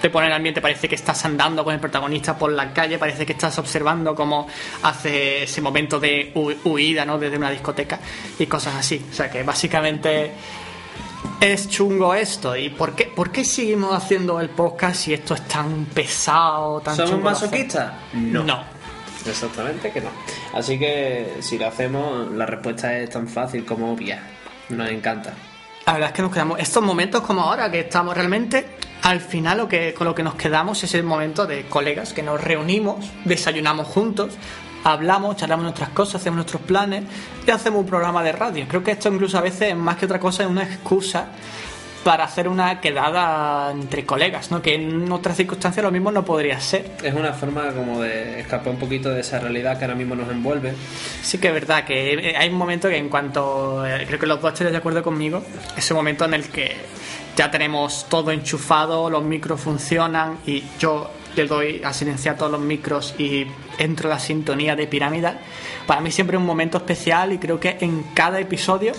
[0.00, 2.98] te ponen en el ambiente, parece que estás andando con el protagonista por la calle,
[2.98, 4.48] parece que estás observando cómo
[4.82, 6.32] hace ese momento de
[6.64, 7.18] huida ¿no?
[7.18, 8.00] desde una discoteca
[8.38, 9.04] y cosas así.
[9.10, 10.32] O sea que básicamente
[11.40, 12.56] es chungo esto.
[12.56, 16.96] ¿Y por qué, por qué seguimos haciendo el podcast si esto es tan pesado, tan
[16.96, 17.92] ¿Somos masoquistas?
[18.14, 18.42] No.
[18.42, 18.64] no.
[19.26, 20.08] Exactamente que no.
[20.54, 24.22] Así que si lo hacemos, la respuesta es tan fácil como obvia.
[24.70, 25.34] Nos encanta.
[25.88, 26.60] La verdad es que nos quedamos.
[26.60, 28.66] Estos momentos como ahora, que estamos realmente.
[29.04, 32.22] Al final, lo que, con lo que nos quedamos es el momento de colegas que
[32.22, 34.34] nos reunimos, desayunamos juntos,
[34.84, 37.04] hablamos, charlamos nuestras cosas, hacemos nuestros planes
[37.46, 38.66] y hacemos un programa de radio.
[38.68, 41.28] Creo que esto, incluso a veces, más que otra cosa, es una excusa
[42.04, 44.62] para hacer una quedada entre colegas, ¿no?
[44.62, 46.90] Que en otras circunstancias lo mismo no podría ser.
[47.02, 50.30] Es una forma como de escapar un poquito de esa realidad que ahora mismo nos
[50.30, 50.74] envuelve.
[51.22, 54.40] Sí que es verdad que hay un momento que en cuanto, eh, creo que los
[54.40, 55.42] dos estaréis de acuerdo conmigo,
[55.76, 56.76] ese momento en el que
[57.36, 62.60] ya tenemos todo enchufado, los micros funcionan y yo le doy a silenciar todos los
[62.60, 63.46] micros y
[63.78, 65.32] entro en la sintonía de pirámide.
[65.86, 68.92] Para mí siempre es un momento especial y creo que en cada episodio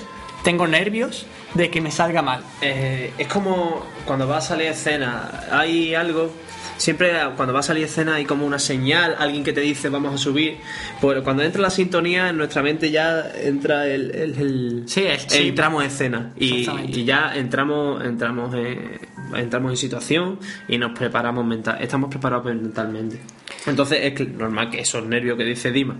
[0.44, 2.44] tengo nervios de que me salga mal.
[2.62, 6.32] Eh, es como cuando va a salir escena, hay algo
[6.80, 10.16] siempre cuando va a salir escena hay como una señal, alguien que te dice vamos
[10.16, 10.58] a subir.
[11.00, 15.88] Pues cuando entra la sintonía en nuestra mente ya entra el, el, sí, entramos en
[15.88, 16.66] escena y,
[17.04, 19.00] ya entramos entramos en,
[19.36, 23.20] entramos en situación y nos preparamos mental, estamos preparados mentalmente.
[23.66, 25.96] Entonces es normal que esos nervios que dice Dima,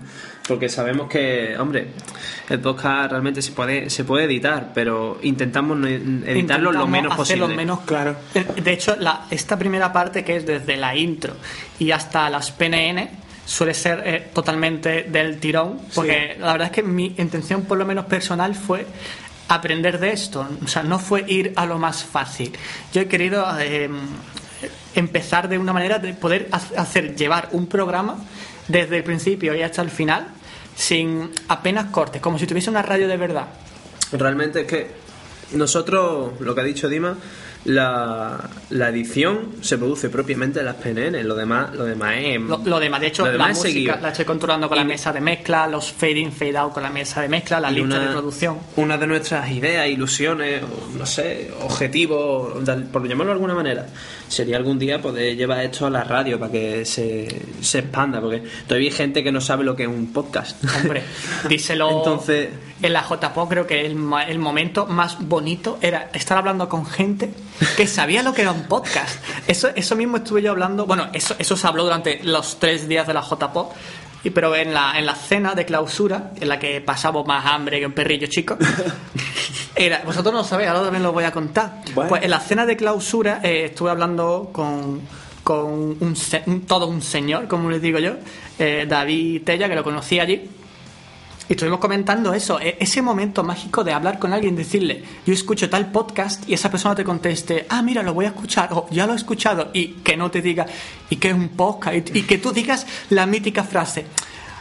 [0.48, 1.88] porque sabemos que, hombre,
[2.48, 7.48] el podcast realmente se puede se puede editar, pero intentamos editarlo lo menos posible.
[7.48, 8.16] menos claro.
[8.32, 11.34] De hecho, la, esta primera parte que es desde la intro
[11.78, 13.08] y hasta las PNN
[13.44, 17.84] suele ser eh, totalmente del tirón, porque la verdad es que mi intención, por lo
[17.84, 18.86] menos personal, fue
[19.48, 22.52] aprender de esto, o sea, no fue ir a lo más fácil.
[22.92, 23.90] Yo he querido eh,
[24.94, 28.18] empezar de una manera de poder hacer llevar un programa
[28.68, 30.28] desde el principio y hasta el final
[30.74, 33.46] sin apenas cortes, como si tuviese una radio de verdad.
[34.12, 34.90] Realmente es que
[35.52, 37.16] nosotros, lo que ha dicho Dima,
[37.64, 42.40] la, la, edición se produce propiamente en las PNN, lo demás, lo demás es.
[42.40, 45.92] Lo, demás, de hecho, la música la estoy controlando con la mesa de mezcla, los
[45.92, 48.58] fade in, fade out con la mesa de mezcla, la lista de producción.
[48.76, 50.62] Una de nuestras ideas, ilusiones,
[50.96, 52.54] no sé, objetivos,
[52.90, 53.86] por llamarlo de alguna manera,
[54.28, 58.42] sería algún día poder llevar esto a la radio para que se, se expanda, porque
[58.66, 60.64] todavía hay gente que no sabe lo que es un podcast.
[60.76, 61.02] Hombre,
[61.48, 61.90] díselo.
[61.90, 62.48] Entonces.
[62.82, 67.28] En la JPO creo que el, el momento más bonito era estar hablando con gente
[67.76, 69.22] que sabía lo que era un podcast.
[69.46, 73.06] Eso, eso mismo estuve yo hablando, bueno, eso, eso se habló durante los tres días
[73.06, 73.72] de la JPO,
[74.22, 77.80] y, pero en la, en la cena de clausura, en la que pasamos más hambre
[77.80, 78.56] que un perrillo chico,
[79.74, 81.82] era, vosotros no lo sabéis, ahora también lo voy a contar.
[81.94, 85.00] Pues en la cena de clausura eh, estuve hablando con,
[85.42, 88.12] con un, todo un señor, como les digo yo,
[88.58, 90.50] eh, David Tella, que lo conocí allí
[91.50, 95.68] y estuvimos comentando eso, e-, ese momento mágico de hablar con alguien, decirle, yo escucho
[95.68, 99.04] tal podcast y esa persona te conteste, ah, mira, lo voy a escuchar, o ya
[99.04, 100.66] lo he escuchado, y que no te diga,
[101.10, 102.14] ¿y qué es un podcast?
[102.14, 104.06] Y, que tú digas la mítica frase,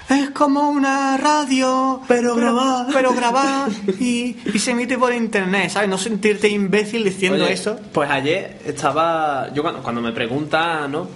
[0.09, 3.69] es como una radio, pero, grabar, pero grabar
[3.99, 5.89] y, se emite por internet, ¿sabes?
[5.89, 7.79] No sentirte imbécil diciendo eso.
[7.93, 11.07] Pues ayer estaba, yo cuando, cuando me pregunta, ¿no?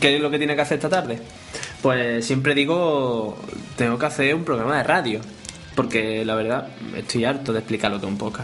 [0.00, 1.18] ¿Qué es lo que tiene que hacer esta tarde?
[1.80, 3.36] Pues siempre digo,
[3.76, 5.20] tengo que hacer un programa de radio,
[5.74, 8.40] porque la verdad estoy harto de explicarlo todo un poco.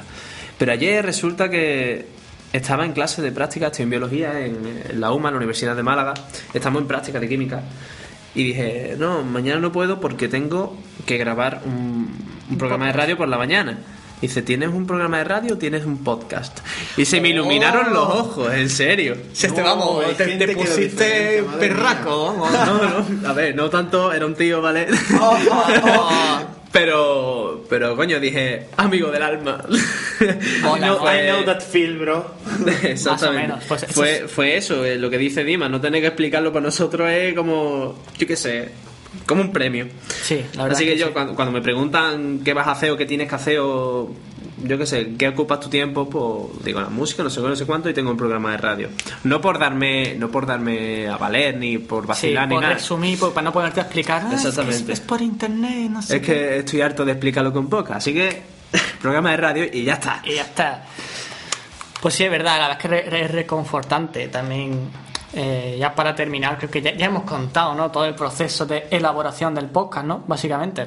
[0.59, 2.07] Pero ayer resulta que
[2.53, 5.83] estaba en clase de práctica, estoy en biología en, la UMA, en la Universidad de
[5.83, 6.15] Málaga,
[6.53, 7.63] estamos en práctica de química.
[8.35, 10.77] Y dije, no, mañana no puedo porque tengo
[11.07, 12.11] que grabar un,
[12.49, 13.79] un programa de radio por la mañana.
[14.21, 16.59] Dice, ¿tienes un programa de radio o tienes un podcast?
[16.99, 19.17] Y se me iluminaron los ojos, en serio.
[19.33, 24.61] Se te, vamos, te, pusiste perraco, No, no, a ver, no tanto, era un tío,
[24.61, 24.89] ¿vale?
[25.19, 26.41] Oh, oh,
[26.73, 29.65] pero, pero coño, dije, amigo del alma.
[30.21, 32.35] I know that feel, bro.
[32.83, 33.57] Exactamente.
[33.67, 37.11] Pues fue, fue eso, eh, lo que dice Dima, no tener que explicarlo para nosotros
[37.11, 38.69] es como, yo qué sé,
[39.27, 39.89] como un premio.
[40.23, 40.77] Sí, la verdad.
[40.77, 43.59] Así que, yo, cuando, me preguntan qué vas a hacer o qué tienes que hacer
[43.61, 44.15] o
[44.63, 47.67] yo qué sé, qué ocupas tu tiempo, pues digo la música, no sé no sé
[47.67, 48.89] cuánto y tengo un programa de radio.
[49.25, 52.75] No por darme, no por darme a valer ni por vacilar ni nada.
[52.75, 54.23] resumir, para no poderte explicar.
[54.27, 54.93] Ah, Exactamente.
[54.93, 56.17] Es, por internet, no sé.
[56.17, 58.43] Es que estoy harto de explicarlo con poca, así que
[59.01, 60.23] programa de radio y ya está.
[60.25, 60.85] Y ya está.
[62.01, 64.91] Pues sí, es verdad, la verdad es que es reconfortante también
[65.33, 67.91] eh, ya para terminar, creo que ya, hemos contado ¿no?
[67.91, 70.25] todo el proceso de elaboración del podcast, ¿no?
[70.27, 70.87] Básicamente.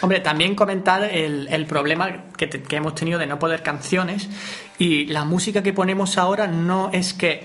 [0.00, 4.28] Hombre, también comentar el, problema que, hemos tenido de no poder canciones
[4.78, 7.44] y la música que ponemos ahora no es que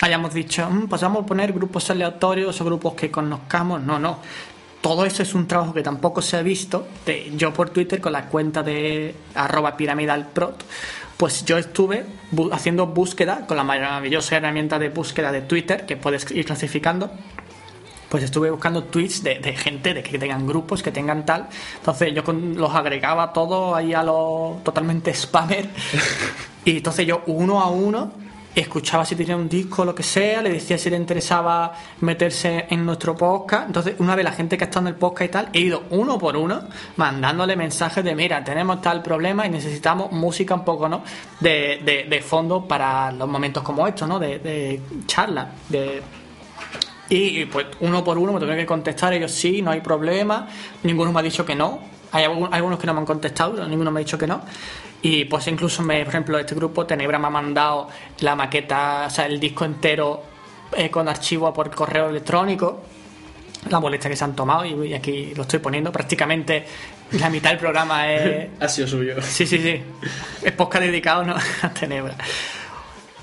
[0.00, 4.18] hayamos dicho, mm, pues vamos a poner grupos aleatorios o grupos que conozcamos, no, no.
[4.80, 6.86] Todo eso es un trabajo que tampoco se ha visto.
[7.06, 10.62] De, yo por Twitter con la cuenta de arroba piramidalprot
[11.16, 12.04] pues yo estuve
[12.52, 17.10] haciendo búsqueda con la maravillosa herramienta de búsqueda de Twitter que puedes ir clasificando.
[18.14, 21.48] Pues estuve buscando tweets de, gente de que tengan grupos, que tengan tal.
[21.78, 25.68] Entonces yo los agregaba todo ahí a lo totalmente spammer.
[26.64, 28.12] y entonces yo uno a uno
[28.54, 31.72] escuchaba si tenía un disco lo que sea, le decía si le interesaba
[32.02, 33.66] meterse en nuestro podcast.
[33.66, 35.82] Entonces, una vez la gente que ha estado en el podcast y tal, he ido
[35.90, 40.88] uno por uno mandándole mensajes de, mira, tenemos tal problema y necesitamos música un poco,
[40.88, 41.02] ¿no?
[41.40, 44.20] De, de, fondo para los momentos como estos, ¿no?
[44.20, 46.00] De, de charla, de...
[47.08, 50.48] Y pues uno por uno me tuve que contestar ellos sí, no hay problema,
[50.82, 51.80] ninguno me ha dicho que no,
[52.12, 54.42] hay algunos que no me han contestado, ninguno me ha dicho que no.
[55.02, 57.88] Y pues incluso, me, por ejemplo, este grupo Tenebra me ha mandado
[58.20, 60.22] la maqueta, o sea, el disco entero
[60.76, 62.82] eh, con archivo por correo electrónico.
[63.68, 65.92] La molestia que se han tomado y, aquí lo estoy poniendo.
[65.92, 66.64] Prácticamente
[67.12, 68.48] la mitad del programa es.
[68.60, 69.20] ha sido suyo.
[69.20, 69.82] Sí, sí, sí.
[70.42, 71.34] Es podcast dedicado ¿no?
[71.62, 72.16] a Tenebra.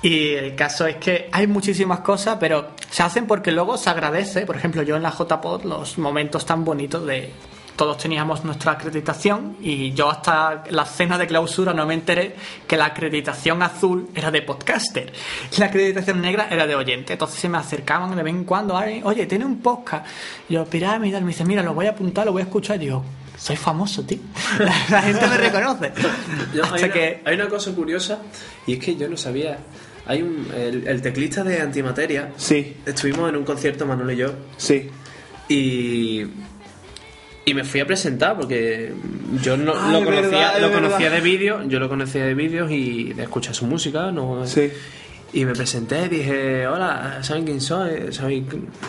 [0.02, 4.44] Y el caso es que hay muchísimas cosas, pero se hacen porque luego se agradece.
[4.44, 7.32] Por ejemplo, yo en la JPod los momentos tan bonitos de
[7.76, 12.34] todos teníamos nuestra acreditación y yo hasta la cena de clausura no me enteré
[12.66, 15.12] que la acreditación azul era de podcaster
[15.50, 17.14] y la acreditación negra era de oyente.
[17.14, 18.74] Entonces se me acercaban de vez en cuando,
[19.04, 20.06] oye, tiene un podcast.
[20.48, 22.82] Y yo, pirámide, me dice, mira, lo voy a apuntar, lo voy a escuchar.
[22.82, 23.02] Y yo,
[23.38, 24.18] soy famoso, tío.
[24.90, 25.92] La gente me reconoce.
[26.72, 28.18] hay, una, hay una cosa curiosa
[28.66, 29.58] y es que yo no sabía
[30.06, 32.32] hay un, el, teclista de Antimateria.
[32.36, 32.76] Sí.
[32.84, 34.34] Estuvimos en un concierto, Manuel y yo.
[34.56, 34.88] Sí.
[35.48, 36.26] Y.
[37.44, 38.92] Y me fui a presentar porque
[39.42, 43.24] yo no, lo, conocía, lo conocía de vídeos, yo lo conocía de vídeos y de
[43.24, 44.70] escuchar su música, no sí.
[45.34, 48.12] Y me presenté, dije, hola, ¿saben quién soy?
[48.12, 48.44] Soy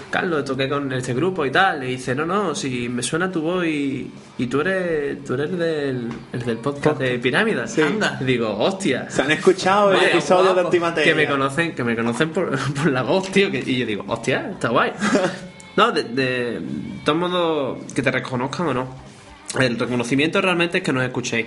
[0.09, 1.85] Carlos, toqué con este grupo y tal.
[1.85, 4.11] Y dice, no, no, si me suena tu voz y,
[4.51, 7.79] tú eres tú eres del, el del podcast de Pirámides.
[7.79, 8.17] Anda.
[8.19, 9.09] Y digo, hostia.
[9.09, 11.13] Se han escuchado el episodio de Antimateria.
[11.13, 13.47] Que me conocen, que me conocen por, por la voz, tío.
[13.47, 14.91] y yo digo, hostia, está guay.
[15.77, 16.61] no, de, de
[17.05, 19.13] todos modos, que te reconozcan o no.
[19.57, 21.45] El reconocimiento realmente es que nos escuchéis.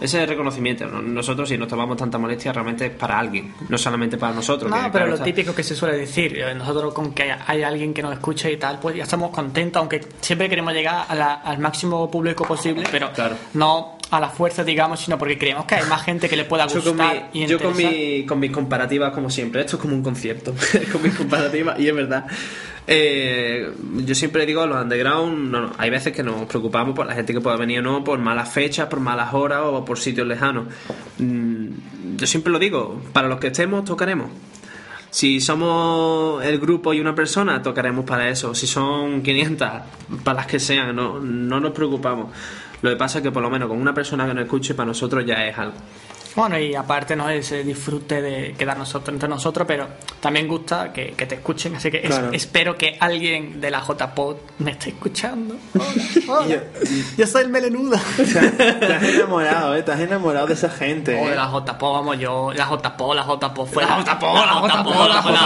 [0.00, 0.86] Ese reconocimiento.
[0.86, 4.70] Nosotros, si nos tomamos tanta molestia, realmente es para alguien, no solamente para nosotros.
[4.70, 8.02] No, pero lo típico que se suele decir, eh, nosotros con que hay alguien que
[8.02, 12.44] nos escuche y tal, pues ya estamos contentos, aunque siempre queremos llegar al máximo público
[12.44, 13.10] posible, pero
[13.54, 16.64] no a la fuerza, digamos, sino porque creemos que hay más gente que le pueda
[16.64, 16.82] gustar.
[16.82, 20.02] Yo con, mi, yo con, mi, con mis comparativas, como siempre, esto es como un
[20.02, 20.54] concierto,
[20.92, 22.26] con mis comparativas, y es verdad.
[22.86, 23.72] Eh,
[24.04, 27.40] yo siempre digo, los underground, no, hay veces que nos preocupamos por la gente que
[27.40, 30.66] pueda venir o no, por malas fechas, por malas horas o por sitios lejanos.
[31.18, 34.30] Mm, yo siempre lo digo, para los que estemos, tocaremos.
[35.10, 38.52] Si somos el grupo y una persona, tocaremos para eso.
[38.54, 39.68] Si son 500,
[40.24, 42.34] para las que sean, no, no nos preocupamos.
[42.82, 44.88] Lo que pasa es que por lo menos con una persona que nos escuche, para
[44.88, 45.76] nosotros ya es algo.
[46.36, 49.86] Bueno, y aparte no ese disfrute de quedar nosotros entre nosotros, pero
[50.18, 54.88] también gusta que, te escuchen, así que espero que alguien de la JPod me esté
[54.90, 55.54] escuchando.
[56.28, 56.64] Hola,
[57.16, 57.96] yo, soy el melenudo.
[58.16, 59.84] te has enamorado, ¿eh?
[59.84, 61.22] Te has enamorado de esa gente.
[61.22, 65.22] Oh, la JPod, vamos, yo, la JPod, la JPod, fue la JPod, la JPod, la
[65.22, 65.44] JPod.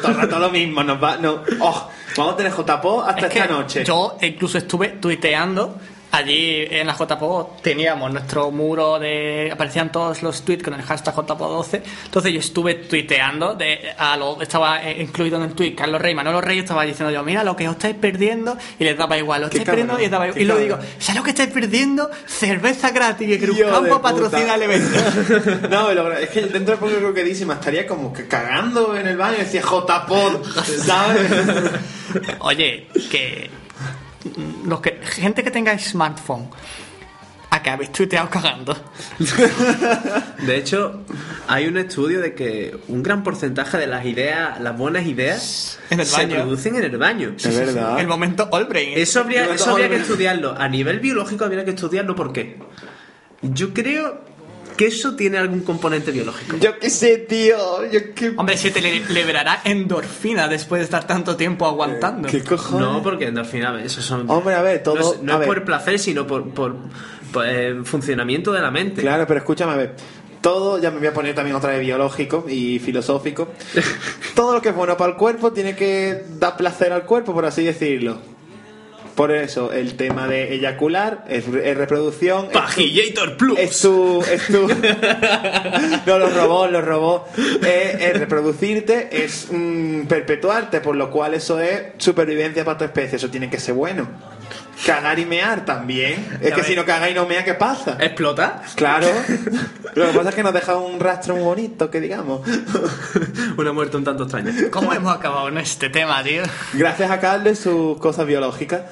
[0.00, 3.48] Todo el rato lo mismo, nos va, no, oh, vamos a tener JPod hasta esta
[3.48, 3.84] noche.
[3.84, 5.80] Yo incluso estuve tuiteando
[6.12, 9.50] Allí en la JPO teníamos nuestro muro de.
[9.52, 11.82] aparecían todos los tweets con el hashtag JPO12.
[12.06, 16.14] Entonces yo estuve tuiteando, de, a lo, estaba eh, incluido en el tweet Carlos Rey,
[16.14, 19.42] Manolo Rey, estaba diciendo yo, mira lo que os estáis perdiendo, y les daba igual,
[19.42, 20.42] lo estáis perdiendo y les daba igual.
[20.42, 22.10] Y luego digo, ¿sabes lo que estáis perdiendo?
[22.26, 25.68] Cerveza gratis, que Cruz Campo patrocina el evento.
[25.70, 29.16] no, es que dentro de poco creo que dice, estaría como que cagando en el
[29.16, 30.42] baño y decía JPO,
[30.84, 31.30] ¿sabes?
[32.40, 33.59] Oye, que
[34.64, 36.48] los que, gente que tenga smartphone,
[37.68, 38.76] habéis tuiteado cagando.
[40.46, 41.02] De hecho,
[41.46, 46.26] hay un estudio de que un gran porcentaje de las ideas, las buenas ideas, se
[46.26, 47.34] producen en el baño.
[47.36, 47.98] Es verdad.
[48.00, 48.92] El momento all brain.
[48.96, 50.54] Eso habría, eso habría que estudiarlo.
[50.56, 52.14] A nivel biológico habría que estudiarlo.
[52.14, 52.58] ¿Por qué?
[53.42, 54.24] Yo creo
[54.80, 56.56] que eso tiene algún componente biológico.
[56.56, 57.58] Yo qué sé, tío.
[58.38, 62.26] Hombre, si te liberará endorfina después de estar tanto tiempo aguantando.
[62.26, 62.88] ¿Qué cojones?
[62.88, 64.30] No, porque endorfina, eso son.
[64.30, 65.18] Hombre, a ver, todo.
[65.20, 66.76] No es, por placer, sino por, por,
[67.44, 69.02] eh, funcionamiento de la mente.
[69.02, 69.96] Claro, pero escúchame, a ver
[70.40, 73.48] todo, ya me voy a poner también otra vez biológico y filosófico.
[74.34, 77.44] todo lo que es bueno para el cuerpo tiene que dar placer al cuerpo, por
[77.44, 78.16] así decirlo.
[79.20, 82.48] Por eso, el tema de eyacular es, reproducción.
[82.48, 83.58] Pagillator Plus.
[83.58, 84.22] Es tu.
[84.22, 84.66] Es tu
[86.06, 87.38] no, los robots, los robots.
[87.62, 93.16] Es, reproducirte, es mm, perpetuarte, por lo cual eso es supervivencia para tu especie.
[93.16, 94.08] Eso tiene que ser bueno.
[94.84, 96.38] Cagar y mear también.
[96.40, 97.96] Es que si no caga y no mea, ¿qué pasa?
[98.00, 98.62] ¿Explota?
[98.76, 99.08] Claro.
[99.94, 102.40] Lo que pasa es que nos deja un rastro muy bonito, que digamos.
[103.56, 104.52] Una muerte un tanto extraña.
[104.70, 106.42] ¿Cómo hemos acabado en este tema, tío?
[106.72, 108.82] Gracias a Carl de sus cosas biológicas.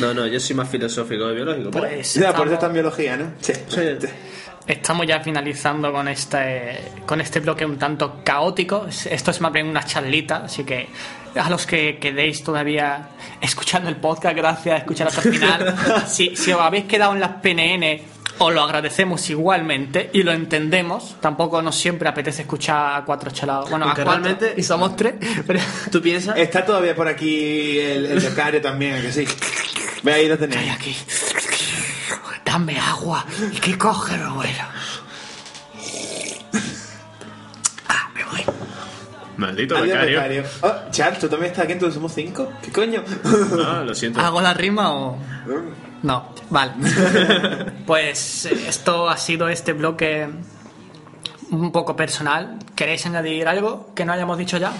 [0.00, 1.70] No, no, yo soy más filosófico que biológico.
[1.70, 3.32] Pues ya, por eso está en biología, ¿no?
[3.40, 3.52] Sí.
[4.66, 8.86] Estamos ya finalizando con este, con este bloque un tanto caótico.
[8.88, 10.88] Esto es más bien una charlita, así que
[11.36, 13.08] a los que quedéis todavía
[13.40, 15.76] escuchando el podcast, gracias, escuchar hasta el final.
[16.06, 18.00] si, si os habéis quedado en las PNN,
[18.38, 21.16] os lo agradecemos igualmente y lo entendemos.
[21.20, 23.70] Tampoco nos siempre apetece escuchar a cuatro chalados.
[23.70, 25.14] Bueno, a cuatro, y somos tres.
[25.46, 25.60] Pero...
[25.90, 26.36] ¿Tú piensas?
[26.36, 29.24] Está todavía por aquí el, el becario también, que sí.
[30.02, 30.60] Ve ahí lo tenéis.
[30.60, 30.96] Estoy aquí.
[32.44, 33.26] Dame agua.
[33.52, 34.75] ¿Y qué coge bueno?
[39.36, 40.16] Maldito Adiós, becario.
[40.16, 40.44] becario.
[40.62, 42.50] Oh, Charles, tú también estás aquí, entonces somos cinco.
[42.62, 43.02] ¿Qué coño?
[43.64, 44.20] Ah, lo siento.
[44.20, 45.18] ¿Hago la rima o.?
[46.02, 46.72] No, vale.
[47.86, 50.28] pues eh, esto ha sido este bloque
[51.50, 52.58] un poco personal.
[52.74, 54.72] ¿Queréis añadir algo que no hayamos dicho ya?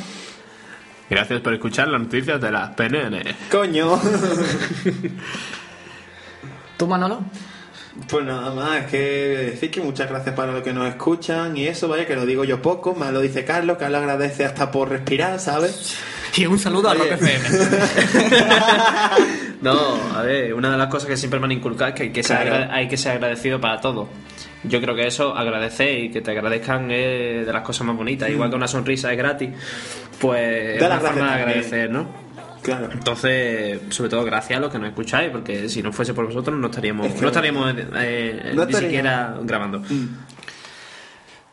[1.09, 3.23] Gracias por escuchar las noticias de la PNN.
[3.51, 3.97] Coño.
[6.77, 7.21] ¿Tú, Manolo?
[8.09, 11.67] Pues nada más, es que decir que muchas gracias para los que nos escuchan y
[11.67, 14.91] eso, vaya, que lo digo yo poco, más lo dice Carlos, Carlos agradece hasta por
[14.91, 15.97] respirar, ¿sabes?
[16.37, 16.95] Y un saludo a.
[16.95, 17.49] Rock FM.
[19.63, 22.11] No, a ver, una de las cosas que siempre me han inculcado es que hay
[22.11, 22.73] que, ser, Claro.
[22.73, 24.09] hay que ser agradecido para todo.
[24.65, 28.29] Yo creo que eso, agradecer y que te agradezcan es de las cosas más bonitas.
[28.29, 29.51] Igual que una sonrisa es gratis,
[30.21, 31.29] pues es una forma de también.
[31.49, 32.26] agradecer, ¿no?
[32.67, 32.89] Claro.
[32.93, 36.59] Entonces, sobre todo gracias a los que nos escucháis, porque si no fuese por vosotros
[36.59, 39.83] no estaríamos, Es que no estaríamos eh, no ni siquiera grabando.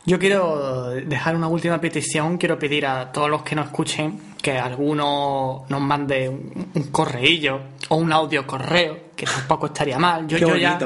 [0.06, 2.38] Yo quiero dejar una última petición.
[2.38, 7.60] Quiero pedir a todos los que nos escuchen que alguno nos mande un, un correillo
[7.90, 10.28] o un audio correo, que tampoco estaría mal.
[10.28, 10.80] Yo, Qué yo, ya,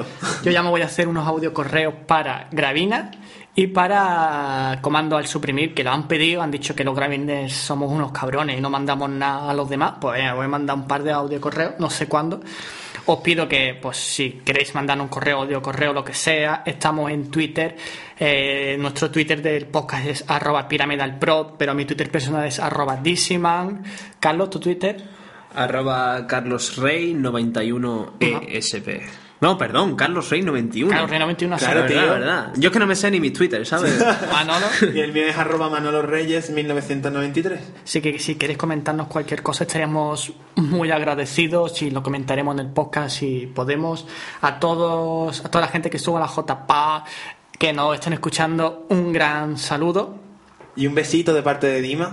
[0.43, 3.11] yo ya me voy a hacer unos audio correos para Gravina
[3.59, 6.43] y para Comando al Suprimir, que lo han pedido.
[6.43, 9.93] Han dicho que los Graviners somos unos cabrones y no mandamos nada a los demás.
[9.99, 12.39] Pues venga, voy a mandar un par de audio correos, no sé cuándo.
[13.07, 17.09] Os pido que, pues, si queréis mandar un correo, audio correo, lo que sea, estamos
[17.09, 17.75] en Twitter.
[18.19, 23.83] Eh, nuestro Twitter del podcast es arroba piramidalprod, pero mi Twitter personal es arroba Dissiman.
[24.19, 25.03] Carlos, ¿tu Twitter?
[25.55, 29.26] Arroba carlosrey91esp.
[29.39, 30.89] No, perdón, Carlos Rey 91.
[30.91, 31.95] Carlos Rey 91, Claro, tío.
[31.97, 32.53] verdad.
[32.55, 34.03] Yo es que no me sé ni mi Twitter, ¿sabes?
[34.31, 34.65] Manolo.
[34.95, 37.59] Y el mío es arroba Manolo Reyes 1993.
[37.83, 42.71] Así que si queréis comentarnos cualquier cosa, estaríamos muy agradecidos y lo comentaremos en el
[42.71, 44.07] podcast si podemos.
[44.41, 47.03] A todos, a toda la gente que estuvo a la JPA,
[47.59, 50.26] que nos estén escuchando, un gran saludo.
[50.77, 52.11] Y un besito de parte de Dima.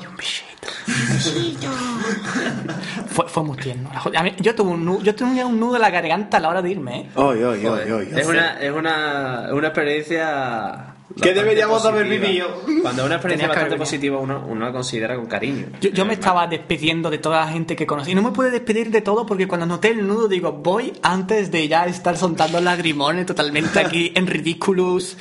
[3.08, 3.90] Fue, fue muy tierno.
[3.92, 6.38] La jo- a mí- yo tuve un nudo, yo tenía un nudo en la garganta
[6.38, 7.10] a la hora de irme, ¿eh?
[7.14, 8.18] Oy, oy, Joder, oy, oy.
[8.18, 10.93] es, una, es una, una experiencia.
[11.20, 12.62] Que deberíamos de haber vivido.
[12.82, 15.66] Cuando es una experiencia bastante positiva, uno, uno la considera con cariño.
[15.80, 18.12] Yo, yo me estaba despidiendo de toda la gente que conocí.
[18.12, 21.50] Y no me pude despedir de todo porque cuando noté el nudo digo, voy antes
[21.50, 25.16] de ya estar soltando lagrimones totalmente aquí en Ridiculous.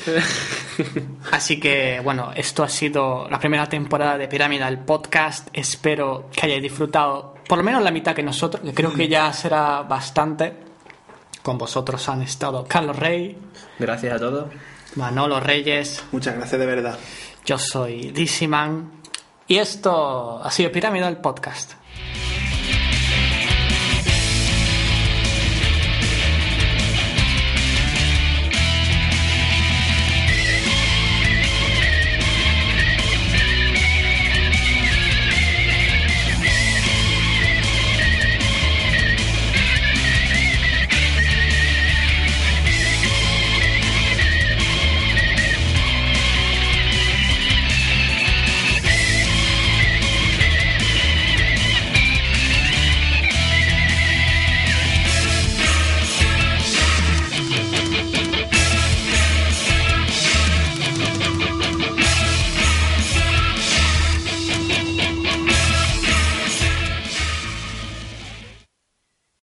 [1.31, 5.49] Así que, bueno, esto ha sido la primera temporada de Pirámide del podcast.
[5.53, 9.31] Espero que hayáis disfrutado por lo menos la mitad que nosotros, que creo que ya
[9.33, 10.53] será bastante.
[11.41, 13.37] Con vosotros han estado Carlos Rey,
[13.77, 14.45] Gracias a todos.
[14.95, 16.97] Manolo Reyes, Muchas gracias de verdad.
[17.45, 18.91] yo soy Dissiman.
[19.47, 21.73] Y esto ha sido Pirámide del podcast.